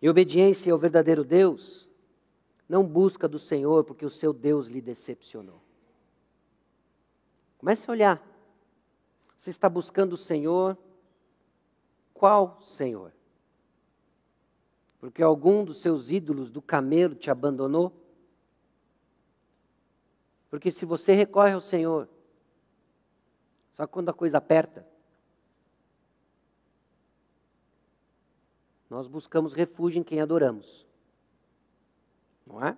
E 0.00 0.08
obediência 0.08 0.72
ao 0.72 0.78
verdadeiro 0.78 1.24
Deus 1.24 1.89
não 2.70 2.86
busca 2.86 3.26
do 3.26 3.36
Senhor 3.36 3.82
porque 3.82 4.06
o 4.06 4.10
seu 4.10 4.32
Deus 4.32 4.68
lhe 4.68 4.80
decepcionou. 4.80 5.60
Comece 7.58 7.90
a 7.90 7.92
olhar. 7.92 8.22
Você 9.36 9.50
está 9.50 9.68
buscando 9.68 10.12
o 10.12 10.16
Senhor? 10.16 10.78
Qual 12.14 12.62
Senhor? 12.62 13.12
Porque 15.00 15.20
algum 15.20 15.64
dos 15.64 15.78
seus 15.78 16.12
ídolos 16.12 16.48
do 16.48 16.62
camelo 16.62 17.16
te 17.16 17.28
abandonou? 17.28 17.92
Porque 20.48 20.70
se 20.70 20.84
você 20.84 21.12
recorre 21.12 21.54
ao 21.54 21.60
Senhor, 21.60 22.08
só 23.72 23.84
quando 23.84 24.10
a 24.10 24.14
coisa 24.14 24.38
aperta, 24.38 24.86
nós 28.88 29.08
buscamos 29.08 29.54
refúgio 29.54 29.98
em 29.98 30.04
quem 30.04 30.20
adoramos. 30.20 30.88
Não 32.50 32.66
é? 32.66 32.76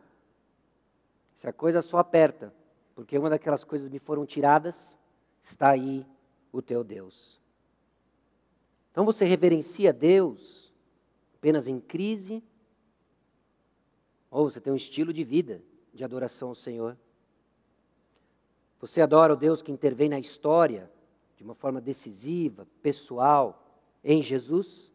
Se 1.35 1.49
a 1.49 1.53
coisa 1.53 1.81
só 1.81 1.99
aperta, 1.99 2.55
porque 2.95 3.19
uma 3.19 3.31
daquelas 3.31 3.65
coisas 3.65 3.89
me 3.89 3.99
foram 3.99 4.27
tiradas, 4.27 4.99
está 5.41 5.71
aí 5.71 6.07
o 6.53 6.61
teu 6.61 6.85
Deus. 6.85 7.41
Então 8.91 9.05
você 9.05 9.25
reverencia 9.25 9.93
Deus 9.93 10.73
apenas 11.37 11.67
em 11.67 11.81
crise, 11.81 12.45
ou 14.31 14.49
você 14.49 14.61
tem 14.61 14.73
um 14.73 14.77
estilo 14.77 15.13
de 15.13 15.25
vida 15.25 15.63
de 15.93 16.05
adoração 16.05 16.49
ao 16.49 16.55
Senhor. 16.55 16.97
Você 18.79 19.01
adora 19.01 19.33
o 19.33 19.37
Deus 19.37 19.63
que 19.63 19.73
intervém 19.73 20.09
na 20.09 20.19
história 20.19 20.91
de 21.37 21.43
uma 21.43 21.55
forma 21.55 21.81
decisiva, 21.81 22.67
pessoal, 22.83 23.81
em 24.05 24.23
Jesus? 24.23 24.92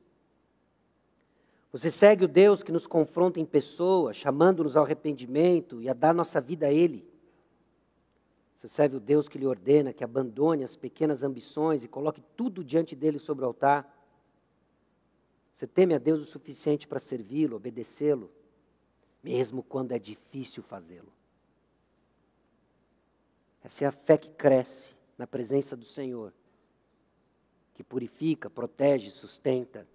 Você 1.71 1.91
segue 1.91 2.23
o 2.23 2.27
Deus 2.27 2.63
que 2.63 2.71
nos 2.71 2.87
confronta 2.87 3.39
em 3.39 3.45
pessoa, 3.45 4.13
chamando-nos 4.13 4.77
ao 4.77 4.85
arrependimento 4.85 5.81
e 5.81 5.89
a 5.89 5.93
dar 5.93 6.13
nossa 6.13 6.39
vida 6.39 6.67
a 6.67 6.71
Ele. 6.71 7.05
Você 8.55 8.67
serve 8.67 8.95
o 8.95 8.99
Deus 8.99 9.27
que 9.27 9.37
lhe 9.37 9.45
ordena 9.45 9.93
que 9.93 10.03
abandone 10.03 10.63
as 10.63 10.75
pequenas 10.75 11.23
ambições 11.23 11.83
e 11.83 11.87
coloque 11.87 12.23
tudo 12.35 12.63
diante 12.63 12.95
dele 12.95 13.19
sobre 13.19 13.43
o 13.43 13.47
altar. 13.47 13.93
Você 15.51 15.67
teme 15.67 15.93
a 15.93 15.99
Deus 15.99 16.21
o 16.21 16.25
suficiente 16.25 16.87
para 16.87 16.99
servi-lo, 16.99 17.57
obedecê-lo, 17.57 18.31
mesmo 19.21 19.61
quando 19.61 19.91
é 19.91 19.99
difícil 19.99 20.63
fazê-lo. 20.63 21.11
Essa 23.63 23.83
é 23.83 23.87
a 23.87 23.91
fé 23.91 24.17
que 24.17 24.31
cresce 24.31 24.95
na 25.17 25.27
presença 25.27 25.75
do 25.75 25.85
Senhor, 25.85 26.33
que 27.73 27.83
purifica, 27.83 28.49
protege, 28.49 29.09
sustenta 29.09 29.85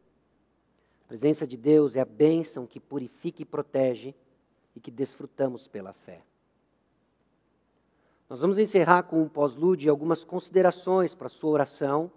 presença 1.13 1.47
de 1.47 1.59
Deus 1.59 1.95
é 1.95 2.01
a 2.01 2.07
bênção 2.07 2.67
que 2.67 2.81
purifica 2.81 3.43
e 3.43 3.45
protege 3.45 4.15
e 4.75 4.81
que 4.81 4.91
desfrutamos 4.91 5.69
pela 5.69 5.93
fé. 5.93 6.23
Nós 8.31 8.41
vamos 8.41 8.57
encerrar 8.57 9.03
com 9.03 9.21
um 9.21 9.29
pós-lude 9.29 9.91
algumas 9.91 10.25
considerações 10.25 11.15
para 11.15 11.27
a 11.27 11.29
sua 11.29 11.51
oração, 11.51 12.11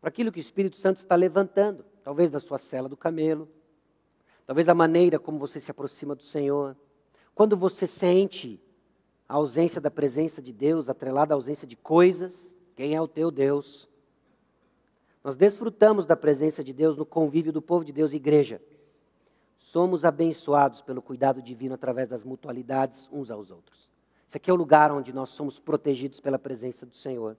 para 0.00 0.08
aquilo 0.08 0.32
que 0.32 0.38
o 0.38 0.40
Espírito 0.40 0.78
Santo 0.78 0.96
está 0.96 1.14
levantando, 1.14 1.84
talvez 2.02 2.30
da 2.30 2.40
sua 2.40 2.56
cela 2.56 2.88
do 2.88 2.96
camelo, 2.96 3.46
talvez 4.46 4.70
a 4.70 4.74
maneira 4.74 5.18
como 5.18 5.38
você 5.38 5.60
se 5.60 5.70
aproxima 5.70 6.14
do 6.14 6.22
Senhor. 6.22 6.74
Quando 7.34 7.54
você 7.54 7.86
sente 7.86 8.58
a 9.28 9.34
ausência 9.34 9.78
da 9.78 9.90
presença 9.90 10.40
de 10.40 10.54
Deus, 10.54 10.88
atrelada 10.88 11.34
à 11.34 11.36
ausência 11.36 11.68
de 11.68 11.76
coisas, 11.76 12.56
quem 12.74 12.94
é 12.94 13.00
o 13.02 13.06
teu 13.06 13.30
Deus? 13.30 13.89
Nós 15.22 15.36
desfrutamos 15.36 16.06
da 16.06 16.16
presença 16.16 16.64
de 16.64 16.72
Deus 16.72 16.96
no 16.96 17.04
convívio 17.04 17.52
do 17.52 17.60
povo 17.60 17.84
de 17.84 17.92
Deus 17.92 18.12
e 18.12 18.16
igreja. 18.16 18.60
Somos 19.58 20.04
abençoados 20.04 20.80
pelo 20.80 21.02
cuidado 21.02 21.42
divino 21.42 21.74
através 21.74 22.08
das 22.08 22.24
mutualidades 22.24 23.08
uns 23.12 23.30
aos 23.30 23.50
outros. 23.50 23.90
Esse 24.26 24.38
aqui 24.38 24.50
é 24.50 24.52
o 24.52 24.56
lugar 24.56 24.90
onde 24.90 25.12
nós 25.12 25.30
somos 25.30 25.58
protegidos 25.58 26.20
pela 26.20 26.38
presença 26.38 26.86
do 26.86 26.94
Senhor. 26.94 27.36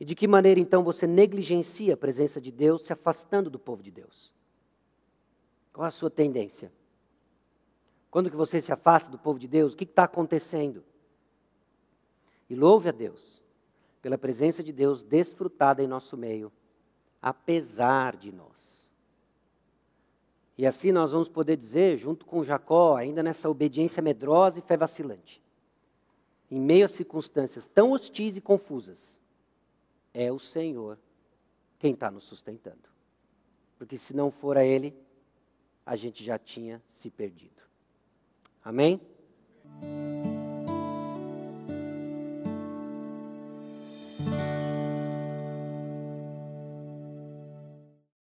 E 0.00 0.04
de 0.04 0.14
que 0.14 0.26
maneira 0.26 0.58
então 0.58 0.82
você 0.82 1.06
negligencia 1.06 1.94
a 1.94 1.96
presença 1.96 2.40
de 2.40 2.50
Deus 2.50 2.82
se 2.82 2.92
afastando 2.92 3.50
do 3.50 3.58
povo 3.58 3.82
de 3.82 3.90
Deus? 3.90 4.32
Qual 5.72 5.86
a 5.86 5.90
sua 5.90 6.10
tendência? 6.10 6.72
Quando 8.10 8.30
que 8.30 8.36
você 8.36 8.60
se 8.60 8.72
afasta 8.72 9.10
do 9.10 9.18
povo 9.18 9.38
de 9.38 9.46
Deus, 9.46 9.74
o 9.74 9.76
que 9.76 9.84
está 9.84 10.04
acontecendo? 10.04 10.82
E 12.48 12.54
louve 12.54 12.88
a 12.88 12.92
Deus 12.92 13.42
pela 14.06 14.16
presença 14.16 14.62
de 14.62 14.72
Deus 14.72 15.02
desfrutada 15.02 15.82
em 15.82 15.86
nosso 15.88 16.16
meio, 16.16 16.52
apesar 17.20 18.14
de 18.14 18.30
nós. 18.30 18.88
E 20.56 20.64
assim 20.64 20.92
nós 20.92 21.10
vamos 21.10 21.28
poder 21.28 21.56
dizer, 21.56 21.96
junto 21.96 22.24
com 22.24 22.44
Jacó, 22.44 22.94
ainda 22.94 23.20
nessa 23.20 23.50
obediência 23.50 24.00
medrosa 24.00 24.60
e 24.60 24.62
fé 24.62 24.76
vacilante, 24.76 25.42
em 26.48 26.60
meio 26.60 26.84
a 26.84 26.88
circunstâncias 26.88 27.66
tão 27.66 27.90
hostis 27.90 28.36
e 28.36 28.40
confusas, 28.40 29.20
é 30.14 30.30
o 30.30 30.38
Senhor 30.38 30.96
quem 31.76 31.92
está 31.92 32.08
nos 32.08 32.22
sustentando. 32.22 32.88
Porque 33.76 33.98
se 33.98 34.14
não 34.14 34.30
for 34.30 34.56
a 34.56 34.64
Ele, 34.64 34.94
a 35.84 35.96
gente 35.96 36.22
já 36.22 36.38
tinha 36.38 36.80
se 36.86 37.10
perdido. 37.10 37.60
Amém? 38.62 39.00